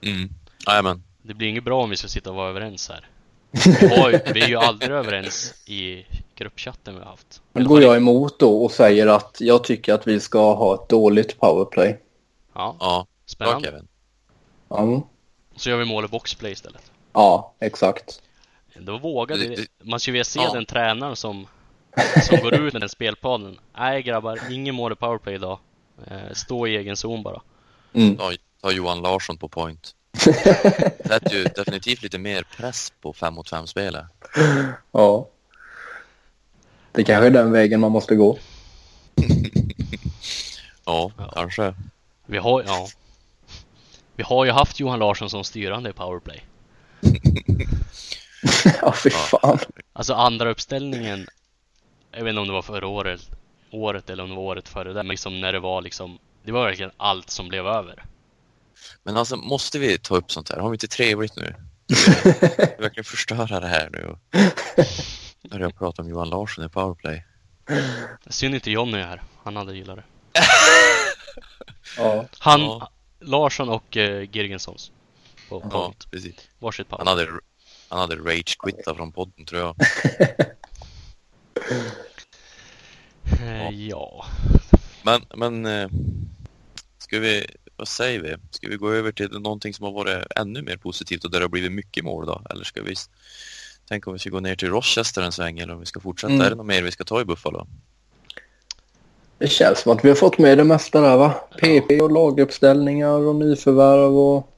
Mm. 0.00 0.28
Jajamän. 0.66 1.02
Det 1.22 1.34
blir 1.34 1.48
inget 1.48 1.64
bra 1.64 1.82
om 1.82 1.90
vi 1.90 1.96
ska 1.96 2.08
sitta 2.08 2.30
och 2.30 2.36
vara 2.36 2.48
överens 2.48 2.88
här. 2.88 3.08
Ju, 3.52 4.32
vi 4.34 4.42
är 4.42 4.48
ju 4.48 4.56
aldrig 4.56 4.90
överens 4.90 5.54
i 5.68 6.06
gruppchatten 6.34 6.94
vi 6.94 7.00
har 7.00 7.10
haft. 7.10 7.42
Nu 7.52 7.64
går 7.64 7.82
jag 7.82 7.96
emot 7.96 8.38
då 8.38 8.64
och 8.64 8.72
säger 8.72 9.06
att 9.06 9.36
jag 9.40 9.64
tycker 9.64 9.94
att 9.94 10.06
vi 10.06 10.20
ska 10.20 10.54
ha 10.54 10.74
ett 10.74 10.88
dåligt 10.88 11.40
powerplay. 11.40 12.00
Ja, 12.54 12.76
Ja, 12.80 13.06
bra 13.06 13.06
spännande. 13.26 13.68
Kevin. 13.68 13.88
Ja, 14.68 15.02
Så 15.56 15.70
gör 15.70 15.76
vi 15.76 15.84
mål 15.84 16.04
i 16.04 16.08
boxplay 16.08 16.52
istället. 16.52 16.92
ja 17.12 17.54
exakt. 17.60 18.22
Då 18.78 18.98
Det- 19.26 19.48
vi. 19.48 19.66
Man 19.82 20.00
skulle 20.00 20.12
vilja 20.12 20.24
se 20.24 20.40
Ja. 20.40 20.52
den 20.52 20.66
tränaren 20.66 21.16
som, 21.16 21.46
som 22.28 22.38
går 22.38 22.54
ut 22.54 22.72
med 22.72 22.82
den 22.82 22.88
spelplanen. 22.88 23.58
Nej 23.78 24.02
grabbar, 24.02 24.40
ingen 24.50 24.74
mål 24.74 24.92
i 24.92 24.94
powerplay 24.94 25.34
idag. 25.34 25.58
Eh, 26.06 26.32
Stå 26.32 26.66
i 26.66 26.76
egen 26.76 26.96
zon 26.96 27.22
bara. 27.22 27.40
Mm. 27.92 28.16
Ta, 28.16 28.32
ta 28.62 28.72
Johan 28.72 29.00
Larsson 29.02 29.36
på 29.36 29.48
point. 29.48 29.94
Sätter 31.04 31.30
ju 31.34 31.44
definitivt 31.44 32.02
lite 32.02 32.18
mer 32.18 32.42
press 32.56 32.92
på 33.00 33.12
fem 33.12 33.34
mot 33.34 33.48
fem 33.50 33.66
spelet. 33.66 34.04
Ja. 34.92 35.28
Det 36.92 37.04
kanske 37.04 37.26
är 37.26 37.30
den 37.30 37.52
vägen 37.52 37.80
man 37.80 37.92
måste 37.92 38.14
gå. 38.16 38.38
Ja, 40.84 41.10
Ja. 41.18 41.32
kanske. 41.34 41.74
Vi 42.26 42.38
har, 42.38 42.62
ja. 42.66 42.88
Vi 44.16 44.22
har 44.22 44.44
ju 44.44 44.50
haft 44.50 44.80
Johan 44.80 44.98
Larsson 44.98 45.30
som 45.30 45.44
styrande 45.44 45.90
i 45.90 45.92
powerplay. 45.92 46.44
ja, 48.82 48.92
fy 48.92 49.10
fan. 49.10 49.58
Alltså 49.92 50.14
andra 50.14 50.50
uppställningen, 50.50 51.26
jag 52.12 52.24
vet 52.24 52.28
inte 52.30 52.40
om 52.40 52.46
det 52.46 52.52
var 52.52 52.62
förra 52.62 52.86
året, 52.86 53.20
året 53.70 54.10
eller 54.10 54.22
om 54.22 54.30
det 54.30 54.36
var 54.36 54.42
året 54.42 54.68
före 54.68 54.88
det, 54.88 54.94
men 54.94 55.08
liksom 55.08 55.40
när 55.40 55.52
det 55.52 55.60
var 55.60 55.82
liksom, 55.82 56.18
det 56.44 56.52
var 56.52 56.64
verkligen 56.64 56.90
allt 56.96 57.30
som 57.30 57.48
blev 57.48 57.66
över. 57.66 58.04
Men 59.02 59.16
alltså, 59.16 59.36
måste 59.36 59.78
vi 59.78 59.98
ta 59.98 60.16
upp 60.16 60.32
sånt 60.32 60.50
här? 60.50 60.58
Har 60.58 60.70
vi 60.70 60.74
inte 60.74 60.88
trevligt 60.88 61.36
nu? 61.36 61.54
Vi 62.26 62.82
verkligen 62.82 63.04
förstöra 63.04 63.60
det 63.60 63.66
här 63.68 63.90
nu. 63.92 64.16
När 65.42 65.60
jag 65.60 65.78
pratar 65.78 66.02
om 66.02 66.08
Johan 66.08 66.28
Larsson 66.28 66.64
i 66.64 66.68
powerplay. 66.68 67.24
Synd 68.26 68.54
inte 68.54 68.70
Jonny 68.70 68.98
är 68.98 69.06
här, 69.06 69.22
han 69.42 69.56
hade 69.56 69.76
gillat 69.76 69.96
det. 69.96 70.04
Ja. 71.96 72.26
Han, 72.38 72.60
Ja. 72.60 72.90
Larsson 73.20 73.68
och 73.68 73.96
uh, 73.96 74.22
Girgensons 74.30 74.92
på 75.48 75.68
Ja, 75.70 75.94
precis. 76.10 76.34
Varsitt 76.58 76.86
Han 76.90 76.98
power. 76.98 77.10
hade, 77.10 77.40
han 77.88 77.98
hade 78.00 78.16
rage-quittat 78.16 78.96
från 78.96 79.12
podden 79.12 79.44
tror 79.46 79.60
jag. 79.60 79.76
Eh, 83.42 83.70
ja. 83.70 84.26
Men, 85.02 85.24
men 85.34 85.66
eh, 85.66 85.88
ska 86.98 87.18
vi, 87.18 87.46
vad 87.76 87.88
säger 87.88 88.20
vi? 88.20 88.36
Ska 88.50 88.68
vi 88.68 88.76
gå 88.76 88.92
över 88.92 89.12
till 89.12 89.30
någonting 89.30 89.74
som 89.74 89.84
har 89.84 89.92
varit 89.92 90.26
ännu 90.36 90.62
mer 90.62 90.76
positivt 90.76 91.24
och 91.24 91.30
där 91.30 91.38
det 91.38 91.44
har 91.44 91.50
blivit 91.50 91.72
mycket 91.72 92.04
mål 92.04 92.26
då? 92.26 92.42
Eller 92.50 92.64
ska 92.64 92.82
vi 92.82 92.94
tänka 93.88 94.10
om 94.10 94.14
vi 94.14 94.18
ska 94.18 94.30
gå 94.30 94.40
ner 94.40 94.56
till 94.56 94.68
Rochester 94.68 95.22
en 95.22 95.32
sväng 95.32 95.58
eller 95.58 95.74
om 95.74 95.80
vi 95.80 95.86
ska 95.86 96.00
fortsätta? 96.00 96.32
Mm. 96.32 96.46
Är 96.46 96.50
det 96.50 96.56
något 96.56 96.66
mer 96.66 96.82
vi 96.82 96.90
ska 96.90 97.04
ta 97.04 97.20
i 97.20 97.24
Buffalo? 97.24 97.66
Det 99.38 99.48
känns 99.48 99.80
som 99.80 99.92
att 99.92 100.04
vi 100.04 100.08
har 100.08 100.16
fått 100.16 100.38
med 100.38 100.58
det 100.58 100.64
mesta 100.64 101.00
där 101.00 101.16
va? 101.16 101.30
PP 101.30 102.00
och 102.02 102.12
laguppställningar 102.12 103.08
och 103.08 103.36
nyförvärv 103.36 104.18
och... 104.18 104.48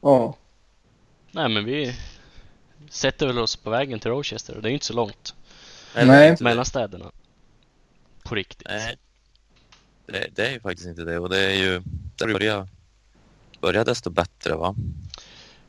Ja. 0.00 0.36
Nej 1.30 1.48
men 1.48 1.64
vi 1.64 1.94
sätter 2.90 3.26
väl 3.26 3.38
oss 3.38 3.56
på 3.56 3.70
vägen 3.70 4.00
till 4.00 4.10
Rochester 4.10 4.56
och 4.56 4.62
det 4.62 4.68
är 4.68 4.70
ju 4.70 4.74
inte 4.74 4.86
så 4.86 4.92
långt 4.92 5.34
Nej. 5.94 6.36
mellan 6.40 6.64
städerna. 6.64 7.10
På 8.24 8.34
riktigt. 8.34 8.68
Nej, 8.68 8.96
det, 10.06 10.26
det 10.34 10.46
är 10.46 10.52
ju 10.52 10.60
faktiskt 10.60 10.88
inte 10.88 11.04
det 11.04 11.18
och 11.18 11.28
det 11.28 11.38
är 11.40 11.54
ju, 11.54 11.82
det 12.16 12.26
börjar, 12.26 12.68
börjar 13.60 13.84
desto 13.84 14.10
bättre 14.10 14.54
va? 14.54 14.74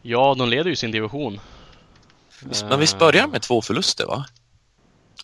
Ja, 0.02 0.36
de 0.38 0.50
leder 0.50 0.70
ju 0.70 0.76
sin 0.76 0.92
division. 0.92 1.40
Men 2.70 2.80
visst 2.80 3.00
börjar 3.00 3.28
med 3.28 3.42
två 3.42 3.62
förluster 3.62 4.06
va? 4.06 4.26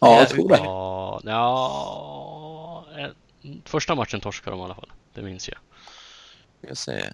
Ja, 0.01 0.19
jag 0.19 0.29
tror 0.29 0.49
det. 0.49 0.57
Ja, 0.57 1.21
ja, 1.23 2.85
eh, 2.97 3.07
första 3.65 3.95
matchen 3.95 4.19
torskade 4.21 4.55
de 4.57 4.61
i 4.61 4.63
alla 4.63 4.75
fall. 4.75 4.91
Det 5.13 5.21
minns 5.21 5.49
jag. 5.49 5.57
Jag 6.67 6.77
säger. 6.77 7.13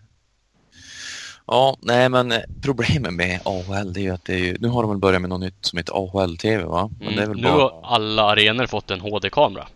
Ja, 1.48 1.78
nej 1.82 2.10
men 2.10 2.32
eh, 2.32 2.42
problemet 2.62 3.14
med 3.14 3.40
AHL 3.46 3.94
det 3.94 4.00
är 4.00 4.02
ju 4.02 4.10
att 4.10 4.26
det 4.26 4.34
är 4.34 4.38
ju, 4.40 4.58
nu 4.60 4.68
har 4.68 4.82
de 4.84 4.90
väl 4.92 5.00
börjat 5.00 5.22
med 5.22 5.30
något 5.30 5.40
nytt 5.42 5.66
som 5.66 5.78
heter 5.78 5.94
AHL-TV 5.94 6.64
va? 6.64 6.90
Men 7.00 7.16
det 7.16 7.22
är 7.22 7.26
Mm. 7.26 7.30
väl 7.30 7.38
Nu 7.38 7.44
bara... 7.44 7.62
har 7.62 7.82
alla 7.84 8.24
arenor 8.24 8.68
fått 8.68 8.92
en 8.92 9.00
HD-kamera. 9.02 9.68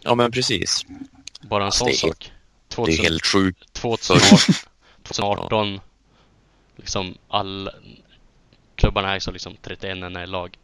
Ja 0.00 0.14
men 0.14 0.30
precis. 0.32 0.84
Bara 1.42 1.64
en 1.64 1.72
sån 1.72 1.86
det 1.86 1.92
är- 1.92 1.96
sak. 1.96 2.32
Det 2.68 2.74
är 2.74 2.76
2000, 2.76 3.04
helt 3.04 3.26
sjukt. 3.26 3.72
2018, 3.72 4.38
2018 5.02 5.80
liksom 6.76 7.14
alla 7.28 7.72
klubbarna 8.74 9.14
ägs 9.14 9.28
av 9.28 9.32
liksom 9.34 9.56
31 9.62 9.96
NHL-lag. 9.98 10.58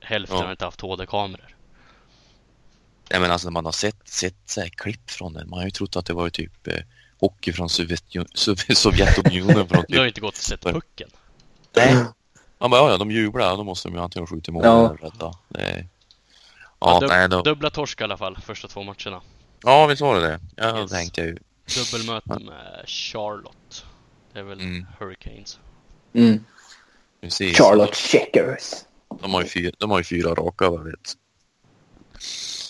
Hälften 0.00 0.36
Ja. 0.38 0.44
har 0.44 0.50
inte 0.50 0.64
haft 0.64 0.80
HD-kameror. 0.80 1.56
Nej 3.10 3.20
men 3.20 3.30
alltså 3.30 3.46
när 3.48 3.52
man 3.52 3.64
har 3.64 3.72
sett, 3.72 4.08
sett 4.08 4.36
så 4.46 4.60
här 4.60 4.68
klipp 4.68 5.10
från 5.10 5.32
det, 5.32 5.44
man 5.46 5.58
har 5.58 5.64
ju 5.64 5.70
trott 5.70 5.96
att 5.96 6.06
det 6.06 6.12
var 6.12 6.30
typ 6.30 6.66
eh, 6.66 6.74
hockey 7.20 7.52
från 7.52 7.68
Sovjet, 7.68 8.04
Sov- 8.34 8.74
Sovjetunionen 8.74 9.68
från 9.68 9.84
Du 9.88 9.98
har 9.98 10.04
typ... 10.04 10.08
inte 10.08 10.20
gått 10.20 10.34
och 10.34 10.40
sett 10.42 10.60
pucken. 10.62 11.08
Nej. 11.76 12.04
Man 12.58 12.70
bara, 12.70 12.80
ja, 12.80 12.90
ja 12.90 12.96
de 12.96 13.10
jublar, 13.10 13.56
då 13.56 13.64
måste 13.64 13.88
de 13.88 13.94
ju 13.94 14.00
antingen 14.00 14.26
skjuta 14.26 14.50
i 14.50 14.52
mål 14.52 14.64
Ja. 14.64 14.86
eller 14.86 14.96
rädda. 14.96 15.32
Det 15.48 15.60
är... 15.60 15.78
Ja, 15.78 15.86
Ja, 16.78 17.00
dub- 17.00 17.08
nej 17.08 17.28
då. 17.28 17.42
Dubbla 17.42 17.70
torsk 17.70 18.00
i 18.00 18.04
alla 18.04 18.16
fall, 18.16 18.36
första 18.36 18.68
två 18.68 18.82
matcherna. 18.82 19.20
Ja, 19.62 19.86
visst 19.86 20.02
var 20.02 20.20
det 20.20 20.26
det. 20.26 20.40
Ja, 20.56 20.80
Yes. 20.80 20.90
tänkte 20.90 21.20
jag 21.20 21.28
ju. 21.28 21.36
Dubbelmöte 21.76 22.44
med 22.44 22.84
Charlotte. 22.86 23.84
Det 24.32 24.38
är 24.38 24.42
väl 24.42 24.60
Mm. 24.60 24.86
Hurricanes. 24.98 25.58
Mm. 26.14 26.44
Precis. 27.20 27.58
Charlotte 27.58 27.94
Checkers. 27.96 28.62
De 29.20 29.34
har 29.34 29.42
ju 29.42 29.48
fyra, 29.48 29.72
de 29.78 29.90
har 29.90 29.98
ju 29.98 30.04
fyra 30.04 30.34
raka 30.34 30.70
vad 30.70 30.80
jag 30.80 30.84
vet. 30.84 31.12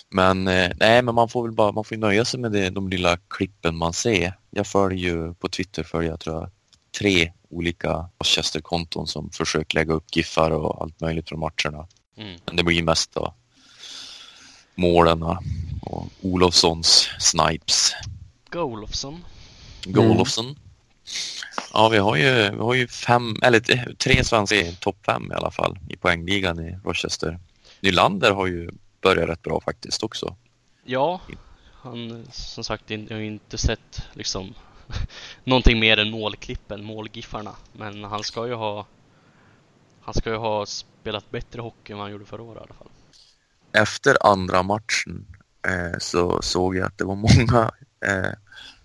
Men 0.09 0.49
eh, 0.49 0.71
nej, 0.81 1.03
men 1.03 1.15
man 1.15 1.29
får 1.29 1.43
väl 1.43 1.53
bara 1.53 1.73
man 1.73 1.85
får 1.85 1.97
nöja 1.97 2.25
sig 2.25 2.41
med 2.41 2.53
det, 2.53 2.71
de 2.71 2.89
lilla 2.89 3.17
klippen 3.17 3.77
man 3.77 3.93
ser. 3.93 4.39
Jag 4.51 4.67
följer 4.67 4.99
ju 5.15 5.35
på 5.35 5.49
Twitter 5.49 5.83
följer 5.83 6.11
jag 6.11 6.21
tror 6.21 6.37
jag 6.37 6.51
tre 6.99 7.33
olika 7.49 8.09
Rochester-konton 8.19 9.07
som 9.07 9.31
försöker 9.31 9.75
lägga 9.79 9.95
upp 9.95 10.17
giffar 10.17 10.51
och 10.51 10.83
allt 10.83 11.01
möjligt 11.01 11.29
från 11.29 11.41
matcherna. 11.41 11.87
Mm. 12.17 12.41
Men 12.47 12.57
det 12.57 12.63
blir 12.63 12.83
mest 12.83 13.13
då 13.13 13.35
målen 14.75 15.23
och 15.87 16.07
Olofssons 16.23 17.09
snipes. 17.19 17.95
Golofsson. 18.51 19.25
Golofsson. 19.85 20.57
Ja, 21.73 21.89
vi 21.89 21.99
har 21.99 22.17
ju, 22.17 22.51
vi 22.51 22.59
har 22.59 22.75
ju 22.75 22.89
fem, 22.89 23.37
eller 23.43 23.61
tre 23.95 24.25
svenskar 24.25 24.57
i 24.57 24.77
topp 24.81 24.97
fem 25.07 25.33
i 25.33 25.35
alla 25.35 25.51
fall 25.51 25.79
i 25.89 25.97
poängligan 25.97 26.61
i 26.61 26.79
Rochester. 26.85 27.39
Nylander 27.81 28.31
har 28.31 28.47
ju 28.47 28.71
börjat 29.03 29.29
rätt 29.29 29.43
bra 29.43 29.61
faktiskt 29.61 30.03
också. 30.03 30.37
Ja, 30.85 31.21
han 31.73 32.27
som 32.33 32.65
sagt 32.65 32.91
jag 32.91 33.11
har 33.11 33.21
inte 33.21 33.59
sett 33.59 34.03
liksom 34.13 34.55
någonting 35.45 35.81
mer 35.81 35.99
än 35.99 36.11
målklippen, 36.11 36.85
målgiffarna. 36.85 37.57
Men 37.73 38.05
han 38.05 38.23
ska 38.23 38.47
ju 38.47 38.55
ha 38.55 38.87
han 40.01 40.15
ska 40.15 40.31
ju 40.31 40.37
ha 40.37 40.67
spelat 40.67 41.31
bättre 41.31 41.61
hockey 41.61 41.93
än 41.93 41.99
vad 41.99 42.05
han 42.05 42.13
gjorde 42.13 42.25
förra 42.25 42.43
året 42.43 42.61
i 42.61 42.65
alla 42.65 42.75
fall. 42.75 42.91
Efter 43.73 44.27
andra 44.27 44.63
matchen 44.63 45.27
eh, 45.67 45.99
så 45.99 46.43
såg 46.43 46.77
jag 46.77 46.87
att 46.87 46.99
det 46.99 47.05
var 47.05 47.15
många 47.15 47.71
eh, 48.07 48.33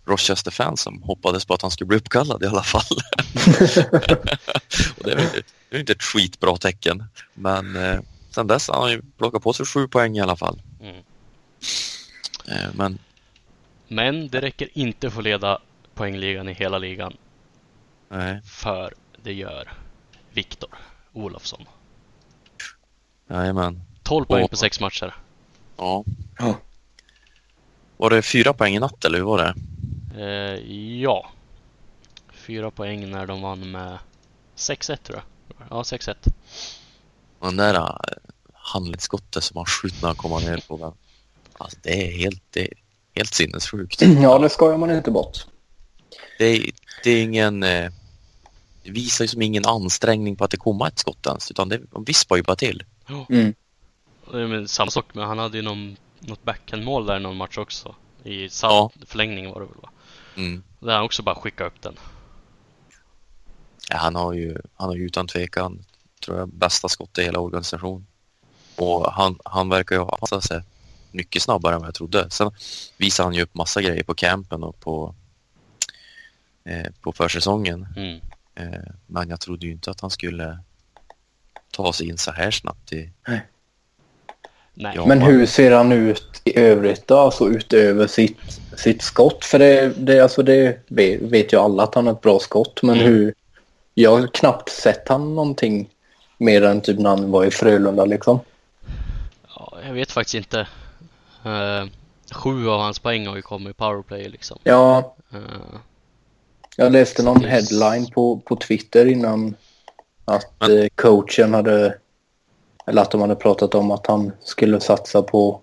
Rochester-fans 0.05 0.81
som 0.81 1.03
hoppades 1.03 1.45
på 1.45 1.53
att 1.53 1.61
han 1.61 1.71
skulle 1.71 1.87
bli 1.87 1.97
uppkallad 1.97 2.43
i 2.43 2.47
alla 2.47 2.63
fall. 2.63 2.81
och 4.97 5.03
det 5.03 5.11
är 5.11 5.21
inte, 5.21 5.41
det 5.69 5.75
är 5.75 5.79
inte 5.79 5.93
ett 5.93 6.03
skitbra 6.03 6.57
tecken. 6.57 7.03
Men 7.33 7.75
eh, 7.75 7.99
sen 8.29 8.47
dess 8.47 8.67
har 8.67 8.81
han 8.81 8.91
ju 8.91 9.01
plockat 9.17 9.43
på 9.43 9.53
sig 9.53 9.65
sju 9.65 9.87
poäng 9.87 10.17
i 10.17 10.21
alla 10.21 10.35
fall. 10.35 10.61
Mm. 10.81 10.95
Eh, 12.47 12.69
men 12.73 12.97
Men 13.87 14.27
det 14.29 14.41
räcker 14.41 14.69
inte 14.73 15.11
för 15.11 15.17
att 15.19 15.23
leda 15.23 15.59
poängligan 15.93 16.49
i 16.49 16.53
hela 16.53 16.77
ligan. 16.77 17.13
nej, 18.09 18.41
För 18.45 18.93
det 19.23 19.33
gör 19.33 19.73
Viktor 20.31 20.69
Olofsson. 21.13 21.65
jajamän. 23.29 23.81
12 24.03 24.25
poäng 24.25 24.47
på 24.47 24.55
sex 24.55 24.79
matcher. 24.79 25.13
Ja. 25.81 26.03
Ja. 26.39 26.55
Var 27.97 28.09
det 28.09 28.21
fyra 28.21 28.53
poäng 28.53 28.75
i 28.75 28.79
natt 28.79 29.05
eller 29.05 29.17
hur 29.17 29.25
var 29.25 29.37
det? 29.37 29.53
Eh, 30.23 30.71
ja. 31.01 31.29
Fyra 32.33 32.71
poäng 32.71 33.11
när 33.11 33.25
de 33.25 33.41
vann 33.41 33.71
med 33.71 33.97
6-1 34.55 34.95
tror 35.03 35.17
jag. 35.17 35.67
Ja, 35.69 35.81
6-1. 35.81 36.15
Och 37.39 37.47
Den 37.47 37.57
där 37.57 37.75
äh, 37.75 37.95
handledsskottet 38.53 39.43
som 39.43 39.57
han 39.57 39.65
skjuter 39.65 40.01
när 40.01 40.07
han 40.07 40.15
kommer 40.15 40.39
ner 40.39 40.63
på 40.67 40.77
den. 40.77 40.93
Alltså 41.57 41.77
det 41.81 42.07
är 42.07 42.17
helt, 42.17 42.43
det 42.49 42.61
är 42.61 42.73
helt 43.15 43.33
sinnessjukt. 43.33 44.01
Ja, 44.21 44.39
det 44.39 44.49
skojar 44.49 44.77
man 44.77 44.91
inte 44.91 45.11
bort. 45.11 45.45
Det 46.37 46.45
är, 46.45 46.71
det 47.03 47.11
är 47.11 47.23
ingen... 47.23 47.63
Eh, 47.63 47.91
det 48.83 48.91
visar 48.91 49.23
ju 49.23 49.27
som 49.27 49.41
ingen 49.41 49.65
ansträngning 49.65 50.35
på 50.35 50.43
att 50.43 50.51
det 50.51 50.57
kommer 50.57 50.87
ett 50.87 50.99
skott 50.99 51.25
ens. 51.25 51.51
Utan 51.51 51.69
det 51.69 51.81
de 51.91 52.03
vispar 52.03 52.35
ju 52.35 52.43
bara 52.43 52.55
till. 52.55 52.83
Mm. 53.29 53.53
Det 54.31 54.41
är 54.41 54.47
men 54.47 54.67
samma 54.67 54.91
sak, 54.91 55.05
men 55.13 55.27
han 55.27 55.39
hade 55.39 55.57
ju 55.57 55.63
någon, 55.63 55.97
något 56.19 56.43
backhandmål 56.43 57.05
där 57.05 57.17
i 57.17 57.19
någon 57.19 57.37
match 57.37 57.57
också. 57.57 57.95
I 58.23 58.49
sam- 58.49 58.69
Ja. 58.71 58.91
förlängning 59.05 59.49
var 59.49 59.59
det 59.61 59.65
väl 59.67 59.75
va? 59.81 59.89
Mm. 60.35 60.63
Där 60.79 60.93
han 60.95 61.03
också 61.05 61.23
bara 61.23 61.35
skickade 61.35 61.67
upp 61.69 61.81
den. 61.81 61.95
Ja, 63.89 63.97
han 63.97 64.15
har 64.15 64.33
ju 64.33 64.57
han 64.75 64.89
har 64.89 64.95
ju 64.95 65.05
utan 65.05 65.27
tvekan 65.27 65.85
tror 66.25 66.37
jag, 66.37 66.49
bästa 66.49 66.89
skottet 66.89 67.17
i 67.17 67.23
hela 67.23 67.39
organisationen. 67.39 68.07
Och 68.75 69.11
han, 69.13 69.39
han 69.45 69.69
verkar 69.69 69.95
ju 69.95 70.01
ha 70.01 70.17
passat 70.17 70.43
sig 70.43 70.61
mycket 71.11 71.41
snabbare 71.41 71.73
än 71.75 71.79
vad 71.79 71.87
jag 71.87 71.95
trodde. 71.95 72.29
Sen 72.29 72.51
visar 72.97 73.23
han 73.23 73.33
ju 73.33 73.41
upp 73.41 73.55
massa 73.55 73.81
grejer 73.81 74.03
på 74.03 74.13
campen 74.13 74.63
och 74.63 74.79
på, 74.79 75.15
eh, 76.65 76.91
på 77.01 77.11
försäsongen. 77.13 77.87
Mm. 77.95 78.19
Eh, 78.55 78.91
men 79.07 79.29
jag 79.29 79.39
trodde 79.39 79.65
ju 79.65 79.71
inte 79.71 79.91
att 79.91 80.01
han 80.01 80.09
skulle 80.09 80.59
ta 81.71 81.93
sig 81.93 82.09
in 82.09 82.17
så 82.17 82.31
här 82.31 82.51
snabbt 82.51 82.93
i... 82.93 83.11
Nej. 83.27 83.47
Ja. 84.73 85.05
Men 85.05 85.21
hur 85.21 85.45
ser 85.45 85.71
han 85.71 85.91
ut 85.91 86.41
i 86.43 86.59
övrigt 86.59 87.07
då? 87.07 87.17
Alltså 87.17 87.49
utöver 87.49 88.07
sitt, 88.07 88.37
sitt 88.77 89.01
skott? 89.01 89.45
För 89.45 89.59
det, 89.59 89.93
det, 89.97 90.19
alltså 90.19 90.43
det 90.43 90.79
vet, 91.21 91.53
ju 91.53 91.57
alla 91.57 91.83
att 91.83 91.95
han 91.95 92.07
har 92.07 92.13
ett 92.13 92.21
bra 92.21 92.39
skott. 92.39 92.83
Men 92.83 92.95
Mm. 92.95 93.07
hur... 93.07 93.33
Jag 93.93 94.17
har 94.17 94.27
knappt 94.27 94.69
sett 94.69 95.09
han 95.09 95.35
någonting 95.35 95.89
mer 96.37 96.61
än 96.61 96.81
typ 96.81 96.99
när 96.99 97.09
han 97.09 97.31
var 97.31 97.45
i 97.45 97.51
Frölunda 97.51 98.05
liksom. 98.05 98.39
Ja, 99.55 99.77
jag 99.87 99.93
vet 99.93 100.11
faktiskt 100.11 100.35
inte. 100.35 100.59
Eh, 101.45 101.85
sju 102.31 102.69
av 102.69 102.79
hans 102.79 102.99
poäng 102.99 103.27
har 103.27 103.35
ju 103.35 103.41
kommit 103.41 103.69
i 103.69 103.73
powerplay 103.73 104.29
liksom. 104.29 104.59
Ja, 104.63 105.15
Eh, 105.33 105.79
jag 106.75 106.91
läste 106.91 107.23
någon 107.23 107.43
headline 107.43 108.07
på, 108.07 108.39
på 108.45 108.55
Twitter 108.55 109.05
innan 109.05 109.55
att 110.25 110.69
eh, 110.69 110.87
coachen 110.95 111.53
hade... 111.53 111.97
Eller 112.85 113.01
att 113.01 113.11
de 113.11 113.21
hade 113.21 113.35
pratat 113.35 113.75
om 113.75 113.91
att 113.91 114.07
han 114.07 114.31
skulle 114.39 114.79
satsa 114.79 115.21
på... 115.21 115.61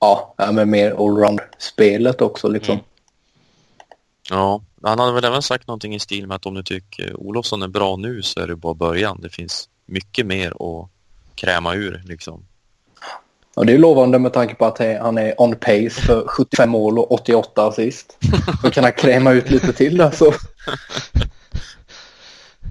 Ja, 0.00 0.34
ja, 0.38 0.52
men 0.52 0.70
mer 0.70 0.90
allround-spelet 0.90 2.20
också 2.20 2.48
liksom. 2.48 2.72
Mm. 2.72 2.84
Ja, 4.30 4.62
han 4.82 4.98
hade 4.98 5.12
väl 5.12 5.24
även 5.24 5.42
sagt 5.42 5.66
någonting 5.66 5.94
i 5.94 5.98
stil 5.98 6.26
med 6.26 6.34
att 6.34 6.46
om 6.46 6.54
du 6.54 6.62
tycker 6.62 7.20
Olofsson 7.20 7.62
är 7.62 7.68
bra 7.68 7.96
nu 7.96 8.22
så 8.22 8.40
är 8.40 8.46
det 8.46 8.56
bara 8.56 8.74
början. 8.74 9.20
Det 9.20 9.30
finns 9.30 9.68
mycket 9.86 10.26
mer 10.26 10.50
att 10.50 10.88
kräma 11.34 11.74
ur 11.74 12.02
liksom. 12.04 12.44
Och 13.54 13.66
det 13.66 13.72
är 13.72 13.78
lovande 13.78 14.18
med 14.18 14.32
tanke 14.32 14.54
på 14.54 14.64
att 14.64 14.78
han 14.78 15.18
är 15.18 15.40
on 15.40 15.56
pace 15.56 15.90
för 15.90 16.26
75 16.26 16.70
mål 16.70 16.98
och 16.98 17.12
88 17.12 17.66
assist. 17.66 18.18
Då 18.62 18.70
kan 18.70 18.84
han 18.84 18.92
kräma 18.92 19.32
ut 19.32 19.50
lite 19.50 19.72
till 19.72 20.00
alltså. 20.00 20.32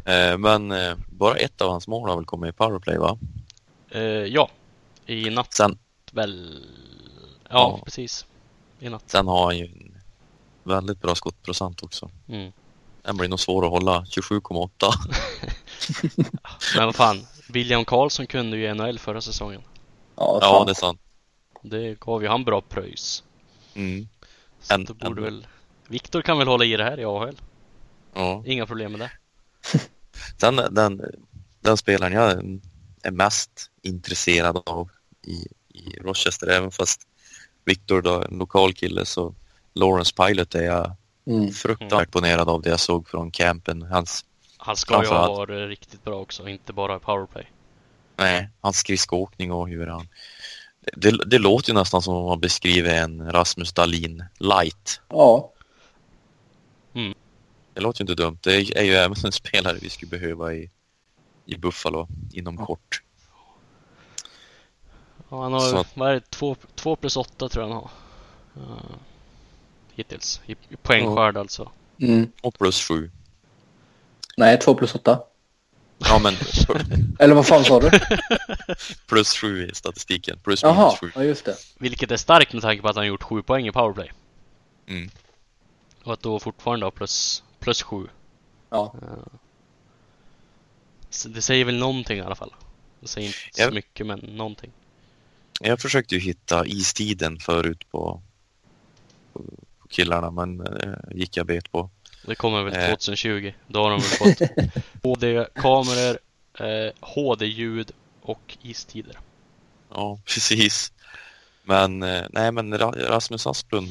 Eh, 0.05 0.37
men 0.37 0.71
eh, 0.71 0.95
bara 1.09 1.35
ett 1.35 1.61
av 1.61 1.69
hans 1.71 1.87
mål 1.87 2.09
har 2.09 2.15
väl 2.15 2.25
kommit 2.25 2.49
i 2.49 2.57
powerplay 2.57 2.97
va? 2.97 3.17
eh, 3.91 4.01
ja, 4.01 4.49
i 5.05 5.29
natt 5.29 5.53
Sen, 5.53 5.77
väl. 6.11 6.65
Ja, 7.43 7.49
Ja. 7.49 7.81
precis. 7.85 8.25
I 8.79 8.89
natt. 8.89 9.03
sen 9.09 9.27
har 9.27 9.45
han 9.45 9.57
ju 9.57 9.65
en 9.65 9.97
väldigt 10.63 11.01
bra 11.01 11.15
skottprocent 11.15 11.83
också. 11.83 12.09
Mm. 12.27 12.51
Den 13.01 13.17
blir 13.17 13.29
nog 13.29 13.39
svår 13.39 13.65
att 13.65 13.71
hålla, 13.71 14.01
27,8. 14.01 14.91
Men 16.77 16.85
vad 16.85 16.95
fan, 16.95 17.25
William 17.49 17.85
Karlsson 17.85 18.27
kunde 18.27 18.57
ju 18.57 18.65
i 18.65 18.73
NHL 18.73 18.99
förra 18.99 19.21
säsongen. 19.21 19.61
Ja, 20.15 20.37
Ja, 20.41 20.63
det 20.65 20.71
är 20.71 20.75
sant. 20.75 21.01
Det 21.61 21.99
gav 21.99 22.21
ju 22.23 22.27
han 22.29 22.43
bra 22.43 22.61
pröjs. 22.61 23.23
Mm. 23.73 24.07
Så 24.61 24.73
En- 24.73 24.85
då 24.85 24.93
borde 24.93 25.21
en- 25.21 25.23
väl 25.23 25.47
Viktor 25.87 26.21
kan 26.21 26.37
väl 26.37 26.47
hålla 26.47 26.65
i 26.65 26.77
det 26.77 26.83
här 26.83 26.99
i 26.99 27.05
AHL. 27.05 27.35
Ja. 28.13 28.43
Inga 28.45 28.65
problem 28.65 28.91
med 28.91 29.01
det. 29.01 29.11
Sen 30.41 30.55
den, 30.55 31.01
den 31.59 31.77
spelaren 31.77 32.13
jag 32.13 32.31
är 33.03 33.11
mest 33.11 33.71
intresserad 33.81 34.61
av 34.65 34.89
i, 35.25 35.47
i 35.79 35.99
Rochester, 36.01 36.47
även 36.47 36.71
fast 36.71 37.01
Victor 37.65 38.01
då 38.01 38.19
är 38.19 38.25
en 38.25 38.37
lokal 38.37 38.73
kille 38.73 39.05
så 39.05 39.35
Lawrence 39.73 40.13
Pilot 40.15 40.55
är 40.55 40.63
jag 40.63 40.95
Mm. 41.27 41.51
fruktansvärt 41.51 42.07
imponerad 42.07 42.49
av 42.49 42.61
det 42.61 42.69
jag 42.69 42.79
såg 42.79 43.07
från 43.09 43.31
campen. 43.31 43.81
Hans, 43.81 44.25
Han 44.57 44.75
ska 44.75 45.03
ju 45.03 45.09
ha 45.09 45.35
varit 45.35 45.69
riktigt 45.69 46.03
bra 46.03 46.15
också, 46.15 46.47
inte 46.47 46.73
bara 46.73 46.95
i 46.95 46.99
powerplay. 46.99 47.51
nej, 48.17 48.49
hans 48.61 48.77
skridskoåkning 48.77 49.51
och 49.51 49.69
hur 49.69 49.87
han... 49.87 50.07
Det, 50.95 51.11
det 51.25 51.37
låter 51.37 51.69
ju 51.69 51.73
nästan 51.73 52.01
som 52.01 52.15
om 52.15 52.25
man 52.25 52.39
beskriver 52.39 52.95
en 52.95 53.31
Rasmus 53.31 53.73
Dahlin 53.73 54.23
light. 54.39 55.01
Ja, 55.09 55.51
Det 57.73 57.81
låter 57.81 58.01
ju 58.01 58.03
inte 58.03 58.23
dumt. 58.23 58.37
Det 58.41 58.55
är, 58.55 58.83
ju 58.83 58.93
även 58.93 59.15
en 59.25 59.31
spelare 59.31 59.77
vi 59.81 59.89
skulle 59.89 60.09
behöva 60.09 60.53
i, 60.53 60.69
i 61.45 61.57
Buffalo 61.57 62.07
inom 62.33 62.57
kort. 62.57 63.01
Ja, 65.29 65.43
han 65.43 65.53
har, 65.53 65.59
Så- 65.59 65.85
vad 65.93 66.09
är 66.09 66.13
det, 66.13 66.29
två, 66.29 66.55
två 66.75 66.95
plus 66.95 67.17
åtta 67.17 67.49
tror 67.49 67.65
jag 67.65 67.73
han 67.73 67.77
har. 67.83 67.89
Uh, 68.63 68.95
hittills, 69.93 70.41
i, 70.45 70.51
i 70.51 70.75
poängskörd 70.81 71.37
alltså. 71.37 71.71
mm. 72.01 72.31
Och 72.41 72.53
plus 72.59 72.81
sju. 72.87 73.11
nej 74.37 74.59
2 74.59 74.75
plus 74.75 74.95
8. 74.95 75.19
Ja 75.99 76.19
men 76.19 76.33
Eller 77.19 77.35
vad 77.35 77.47
fan 77.47 77.63
sa 77.65 77.79
du? 77.79 77.91
plus 79.07 79.33
sju 79.37 79.67
i 79.71 79.75
statistiken. 79.75 80.39
Plus 80.43 80.63
Jaha, 80.63 80.75
minus 80.85 80.99
sju. 80.99 81.11
ja 81.15 81.23
just 81.23 81.45
det. 81.45 81.55
Vilket 81.79 82.11
är 82.11 82.17
starkt 82.17 82.53
med 82.53 82.61
tanke 82.61 82.81
på 82.81 82.87
att 82.89 82.95
han 82.95 83.07
gjort 83.07 83.23
sju 83.23 83.41
poäng 83.41 83.67
i 83.67 83.71
powerplay. 83.71 84.11
Mm. 84.87 85.09
Och 86.03 86.13
att 86.13 86.21
då 86.21 86.39
fortfarande 86.39 86.85
ha 86.85 86.91
plus, 86.91 87.43
plus 87.61 87.81
sju. 87.83 88.07
Ja. 88.69 88.95
Så 91.09 91.29
det 91.29 91.41
säger 91.41 91.65
väl 91.65 91.77
någonting 91.79 92.17
i 92.17 92.21
alla 92.21 92.35
fall. 92.35 92.53
Det 92.99 93.07
säger 93.07 93.27
inte 93.27 93.37
så 93.51 93.61
Jag- 93.61 93.73
mycket 93.73 94.05
men 94.07 94.19
någonting. 94.19 94.71
Jag 95.61 95.79
försökte 95.81 96.15
ju 96.15 96.21
hitta 96.21 96.65
istiden 96.65 97.39
förut 97.39 97.89
på, 97.91 98.21
på, 99.33 99.39
på 99.79 99.87
killarna 99.87 100.31
men 100.31 100.67
eh, 100.67 100.93
gick 101.11 101.37
jag 101.37 101.45
bet 101.45 101.71
på. 101.71 101.89
Det 102.25 102.35
kommer 102.35 102.63
väl 102.63 102.73
Eh. 102.75 102.89
2020. 102.89 103.53
Då 103.67 103.83
har 103.83 103.89
de 103.89 103.99
väl 103.99 104.09
fått 104.09 104.49
HD-kameror, 105.03 106.17
eh, 106.59 106.91
HD-ljud 106.99 107.91
och 108.21 108.57
istider. 108.61 109.19
Ja, 109.89 110.19
precis. 110.25 110.93
Men 111.63 112.03
eh, 112.03 112.23
nej, 112.29 112.51
men 112.51 112.73
Ra- 112.77 113.07
Rasmus 113.07 113.47
Asplund 113.47 113.89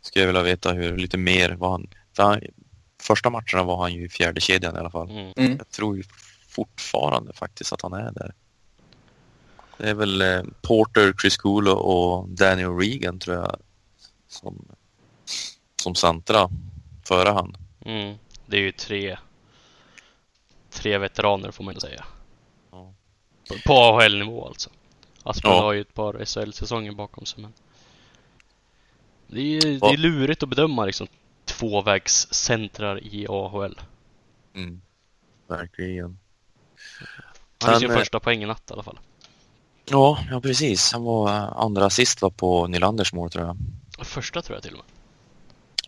skulle 0.00 0.22
jag 0.22 0.26
vilja 0.26 0.42
veta 0.42 0.72
hur 0.72 0.96
lite 0.96 1.18
mer 1.18 1.50
vad 1.50 1.70
han, 1.70 1.86
han 2.16 2.40
första 3.02 3.30
matcherna 3.30 3.62
var 3.62 3.76
han 3.76 3.92
ju 3.94 4.04
i 4.04 4.08
fjärde 4.08 4.40
kedjan 4.40 4.76
i 4.76 4.78
alla 4.78 4.90
fall. 4.90 5.10
Mm. 5.10 5.32
Mm. 5.36 5.56
Jag 5.58 5.68
tror 5.70 5.96
ju 5.96 6.02
fortfarande 6.48 7.32
faktiskt 7.32 7.72
att 7.72 7.82
han 7.82 7.92
är 7.92 8.12
där. 8.12 8.34
Det 9.76 9.90
är 9.90 9.94
väl 9.94 10.22
eh, 10.22 10.42
Porter, 10.62 11.14
Chris 11.20 11.36
Coolo 11.36 11.72
och 11.72 12.28
Daniel 12.28 12.76
Regan 12.78 13.18
tror 13.18 13.36
jag 13.36 13.56
som, 14.28 14.68
som 15.82 15.94
centra 15.94 16.50
före 17.04 17.28
han. 17.28 17.56
Mm. 17.84 18.16
Det 18.46 18.56
är 18.56 18.60
ju 18.60 18.72
tre, 18.72 19.18
tre 20.70 20.98
veteraner 20.98 21.50
får 21.50 21.64
man 21.64 21.74
ju 21.74 21.80
säga. 21.80 22.04
Ja. 22.70 22.92
På, 23.48 23.54
på 23.66 23.72
AHL-nivå 23.72 24.46
alltså. 24.46 24.70
Asplund 25.22 25.56
Ja. 25.56 25.62
har 25.62 25.72
ju 25.72 25.80
ett 25.80 25.94
par 25.94 26.24
SHL-säsonger 26.24 26.92
bakom 26.92 27.26
sig 27.26 27.42
men 27.42 27.52
det 29.26 29.40
är, 29.56 29.60
det 29.60 29.78
Ja. 29.82 29.92
är 29.92 29.96
lurigt 29.96 30.42
att 30.42 30.48
bedöma 30.48 30.84
liksom 30.84 31.06
tvåvägscentrar 31.58 33.04
i 33.04 33.26
AHL. 33.28 33.80
Mm. 34.54 34.80
Verkligen. 35.48 36.18
Han 37.62 37.70
fick 37.70 37.70
Sen, 37.70 37.80
sin 37.80 37.90
eh, 37.90 37.96
första 37.96 38.20
poäng 38.20 38.42
i 38.42 38.46
natt 38.46 38.70
i 38.70 38.72
alla 38.72 38.82
fall. 38.82 38.98
Ja, 39.84 40.18
ja 40.30 40.40
precis. 40.40 40.92
Han 40.92 41.04
var 41.04 41.28
eh, 41.28 41.52
andra 41.56 41.84
assist 41.86 42.22
var 42.22 42.30
på 42.30 42.66
Nylanders 42.66 43.12
mål 43.12 43.30
tror 43.30 43.44
jag. 43.46 43.56
Första 44.06 44.42
tror 44.42 44.56
jag 44.56 44.62
till 44.62 44.72
och 44.72 44.78
med. 44.78 44.86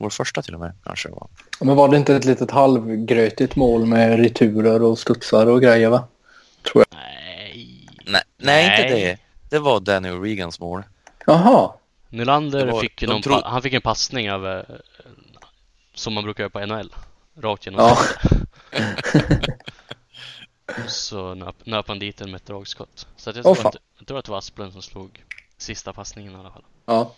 Vår 0.01 0.11
första 0.11 0.43
till 0.43 0.55
och 0.55 0.61
med 0.61 0.73
kanske 0.85 1.09
var. 1.09 1.29
Men 1.61 1.77
var 1.77 1.89
det 1.89 1.97
inte 1.97 2.17
ett 2.17 2.25
litet 2.25 2.51
halvgrötigt 2.51 3.57
mål 3.57 3.87
med 3.87 4.19
returer 4.19 4.83
och 4.83 4.99
studsar 4.99 5.47
och 5.47 5.63
grejer 5.63 5.89
va? 5.89 6.05
Nej. 6.75 7.87
Nej, 8.07 8.23
nej, 8.37 8.65
inte 8.81 8.95
Nej. 8.95 9.05
det. 9.05 9.19
Det 9.57 9.59
var 9.59 9.81
Danny 9.81 10.09
O'Regans 10.11 10.61
mål. 10.61 10.83
Jaha. 11.27 11.73
Nylander 12.09 12.67
var- 12.67 12.81
fick 12.81 13.03
någon 13.03 13.23
tro- 13.23 13.43
han 13.45 13.63
fick 13.63 13.73
en 13.73 13.83
passning 13.83 14.33
av 14.33 14.65
som 15.95 16.15
man 16.15 16.25
brukar 16.25 16.43
göra 16.45 16.51
på 16.51 16.67
NHL. 16.67 16.95
Rakt 17.35 17.67
genom 17.67 17.81
Ja. 17.81 17.99
Så 20.89 21.35
nöp, 21.35 21.67
nöp 21.67 21.89
han 21.89 21.99
dit 21.99 22.17
den 22.17 22.31
med 22.31 22.41
ett 22.41 22.47
dragskott. 22.47 23.07
Så 23.17 23.31
att 23.31 23.37
jag, 23.37 23.47
Åh, 23.47 23.55
tror 23.55 23.69
att, 23.69 23.77
jag 23.99 24.07
tror 24.07 24.19
att 24.19 24.25
det 24.25 24.31
var 24.31 24.39
Asplund 24.39 24.73
som 24.73 24.83
slog 24.83 25.25
sista 25.57 25.93
passningen 25.93 26.33
i 26.33 26.37
alla 26.37 26.51
fall. 26.51 26.65
Ja. 26.87 27.15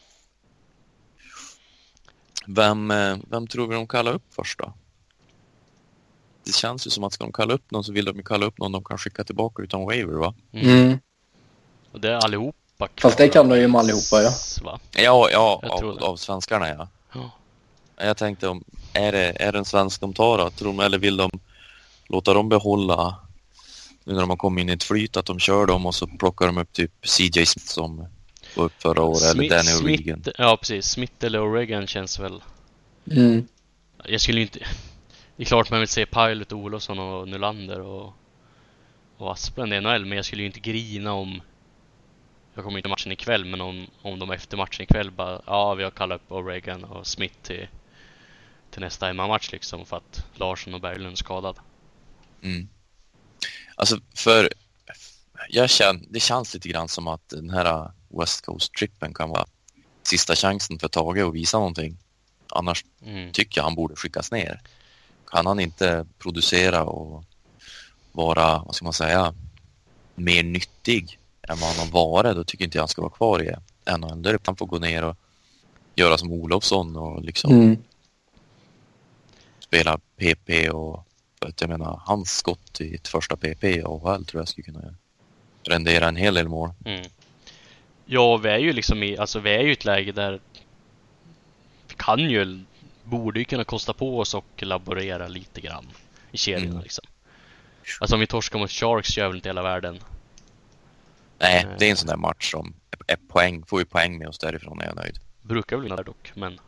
Vem, 2.47 2.91
eh, 2.91 3.17
vem 3.29 3.47
tror 3.47 3.67
vi 3.67 3.75
de 3.75 3.87
kallar 3.87 4.13
upp 4.13 4.23
först 4.31 4.59
då? 4.59 4.73
Det 6.45 6.55
känns 6.55 6.87
ju 6.87 6.91
som 6.91 7.05
att 7.05 7.13
ska 7.13 7.25
de 7.25 7.33
kalla 7.33 7.55
upp 7.55 7.71
någon 7.71 7.85
så 7.85 7.93
vill 7.93 8.05
de 8.05 8.17
ju 8.17 8.23
kalla 8.23 8.47
upp 8.47 8.59
någon 8.59 8.73
de 8.73 8.85
kan 8.85 8.99
skicka 8.99 9.25
tillbaka 9.25 9.63
utan 9.63 9.85
waiver 9.85 10.15
va? 10.15 10.35
Mm. 10.53 10.99
Och 11.93 12.01
det 12.01 12.11
är 12.11 12.17
allihopa 12.17 12.89
Fast 12.97 13.19
det 13.19 13.29
kan 13.29 13.49
de 13.49 13.59
ju 13.59 13.69
med 13.69 13.79
allihopa, 13.79 14.23
ja. 14.23 14.31
Va? 14.63 14.81
Ja, 14.93 15.29
ja 15.33 15.61
Jag 15.63 15.79
tror 15.79 15.93
av, 15.93 16.05
av 16.05 16.17
svenskarna 16.17 16.69
ja. 16.69 16.89
Ja. 17.97 18.05
Jag 18.05 18.17
tänkte 18.17 18.49
om, 18.49 18.65
är 18.93 19.13
det, 19.13 19.43
är 19.43 19.53
det 19.53 19.59
en 19.59 19.65
svensk 19.65 20.01
de 20.01 20.15
tar 20.15 20.39
då? 20.39 20.51
Tror 20.51 20.69
de, 20.69 20.81
eller 20.81 20.99
vill 20.99 21.17
de 21.17 21.31
låta 22.09 22.35
dem 22.35 22.49
behålla 22.49 23.17
nu 24.05 24.13
när 24.13 24.21
de 24.21 24.31
har 24.31 24.37
kommit 24.37 24.63
in 24.63 24.69
i 24.69 24.73
ett 24.73 24.85
flyt 24.85 25.17
att 25.17 25.27
de 25.27 25.39
kör 25.39 25.67
dem 25.67 25.87
och 25.87 25.95
så 25.95 26.07
plockar 26.07 26.47
de 26.47 26.59
upp 26.59 26.73
typ 26.73 26.93
CJ 27.03 27.47
Smith 27.47 27.67
som 27.67 28.07
var 28.57 28.65
upp 28.65 28.83
förra 28.83 29.03
året 29.03 29.23
eller 29.23 29.49
Danny 29.49 29.71
O'Regan. 29.71 30.33
Ja 30.39 30.57
precis, 30.57 30.87
Smith 30.87 31.25
eller 31.25 31.39
O'Regan 31.39 31.87
känns 31.87 32.19
väl 32.19 32.43
Mm. 33.11 33.49
Jag 34.05 34.21
skulle 34.21 34.39
ju 34.39 34.43
inte 34.43 34.59
Det 35.37 35.43
är 35.43 35.47
klart 35.47 35.71
man 35.71 35.81
vill 35.81 35.89
se 35.89 36.07
Pilot, 36.07 36.53
Olofsson 36.53 36.99
och 36.99 37.29
Nylander 37.29 37.81
och 37.81 38.13
Och 39.17 39.33
Asplund 39.33 39.75
i 39.75 39.81
NHL 39.81 40.05
men 40.05 40.17
jag 40.17 40.25
skulle 40.25 40.43
ju 40.43 40.47
inte 40.47 40.61
grina 40.61 41.13
om 41.13 41.43
Jag 42.55 42.65
kommer 42.65 42.79
inte 42.79 42.89
matchen 42.89 43.13
ikväll 43.13 43.45
men 43.45 43.61
om, 43.61 43.87
om 44.03 44.19
de 44.19 44.31
efter 44.31 44.57
matchen 44.57 44.83
ikväll 44.83 45.11
bara 45.11 45.41
Ja 45.47 45.75
vi 45.75 45.85
har 45.85 45.91
kallat 45.91 46.21
upp 46.21 46.31
O'Regan 46.31 46.85
och 46.85 47.07
Smith 47.07 47.35
till 47.43 47.69
Till 48.75 48.83
nästa 48.83 49.07
hemmamatch 49.07 49.53
liksom 49.53 49.87
för 49.87 49.97
att 49.97 50.25
Larsson 50.35 50.75
och 50.75 50.81
Berglund 50.81 51.13
är 51.13 51.17
skadad 51.17 51.59
Mm. 52.43 52.69
Alltså 53.77 54.01
för 54.15 54.53
jag 55.49 55.71
känner, 55.71 56.03
det 56.11 56.21
känns 56.21 56.55
lite 56.55 56.69
grann 56.69 56.89
som 56.89 57.09
att 57.09 57.29
den 57.29 57.51
här 57.51 57.91
West 58.09 58.47
Coast-trippen 58.47 59.15
kan 59.15 59.29
vara 59.29 59.47
sista 60.03 60.37
chansen 60.37 60.79
för 60.79 60.89
Tage 60.89 61.19
att 61.19 61.35
visa 61.35 61.59
någonting. 61.59 61.99
Annars 62.49 62.85
mm. 63.03 63.33
tycker 63.33 63.59
jag 63.59 63.65
han 63.65 63.75
borde 63.75 63.97
skickas 63.97 64.33
ner. 64.33 64.61
Kan 65.27 65.47
han 65.47 65.61
inte 65.61 66.07
producera 66.19 66.85
och 66.85 67.25
vara, 68.13 68.59
vad 68.59 68.75
ska 68.75 68.85
man 68.85 68.93
säga, 68.93 69.35
mer 70.15 70.43
nyttig 70.43 71.19
än 71.43 71.59
vad 71.59 71.71
han 71.71 71.87
har 71.87 71.93
varit, 71.93 72.37
då 72.37 72.45
tycker 72.45 72.65
inte 72.65 72.79
jag 72.79 72.83
han 72.83 72.89
ska 72.89 73.03
vara 73.03 73.13
kvar 73.13 73.43
i 73.43 73.55
NHL. 73.99 74.39
Han 74.45 74.57
får 74.57 74.67
gå 74.67 74.79
ner 74.79 75.05
och 75.05 75.17
göra 75.95 76.19
som 76.19 76.33
Olofsson 76.33 76.97
och 76.97 77.23
liksom 77.23 77.53
Mm. 77.53 77.79
Spela 79.75 79.99
PP 80.17 80.71
och 80.71 81.07
jag 81.59 81.69
menar, 81.69 82.03
hans 82.05 82.37
skott 82.39 82.81
i 82.81 82.95
ett 82.95 83.09
första 83.09 83.37
PP 83.37 83.65
i 83.65 83.83
AHL 83.83 84.25
tror 84.25 84.41
jag 84.41 84.49
skulle 84.49 84.65
kunna 84.65 84.95
rendera 85.63 86.09
en 86.09 86.17
hel 86.17 86.35
del 86.35 86.49
mål. 86.49 86.71
Mm. 86.85 87.07
Ja, 88.07 88.37
vi 88.37 88.49
är 88.49 88.59
ju 88.59 88.73
liksom 88.73 89.03
i, 89.03 89.19
alltså 89.19 89.39
vi 89.39 89.55
är 89.55 89.61
ju 89.63 89.73
ett 89.73 89.85
läge 89.85 90.13
där 90.13 90.41
vi 91.89 91.95
kan 91.97 92.19
ju, 92.19 92.65
borde 93.05 93.39
ju 93.39 93.45
kunna 93.45 93.65
kosta 93.65 93.93
på 93.93 94.19
oss 94.19 94.35
och 94.35 94.63
laborera 94.63 95.29
lite 95.29 95.61
grann 95.61 95.87
i 96.33 96.37
kedjorna 96.37 96.71
Mm. 96.71 96.83
liksom. 96.83 97.05
Alltså 98.01 98.17
om 98.17 98.21
vi 98.21 98.27
torskar 98.27 98.59
mot 98.59 98.71
Sharks 98.71 99.17
gör 99.17 99.27
väl 99.27 99.37
inte 99.37 99.49
hela 99.49 99.63
världen. 99.63 99.99
Nej, 101.39 101.65
Nej. 101.65 101.77
det 101.79 101.87
är 101.87 101.91
en 101.91 101.97
sån 101.97 102.09
där 102.09 102.17
match 102.17 102.51
som 102.51 102.75
är 103.07 103.17
poäng, 103.29 103.65
får 103.67 103.79
vi 103.79 103.85
poäng 103.85 104.19
med 104.19 104.29
oss 104.29 104.39
därifrån 104.39 104.81
är 104.81 104.87
jag 104.87 104.97
nöjd. 104.97 105.19
Brukar 105.43 105.77
väl 105.77 105.83
vinna 105.83 105.97
där 105.97 106.05
dock, 106.05 106.33
men 106.35 106.61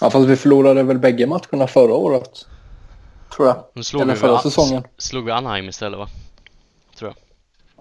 Ja, 0.00 0.10
fast 0.10 0.28
vi 0.28 0.36
förlorade 0.36 0.82
väl 0.82 0.98
bägge 0.98 1.26
matcherna 1.26 1.66
förra 1.66 1.94
året. 1.94 2.46
Tror 3.36 3.48
jag. 3.48 3.64
nu 3.74 3.82
slog 3.82 4.02
Eller 4.02 4.14
vi, 4.14 4.20
förra 4.20 4.38
säsongen. 4.42 4.84
slog 4.98 5.24
vi 5.24 5.30
Anaheim 5.30 5.68
istället 5.68 5.98
va? 5.98 6.08
Tror 6.98 7.10
jag. 7.10 7.16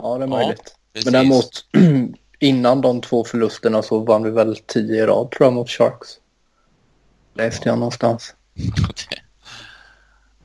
Ja, 0.05 0.18
det 0.18 0.24
är 0.24 0.28
Ja, 0.28 0.36
möjligt. 0.38 0.76
Precis. 0.93 1.11
Men 1.11 1.13
däremot 1.13 1.66
innan 2.39 2.82
de 2.82 3.01
två 3.01 3.24
förlusterna 3.24 3.82
så 3.82 3.99
vann 3.99 4.24
vi 4.24 4.32
väl 4.32 4.55
tio 4.55 5.03
i 5.03 5.05
rad 5.05 5.32
tror 5.32 5.45
jag 5.45 5.53
mot 5.53 5.70
Sharks. 5.70 6.07
Läste 7.34 7.70
jag 7.70 7.78
någonstans. 7.80 8.36
det, 8.53 9.22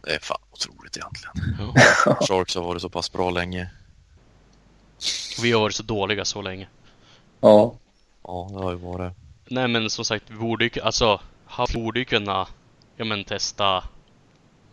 det 0.05 0.15
är 0.15 0.19
fan 0.19 0.39
otroligt 0.51 0.97
egentligen. 0.97 1.75
Ja. 2.07 2.15
Sharks 2.29 2.55
har 2.55 2.63
varit 2.63 2.83
så 2.83 2.89
pass 2.89 3.13
bra 3.13 3.31
länge. 3.31 3.71
Vi 5.43 5.53
har 5.53 5.61
varit 5.61 5.75
så 5.75 5.83
dåliga 5.83 6.25
så 6.25 6.43
länge. 6.43 6.69
Ja. 7.41 7.75
Ja, 8.23 8.49
det 8.53 8.59
har 8.59 8.71
ju 8.71 8.77
varit. 8.79 9.13
Nej 9.49 9.69
men 9.69 9.91
som 9.91 10.05
sagt, 10.05 10.25
vi 10.29 10.35
borde 10.37 10.65
ju, 10.65 10.71
alltså, 10.83 11.21
han 11.51 11.67
borde 11.75 11.99
ju 11.99 12.05
kunna, 12.05 12.49
ja 12.97 13.05
men 13.05 13.25
testa, 13.25 13.85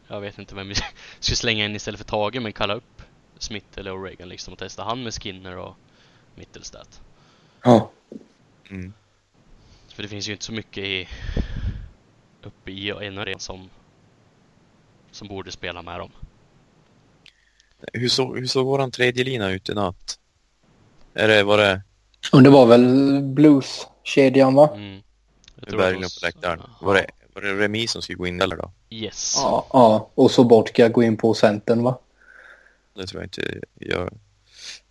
jag 0.08 0.22
vet 0.22 0.40
inte 0.40 0.56
vem 0.56 0.68
vi 0.68 0.76
ska 1.20 1.36
slänga 1.36 1.66
in 1.66 1.76
istället 1.76 2.00
för 2.00 2.08
Tage, 2.08 2.42
men 2.42 2.54
kalla 2.54 2.74
upp 2.74 3.02
Smith 3.38 3.80
eller 3.80 3.92
O'Regan 3.92 4.26
liksom 4.26 4.54
och 4.54 4.60
testa 4.60 4.84
han 4.84 5.04
med 5.04 5.14
Skinner 5.14 5.58
och 5.58 5.76
Mittelstadt. 6.36 7.02
Ja. 7.64 7.92
Mm. 8.70 8.94
För 9.88 10.04
det 10.04 10.10
finns 10.10 10.28
ju 10.28 10.32
inte 10.32 10.46
så 10.46 10.54
mycket 10.54 10.84
i, 10.84 11.08
uppe 12.44 12.72
i 12.72 13.10
NHL 13.12 13.40
som, 13.40 13.70
som 15.12 15.28
borde 15.28 15.52
spela 15.52 15.82
med 15.82 16.00
dem. 16.00 16.12
Hur, 17.94 18.10
såg, 18.10 18.38
hur 18.38 18.48
såg 18.48 18.66
våran 18.66 18.92
tredje 18.92 19.24
lina 19.24 19.52
ut 19.52 19.70
i 19.70 19.74
natt? 19.74 20.20
Är 21.14 21.28
det, 21.28 21.44
var 21.44 21.58
det 21.58 21.82
Och 22.32 22.44
det 22.44 22.50
var 22.50 22.66
väl 22.66 23.22
Blues-kedjan 23.24 24.54
va? 24.56 24.70
Mm. 24.76 25.02
Jag 25.60 25.68
i 25.68 25.72
tror 25.72 25.82
att 25.82 25.88
Berglund 25.88 26.12
på 26.22 26.26
läktaren? 26.26 26.62
Var 26.82 26.94
det, 26.94 27.06
var 27.34 27.42
det 27.42 27.54
Remi 27.54 27.88
som 27.88 28.02
skulle 28.02 28.18
gå 28.18 28.28
in 28.28 28.42
eller 28.42 28.56
då? 28.56 28.72
Yes. 28.90 29.34
Ja. 29.38 29.68
ja. 29.74 30.10
Och 30.16 30.32
så 30.32 30.44
Botka 30.44 30.90
gå 30.90 31.04
in 31.04 31.18
på 31.18 31.34
centern 31.34 31.84
va? 31.84 32.00
Det 32.94 33.08
tror 33.08 33.22
jag 33.22 33.26
inte 33.26 33.62
gör 33.76 34.14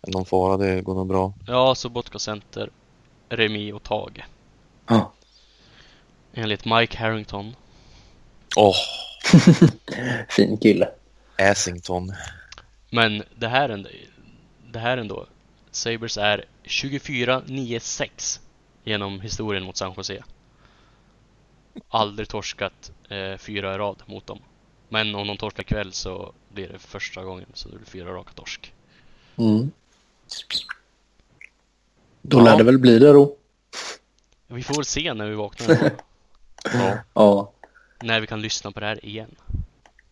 någon 0.07 0.25
fara, 0.25 0.57
det 0.57 0.81
går 0.81 0.95
nog 0.95 1.07
bra. 1.07 1.33
Ja, 1.47 1.75
så 1.75 1.89
Botka 1.89 2.19
Center, 2.19 2.69
Remi 3.29 3.71
och 3.71 3.83
Tage. 3.83 4.25
Ja. 4.87 5.13
Enligt 6.33 6.65
Mike 6.65 6.97
Harrington. 6.97 7.55
Åh, 8.55 8.75
Fin 10.29 10.57
kille. 10.57 10.89
Essington. 11.37 12.13
Men 12.89 13.23
det 13.35 13.47
här 13.47 13.69
ändå, 13.69 13.89
det 14.71 14.79
här 14.79 14.97
ändå. 14.97 15.25
Sabres 15.71 16.17
är 16.17 16.45
24-9-6 16.63 18.39
genom 18.83 19.21
historien 19.21 19.63
mot 19.63 19.77
San 19.77 19.93
Jose. 19.97 20.23
Aldrig 21.89 22.27
torskat 22.29 22.91
eh, 23.09 23.37
fyra 23.37 23.75
i 23.75 23.77
rad 23.77 24.03
mot 24.05 24.27
dem. 24.27 24.39
Men 24.89 25.15
om 25.15 25.27
de 25.27 25.37
torskar 25.37 25.63
ikväll 25.63 25.93
så 25.93 26.33
blir 26.53 26.67
det 26.69 26.79
första 26.79 27.23
gången 27.23 27.45
så 27.53 27.69
det 27.69 27.75
blir 27.75 27.85
fyra 27.85 28.13
raka 28.13 28.31
torsk. 28.35 28.73
Mm. 29.35 29.71
Då 32.21 32.37
Ja. 32.39 32.43
lär 32.43 32.57
det 32.57 32.63
väl 32.63 32.77
bli 32.77 32.99
det 32.99 33.11
då. 33.13 33.35
Vi 34.47 34.63
får 34.63 34.75
väl 34.75 34.85
se 34.85 35.13
när 35.13 35.25
vi 35.29 35.35
vaknar. 35.35 35.91
Ja, 36.73 36.97
Ja, 37.13 37.51
när 38.01 38.19
vi 38.21 38.27
kan 38.27 38.41
lyssna 38.41 38.71
på 38.71 38.79
det 38.79 38.85
här 38.85 39.05
igen. 39.05 39.35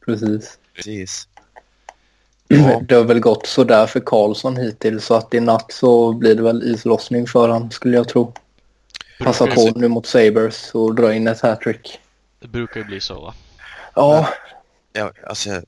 precis. 0.06 0.60
precis. 0.74 1.28
Ja. 2.48 2.82
Det 2.88 2.96
har 2.96 3.04
väl 3.04 3.20
gått 3.20 3.46
sådär 3.46 3.88
för 3.88 4.00
Karlsson 4.00 4.58
hittills 4.58 5.06
så 5.06 5.14
att 5.16 5.34
i 5.34 5.40
natt 5.40 5.72
så 5.72 6.14
blir 6.14 6.36
det 6.36 6.42
väl 6.44 6.64
islossning 6.64 7.28
för 7.28 7.50
han 7.50 7.72
skulle 7.72 7.98
jag 7.98 8.08
tro. 8.10 8.34
Passa 9.20 9.48
på 9.48 9.72
nu 9.76 9.88
mot 9.88 10.06
Sabres 10.06 10.76
och 10.76 10.96
dra 10.96 11.14
in 11.14 11.28
ett 11.28 11.42
hattrick. 11.42 12.00
Det 12.40 12.48
brukar 12.48 12.80
ju 12.80 12.86
bli 12.86 13.02
så 13.02 13.22
va? 13.22 13.34
Ja, 13.96 14.30
Ja, 14.94 15.12
alltså, 15.28 15.50
jag, 15.50 15.64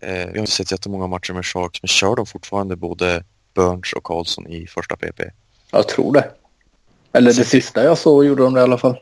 eh, 0.00 0.28
jag 0.34 0.38
har 0.38 0.46
sett 0.46 0.72
jättemånga 0.72 1.06
matcher 1.06 1.32
med 1.32 1.46
Sharks, 1.46 1.82
men 1.82 1.88
kör 1.88 2.16
de 2.16 2.26
fortfarande 2.26 2.76
både 2.76 3.24
Burns 3.54 3.92
och 3.92 4.04
Karlsson 4.04 4.46
i 4.46 4.66
första 4.66 4.96
PP? 4.96 5.20
jag 5.70 5.88
tror 5.88 6.12
det. 6.12 6.30
Eller 7.12 7.32
det 7.32 7.44
sista 7.44 7.84
jag 7.84 7.98
såg 7.98 8.24
gjorde 8.24 8.42
de 8.42 8.54
det 8.54 8.60
i 8.60 8.62
alla 8.62 8.78
fall. 8.78 8.98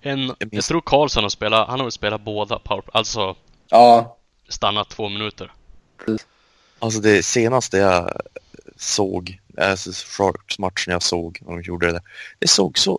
En, 0.00 0.34
Jag 0.50 0.64
tror 0.64 0.80
Karlsson 0.80 1.22
har 1.22 1.30
spelat, 1.30 1.68
han 1.68 1.78
har 1.80 1.84
väl 1.86 1.92
spelat 1.92 2.20
båda 2.20 2.58
power, 2.58 2.84
alltså 2.92 3.36
Ja, 3.68 4.16
stannat 4.48 4.88
två 4.88 5.08
minuter. 5.08 5.52
Alltså 6.78 7.00
det 7.00 7.22
senaste 7.22 7.76
jag 7.78 8.20
såg 8.76 9.39
alltså, 9.56 9.90
Sharks 9.92 10.58
matchen 10.58 10.92
jag 10.92 11.02
såg 11.02 11.38
när 11.42 11.52
de 11.52 11.62
gjorde 11.62 11.86
det 11.86 11.92
där. 11.92 12.02
Det 12.38 12.48
såg 12.48 12.78
så 12.78 12.98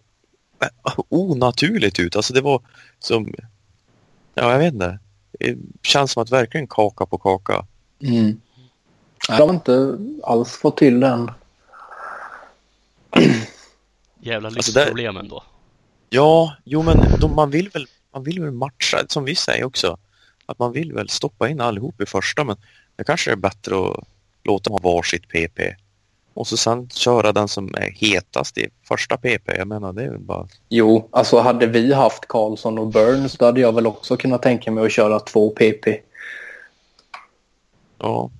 eh, 0.61 0.93
onaturligt 1.09 1.99
ut. 1.99 2.15
Alltså 2.15 2.33
det 2.33 2.41
var 2.41 2.61
som, 2.99 3.33
ja 4.33 4.51
jag 4.51 4.59
vet 4.59 4.73
inte. 4.73 4.99
Det 5.39 5.57
känns 5.81 6.11
som 6.11 6.23
att 6.23 6.31
verkligen 6.31 6.67
kaka 6.67 7.05
på 7.05 7.17
kaka. 7.17 7.65
Mm. 8.03 8.41
De 9.27 9.33
har 9.33 9.49
inte 9.49 9.97
alls 10.23 10.51
fått 10.51 10.77
till 10.77 10.99
den. 10.99 11.31
Jävla 14.19 14.47
Alltså, 14.47 14.79
lyxproblem 14.79 15.17
ändå. 15.17 15.43
Ja, 16.09 16.55
jo 16.63 16.83
men 16.83 17.19
de, 17.19 17.35
man, 17.35 17.49
vill 17.51 17.69
väl, 17.69 17.87
man 18.13 18.23
vill 18.23 18.41
väl 18.41 18.51
matcha, 18.51 19.05
som 19.07 19.23
vi 19.23 19.35
säger 19.35 19.63
också. 19.63 19.97
Att 20.45 20.59
man 20.59 20.71
vill 20.71 20.93
väl 20.93 21.09
stoppa 21.09 21.49
in 21.49 21.61
allihop 21.61 22.01
i 22.01 22.05
första 22.05 22.43
men 22.43 22.57
det 22.95 23.03
kanske 23.03 23.31
är 23.31 23.35
bättre 23.35 23.75
att 23.75 24.07
låta 24.43 24.69
dem 24.69 24.81
ha 24.81 24.91
varsitt 24.93 25.27
PP. 25.27 25.59
Och 26.33 26.47
så 26.47 26.57
sen 26.57 26.89
köra 26.89 27.31
den 27.31 27.47
som 27.47 27.75
är 27.75 27.91
hetast 27.91 28.57
i 28.57 28.69
första 28.83 29.17
PP. 29.17 29.57
Jag 29.57 29.67
menar 29.67 29.93
det 29.93 30.03
är 30.03 30.09
väl 30.09 30.19
bara... 30.19 30.47
Jo, 30.69 31.09
alltså 31.11 31.39
hade 31.39 31.67
vi 31.67 31.93
haft 31.93 32.27
Karlsson 32.27 32.77
och 32.77 32.87
Burns 32.87 33.37
då 33.37 33.45
hade 33.45 33.61
jag 33.61 33.75
väl 33.75 33.87
också 33.87 34.17
kunnat 34.17 34.41
tänka 34.41 34.71
mig 34.71 34.85
att 34.85 34.91
köra 34.91 35.19
två 35.19 35.49
PP. 35.49 35.87
Ja, 37.97 38.31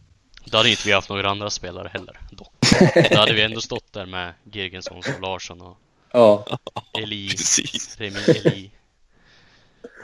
Då 0.45 0.57
hade 0.57 0.69
inte 0.69 0.81
vi 0.85 0.91
haft 0.91 1.09
några 1.09 1.29
andra 1.29 1.49
spelare 1.49 1.89
heller 1.93 2.19
dock. 2.31 2.53
Då 3.11 3.17
hade 3.17 3.33
vi 3.33 3.41
ändå 3.41 3.61
stått 3.61 3.93
där 3.93 4.05
med 4.05 4.33
Girgensson 4.51 4.97
och 4.97 5.21
Larsson 5.21 5.61
och 5.61 5.77
Ja. 6.11 6.45
Eli, 6.93 7.29
precis. 7.31 7.97
Remi 7.97 8.19
Eli. 8.27 8.71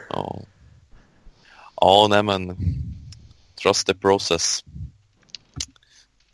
Ja. 0.09 0.39
ja, 1.75 2.07
nej 2.09 2.23
men 2.23 2.57
trust 3.61 3.87
the 3.87 3.93
process. 3.93 4.63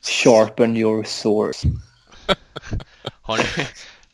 Sharpen 0.04 0.78
your 0.78 1.04
swords. 1.04 1.64
Har 3.22 3.38
ni, 3.38 3.68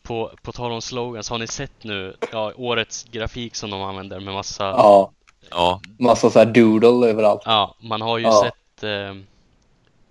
på, 0.03 0.31
på 0.41 0.51
tal 0.51 0.71
om 0.71 0.81
slogans, 0.81 1.29
har 1.29 1.37
ni 1.37 1.47
sett 1.47 1.83
nu 1.83 2.15
ja, 2.31 2.53
årets 2.55 3.03
grafik 3.11 3.55
som 3.55 3.69
de 3.69 3.81
använder 3.81 4.19
med 4.19 4.33
massa 4.33 4.63
Ja, 4.63 5.11
Ja, 5.51 5.81
massa 5.99 6.29
så 6.29 6.39
här 6.39 6.45
doodle 6.45 7.07
överallt. 7.07 7.41
Ja, 7.45 7.75
man 7.79 8.01
har 8.01 8.17
ju 8.17 8.23
Ja. 8.23 8.43
sett 8.43 8.83
eh, 8.83 9.15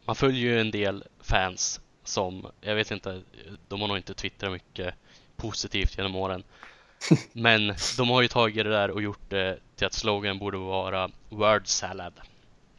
Man 0.04 0.16
följer 0.16 0.40
ju 0.40 0.60
en 0.60 0.70
del 0.70 1.04
fans 1.20 1.80
som, 2.04 2.46
jag 2.60 2.74
vet 2.74 2.90
inte, 2.90 3.20
de 3.68 3.80
har 3.80 3.88
nog 3.88 3.96
inte 3.96 4.14
twittrat 4.14 4.52
mycket 4.52 4.94
positivt 5.36 5.96
genom 5.98 6.16
åren. 6.16 6.42
Men 7.32 7.74
de 7.96 8.08
har 8.08 8.22
ju 8.22 8.28
tagit 8.28 8.64
det 8.64 8.70
där 8.70 8.90
och 8.90 9.02
gjort 9.02 9.30
det 9.30 9.58
till 9.76 9.86
att 9.86 9.94
slogan 9.94 10.38
borde 10.38 10.58
vara 10.58 11.10
Word 11.28 11.66
Salad. 11.66 12.12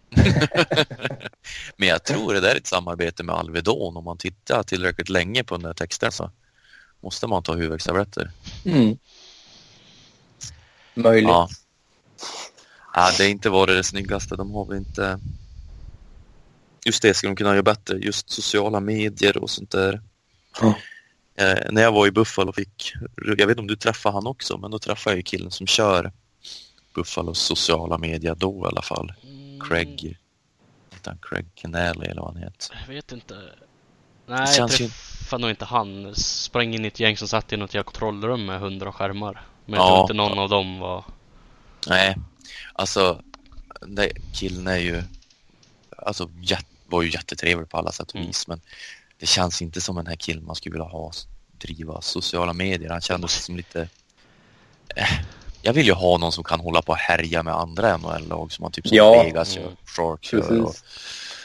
men 1.77 1.87
jag 1.87 2.03
tror 2.03 2.33
det 2.33 2.39
där 2.39 2.51
är 2.51 2.55
ett 2.55 2.67
samarbete 2.67 3.23
med 3.23 3.35
Alvedon. 3.35 3.97
Om 3.97 4.03
man 4.03 4.17
tittar 4.17 4.63
tillräckligt 4.63 5.09
länge 5.09 5.43
på 5.43 5.55
den 5.55 5.63
där 5.63 5.73
texten 5.73 6.11
så 6.11 6.31
måste 7.01 7.27
man 7.27 7.43
ta 7.43 7.53
huvudvärkstabletter. 7.53 8.31
Mm. 8.65 8.97
Möjligt. 10.93 11.29
Ja. 11.29 11.49
ja, 12.93 13.11
det 13.17 13.23
har 13.23 13.29
inte 13.29 13.49
varit 13.49 13.75
det 13.75 13.83
snyggaste. 13.83 14.35
De 14.35 14.51
har 14.51 14.65
väl 14.65 14.77
inte... 14.77 15.19
Just 16.85 17.01
det 17.01 17.13
ska 17.13 17.27
de 17.27 17.35
kunna 17.35 17.49
göra 17.49 17.63
bättre. 17.63 17.97
Just 17.97 18.29
sociala 18.29 18.79
medier 18.79 19.37
och 19.37 19.49
sånt 19.49 19.71
där. 19.71 20.01
Ja. 20.61 20.75
Eh, 21.35 21.71
när 21.71 21.81
jag 21.81 21.91
var 21.91 22.07
i 22.07 22.11
Buffalo 22.11 22.53
fick... 22.53 22.93
Jag 23.37 23.47
vet 23.47 23.49
inte 23.49 23.61
om 23.61 23.67
du 23.67 23.75
träffade 23.75 24.15
han 24.15 24.27
också, 24.27 24.57
men 24.57 24.71
då 24.71 24.79
träffade 24.79 25.13
jag 25.13 25.17
ju 25.17 25.23
killen 25.23 25.51
som 25.51 25.67
kör 25.67 26.11
Buffalos 26.95 27.39
sociala 27.39 27.97
medier 27.97 28.35
då 28.35 28.65
i 28.65 28.67
alla 28.67 28.81
fall. 28.81 29.13
Craig... 29.59 30.17
Heter 30.91 31.11
han 31.11 31.19
Craig 31.21 31.45
Kennelly 31.55 32.05
eller 32.05 32.21
vad 32.21 32.33
han 32.33 32.43
heter? 32.43 32.79
Jag 32.87 32.93
vet 32.93 33.11
inte. 33.11 33.33
Nej, 34.25 34.39
jag 34.39 34.55
känns 34.55 34.81
ju- 34.81 34.87
träffade 34.87 35.41
nog 35.41 35.49
inte 35.49 35.65
han. 35.65 36.15
Sprang 36.15 36.73
in 36.75 36.85
i 36.85 36.87
ett 36.87 36.99
gäng 36.99 37.17
som 37.17 37.27
satt 37.27 37.53
i 37.53 37.57
något 37.57 37.73
jävla 37.73 37.83
kontrollrum 37.91 38.45
med 38.45 38.59
hundra 38.59 38.91
skärmar. 38.91 39.45
Men 39.65 39.75
jag 39.79 39.83
Ja. 39.83 39.87
tror 39.89 40.01
inte 40.01 40.13
någon 40.13 40.39
av 40.39 40.49
dem 40.49 40.79
var... 40.79 41.03
Nej, 41.87 42.15
alltså 42.73 43.21
den 43.81 44.09
killen 44.33 44.67
är 44.67 44.77
ju... 44.77 45.03
Alltså 45.97 46.29
var 46.87 47.01
ju 47.01 47.09
jättetrevlig 47.09 47.69
på 47.69 47.77
alla 47.77 47.91
sätt 47.91 48.09
och 48.09 48.15
Mm. 48.15 48.27
vis, 48.27 48.47
men 48.47 48.61
det 49.19 49.25
känns 49.25 49.61
inte 49.61 49.81
som 49.81 49.95
den 49.95 50.07
här 50.07 50.15
killen 50.15 50.45
man 50.45 50.55
skulle 50.55 50.73
vilja 50.73 50.87
ha 50.87 51.11
driva 51.51 52.01
sociala 52.01 52.53
medier. 52.53 52.89
Han 52.89 53.01
kändes 53.01 53.43
som 53.45 53.55
lite... 53.57 53.89
Eh, 54.95 55.19
jag 55.61 55.73
vill 55.73 55.85
ju 55.85 55.93
ha 55.93 56.17
någon 56.17 56.31
som 56.31 56.43
kan 56.43 56.59
hålla 56.59 56.81
på 56.81 56.91
och 56.91 56.97
härja 56.97 57.43
med 57.43 57.53
andra 57.53 57.97
NHL-lag 57.97 58.51
som 58.51 58.63
man 58.63 58.71
typ 58.71 58.87
som 58.87 58.97
Ja. 58.97 59.23
Vegas 59.23 59.57
Mm. 59.57 59.69
Sharks 59.85 60.33
gör. 60.33 60.61
Och, 60.61 60.75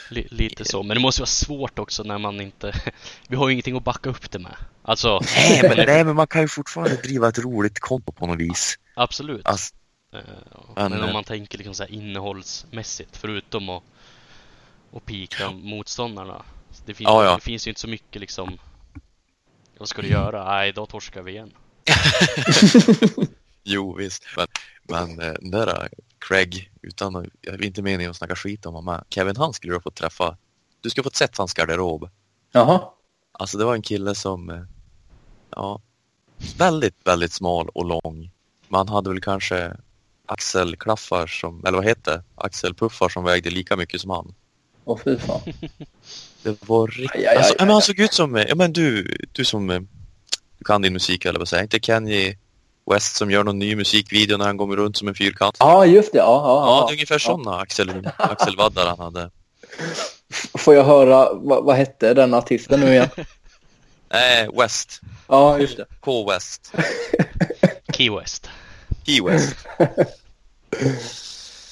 lite 0.09 0.65
så. 0.65 0.83
Men 0.83 0.97
det 0.97 1.01
måste 1.01 1.21
vara 1.21 1.27
svårt 1.27 1.79
också 1.79 2.03
när 2.03 2.17
man 2.17 2.41
inte... 2.41 2.73
Vi 3.27 3.35
har 3.35 3.47
ju 3.47 3.53
ingenting 3.53 3.77
att 3.77 3.83
backa 3.83 4.09
upp 4.09 4.31
det 4.31 4.39
med. 4.39 4.55
Alltså, 4.81 5.19
nej, 5.35 5.59
men, 5.63 5.77
nej, 5.87 6.03
men 6.03 6.15
man 6.15 6.27
kan 6.27 6.41
ju 6.41 6.47
fortfarande 6.47 6.95
driva 6.95 7.27
ett 7.29 7.39
roligt 7.39 7.79
konto 7.79 8.11
på 8.11 8.27
något 8.27 8.39
vis. 8.39 8.75
absolut. 8.95 9.45
Alltså, 9.45 9.75
Eh, 10.13 10.19
Men, 10.75 10.91
Men 10.91 11.03
om 11.03 11.13
man 11.13 11.23
tänker 11.23 11.57
liksom 11.57 11.73
så 11.75 11.83
här 11.83 11.91
innehållsmässigt, 11.91 13.17
förutom 13.17 13.69
att, 13.69 13.83
att 14.95 15.05
pika 15.05 15.51
motståndarna. 15.51 16.41
Det 16.85 16.93
finns, 16.93 17.07
Ja, 17.07 17.23
ja. 17.25 17.35
det 17.35 17.41
finns 17.41 17.67
ju 17.67 17.71
inte 17.71 17.81
så 17.81 17.87
mycket 17.87 18.19
liksom 18.21 18.57
Vad 19.77 19.87
ska 19.89 20.01
du 20.01 20.07
göra? 20.07 20.45
Nej, 20.45 20.69
idag 20.69 20.89
torskar 20.89 21.21
vi 21.21 21.31
igen. 21.31 21.51
Jo, 23.67 23.93
visst. 23.93 24.23
Men, 24.37 24.47
men 24.83 25.19
eh, 25.19 25.33
den 25.33 25.51
där 25.51 25.67
eh, 25.67 25.87
Craig, 26.19 26.71
utan 26.81 27.29
jag 27.41 27.53
är 27.53 27.63
inte 27.63 27.81
meningen 27.81 28.11
att 28.11 28.17
snacka 28.17 28.35
skit 28.35 28.65
om 28.65 28.73
honom, 28.73 29.01
Kevin 29.09 29.35
han 29.37 29.53
skulle 29.53 29.71
du 29.71 29.75
ha 29.75 29.81
fått 29.81 29.95
träffa. 29.95 30.37
Du 30.81 30.89
skulle 30.89 31.01
ha 31.01 31.05
fått 31.05 31.15
sett 31.15 31.37
hans 31.37 31.53
garderob. 31.53 32.09
Jaha. 32.51 32.89
Alltså 33.31 33.57
det 33.57 33.65
var 33.65 33.75
en 33.75 33.81
kille 33.81 34.15
som, 34.15 34.49
eh, 34.49 34.63
ja, 35.49 35.81
väldigt, 36.57 36.95
väldigt 37.03 37.33
smal 37.33 37.69
och 37.69 37.85
lång. 37.85 38.31
Man 38.67 38.87
hade 38.89 39.09
väl 39.09 39.21
kanske 39.21 39.77
axelklaffar 40.25 41.27
som, 41.27 41.65
eller 41.65 41.77
vad 41.77 41.85
heter 41.85 42.11
det? 42.11 42.23
Axelpuffar 42.35 43.09
som 43.09 43.23
vägde 43.23 43.49
lika 43.49 43.75
mycket 43.75 44.01
som 44.01 44.09
han. 44.09 44.33
Åh 44.85 44.99
fy 45.03 45.17
fan. 45.17 45.41
Det 46.43 46.67
var 46.67 46.87
riktigt... 46.87 47.27
Alltså, 47.37 47.55
men 47.59 47.69
han 47.69 47.81
såg 47.81 47.99
ut 47.99 48.13
som, 48.13 48.35
ja 48.35 48.55
men 48.55 48.73
du, 48.73 49.17
du 49.31 49.45
som, 49.45 49.67
du 50.57 50.63
kan 50.65 50.81
din 50.81 50.93
musik 50.93 51.25
eller 51.25 51.39
vad 51.39 51.47
säger 51.47 51.63
Inte 51.63 51.79
Kanye 51.79 52.37
West 52.91 53.15
som 53.15 53.31
gör 53.31 53.43
någon 53.43 53.59
ny 53.59 53.75
musikvideo 53.75 54.37
när 54.37 54.45
han 54.45 54.57
går 54.57 54.77
runt 54.77 54.97
som 54.97 55.07
en 55.07 55.15
fyrkant. 55.15 55.55
Ja, 55.59 55.85
just 55.85 56.11
det. 56.11 56.17
Ja, 56.17 56.23
Ja, 56.25 56.65
ja, 56.67 56.75
det 56.81 56.85
är 56.85 56.87
ja. 56.89 56.93
ungefär 56.93 57.17
sådana 57.19 57.57
axel, 57.59 58.09
axelvaddar 58.17 58.85
han 58.87 58.99
hade. 58.99 59.31
Får 60.57 60.75
jag 60.75 60.83
höra, 60.83 61.33
vad, 61.33 61.63
vad 61.65 61.75
hette 61.75 62.13
den 62.13 62.33
artisten 62.33 62.79
nu 62.79 62.87
igen? 62.87 63.09
Nej, 64.09 64.49
West. 64.53 65.01
Ja, 65.27 65.59
just 65.59 65.77
det. 65.77 65.85
K 65.99 66.29
West. 66.31 66.73
Key 67.93 68.09
West. 68.09 68.49
Key 69.05 69.21
West. 69.21 69.55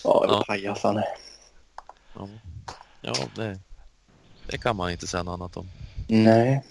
Ja, 0.04 0.26
det 0.28 0.34
Ja. 0.34 0.44
pajas 0.48 0.84
han 0.84 0.98
är. 0.98 1.06
Ja, 2.16 2.28
ja 3.02 3.14
det, 3.36 3.60
det 4.48 4.58
kan 4.58 4.76
man 4.76 4.92
inte 4.92 5.08
säga 5.08 5.24
något 5.24 5.34
annat 5.34 5.58
om. 5.58 5.70
Nej. 6.08 6.64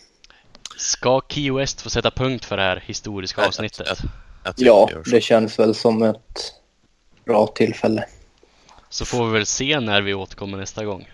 Ska 0.77 1.21
Key 1.29 1.51
West 1.53 1.81
få 1.81 1.91
sätta 1.91 2.11
punkt 2.11 2.45
för 2.45 2.57
det 2.57 2.63
här 2.63 2.83
historiska 2.87 3.47
avsnittet? 3.47 3.87
jag- 3.87 3.97
Jag 3.97 4.09
Ja, 4.57 4.89
det 5.11 5.21
känns 5.21 5.59
väl 5.59 5.75
som 5.75 6.03
ett 6.03 6.53
bra 7.25 7.47
tillfälle. 7.47 8.05
Så 8.89 9.05
får 9.05 9.27
vi 9.27 9.33
väl 9.33 9.47
se 9.47 9.81
när 9.81 10.03
vi 10.03 10.15
återkommer 10.15 10.59
nästa 10.59 10.85
gång. 10.85 11.09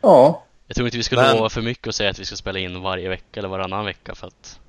Ja, 0.00 0.42
Jag 0.66 0.76
tror 0.76 0.86
inte 0.88 0.96
vi 0.96 1.02
ska 1.02 1.16
Men- 1.16 1.36
lova 1.36 1.48
för 1.48 1.62
mycket 1.62 1.86
och 1.86 1.94
säga 1.94 2.10
att 2.10 2.18
vi 2.18 2.24
ska 2.24 2.36
spela 2.36 2.58
in 2.58 2.82
varje 2.82 3.08
vecka 3.08 3.40
eller 3.40 3.48
varannan 3.48 3.84
vecka 3.84 4.14
för 4.14 4.26
att 4.26 4.60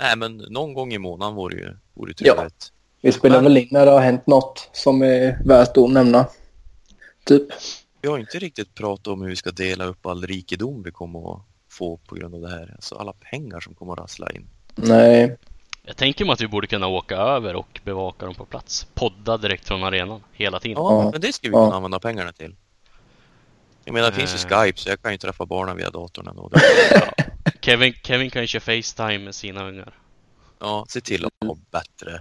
Nej, 0.00 0.16
men 0.16 0.36
någon 0.36 0.74
gång 0.74 0.92
i 0.92 0.98
månaden 0.98 1.34
vore 1.34 1.56
ju 1.56 1.76
vore 1.94 2.10
ju 2.18 2.26
Ja. 2.26 2.34
trevligt. 2.34 2.72
vi 3.00 3.12
spelar 3.12 3.36
Men- 3.36 3.44
väl 3.44 3.56
in 3.56 3.68
när 3.70 3.86
det 3.86 3.92
har 3.92 4.00
hänt 4.00 4.26
något 4.26 4.68
som 4.72 5.02
är 5.02 5.38
värt 5.44 5.76
att 5.76 5.90
nämna. 5.90 6.26
Typ. 7.24 7.48
Vi 8.00 8.08
har 8.08 8.18
inte 8.18 8.38
riktigt 8.38 8.74
pratat 8.74 9.06
om 9.06 9.22
hur 9.22 9.28
vi 9.30 9.36
ska 9.36 9.50
dela 9.50 9.84
upp 9.84 10.06
all 10.06 10.26
rikedom 10.26 10.82
vi 10.82 10.90
kommer 10.90 11.34
att 11.34 11.40
få 11.68 11.96
på 11.96 12.14
grund 12.14 12.34
av 12.34 12.40
det 12.40 12.50
här. 12.50 12.72
Alltså 12.74 12.94
alla 12.96 13.12
pengar 13.12 13.60
som 13.60 13.74
kommer 13.74 13.92
att 13.92 13.98
rassla 13.98 14.30
in. 14.30 14.46
Nej. 14.74 15.36
Jag 15.86 15.96
tänker 15.96 16.24
mig 16.24 16.32
att 16.32 16.40
vi 16.40 16.48
borde 16.48 16.66
kunna 16.66 16.86
åka 16.86 17.16
över 17.16 17.56
och 17.56 17.80
bevaka 17.84 18.26
dem 18.26 18.34
på 18.34 18.44
plats. 18.44 18.86
Podda 18.94 19.36
direkt 19.36 19.68
från 19.68 19.84
arenan 19.84 20.20
hela 20.32 20.60
tiden. 20.60 20.76
Ja, 20.82 21.02
Ja. 21.04 21.10
men 21.12 21.20
det 21.20 21.32
ska 21.32 21.48
vi 21.48 21.54
Ja. 21.54 21.64
kunna 21.64 21.76
använda 21.76 22.00
pengarna 22.00 22.32
till. 22.32 22.56
Jag 23.84 23.92
menar, 23.94 24.10
det 24.10 24.16
finns 24.16 24.34
ju 24.34 24.54
Eh. 24.54 24.62
Skype 24.62 24.78
så 24.80 24.88
jag 24.88 25.02
kan 25.02 25.12
ju 25.12 25.18
träffa 25.18 25.46
barnen 25.46 25.76
via 25.76 25.90
datorn 25.90 26.28
ändå. 26.28 26.50
Kevin, 27.60 27.94
Kevin 28.02 28.30
kan 28.30 28.42
ju 28.42 28.48
köra 28.48 28.60
Facetime 28.60 29.18
med 29.18 29.34
sina 29.34 29.68
ungar. 29.68 29.98
Ja, 30.60 30.86
se 30.88 31.00
till 31.00 31.24
att 31.24 31.32
ha 31.46 31.56
bättre 31.70 32.20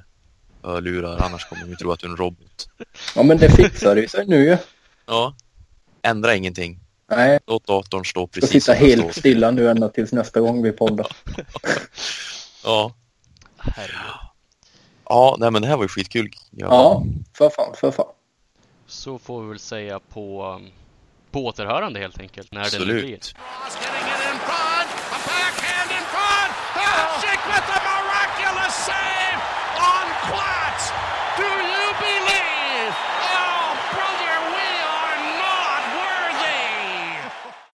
hörlurar 0.63 1.25
annars 1.25 1.45
kommer 1.45 1.65
vi 1.65 1.75
tro 1.75 1.91
att 1.91 1.99
du 1.99 2.05
är 2.07 2.11
en 2.11 2.17
robot. 2.17 2.69
Ja, 3.15 3.23
men 3.23 3.37
det 3.37 3.49
fixar 3.49 3.95
ju 3.95 4.07
sig 4.07 4.25
nu 4.27 4.43
ju. 4.45 4.57
Ja, 5.05 5.35
ändra 6.01 6.35
ingenting. 6.35 6.79
Nej, 7.09 7.39
Låt 7.47 7.67
datorn 7.67 8.05
stå 8.05 8.27
precis 8.27 8.49
sitta 8.49 8.65
som 8.65 8.73
den 8.73 8.89
helt 8.89 9.01
står. 9.01 9.11
stilla 9.21 9.51
nu 9.51 9.69
ända 9.69 9.89
tills 9.89 10.11
nästa 10.11 10.39
gång 10.39 10.63
vi 10.63 10.71
poddar. 10.71 11.07
Ja. 12.63 12.91
Herregud. 13.75 14.13
ja, 15.09 15.35
nej 15.39 15.51
men 15.51 15.61
det 15.61 15.67
här 15.67 15.75
var 15.77 15.83
ju 15.83 15.87
skitkul. 15.89 16.31
Ja. 16.51 16.67
Ja, 16.69 17.03
för 17.37 17.49
fan, 17.49 17.75
för 17.75 17.91
fan. 17.91 18.05
Så 18.87 19.19
får 19.19 19.41
vi 19.41 19.49
väl 19.49 19.59
säga 19.59 19.99
på, 19.99 20.61
på 21.31 21.45
återhörande 21.45 21.99
helt 21.99 22.19
enkelt, 22.19 22.51
när 22.51 22.63
det 22.71 22.79
nu 22.79 22.85
blir. 22.85 23.15
Absolut. 23.15 23.35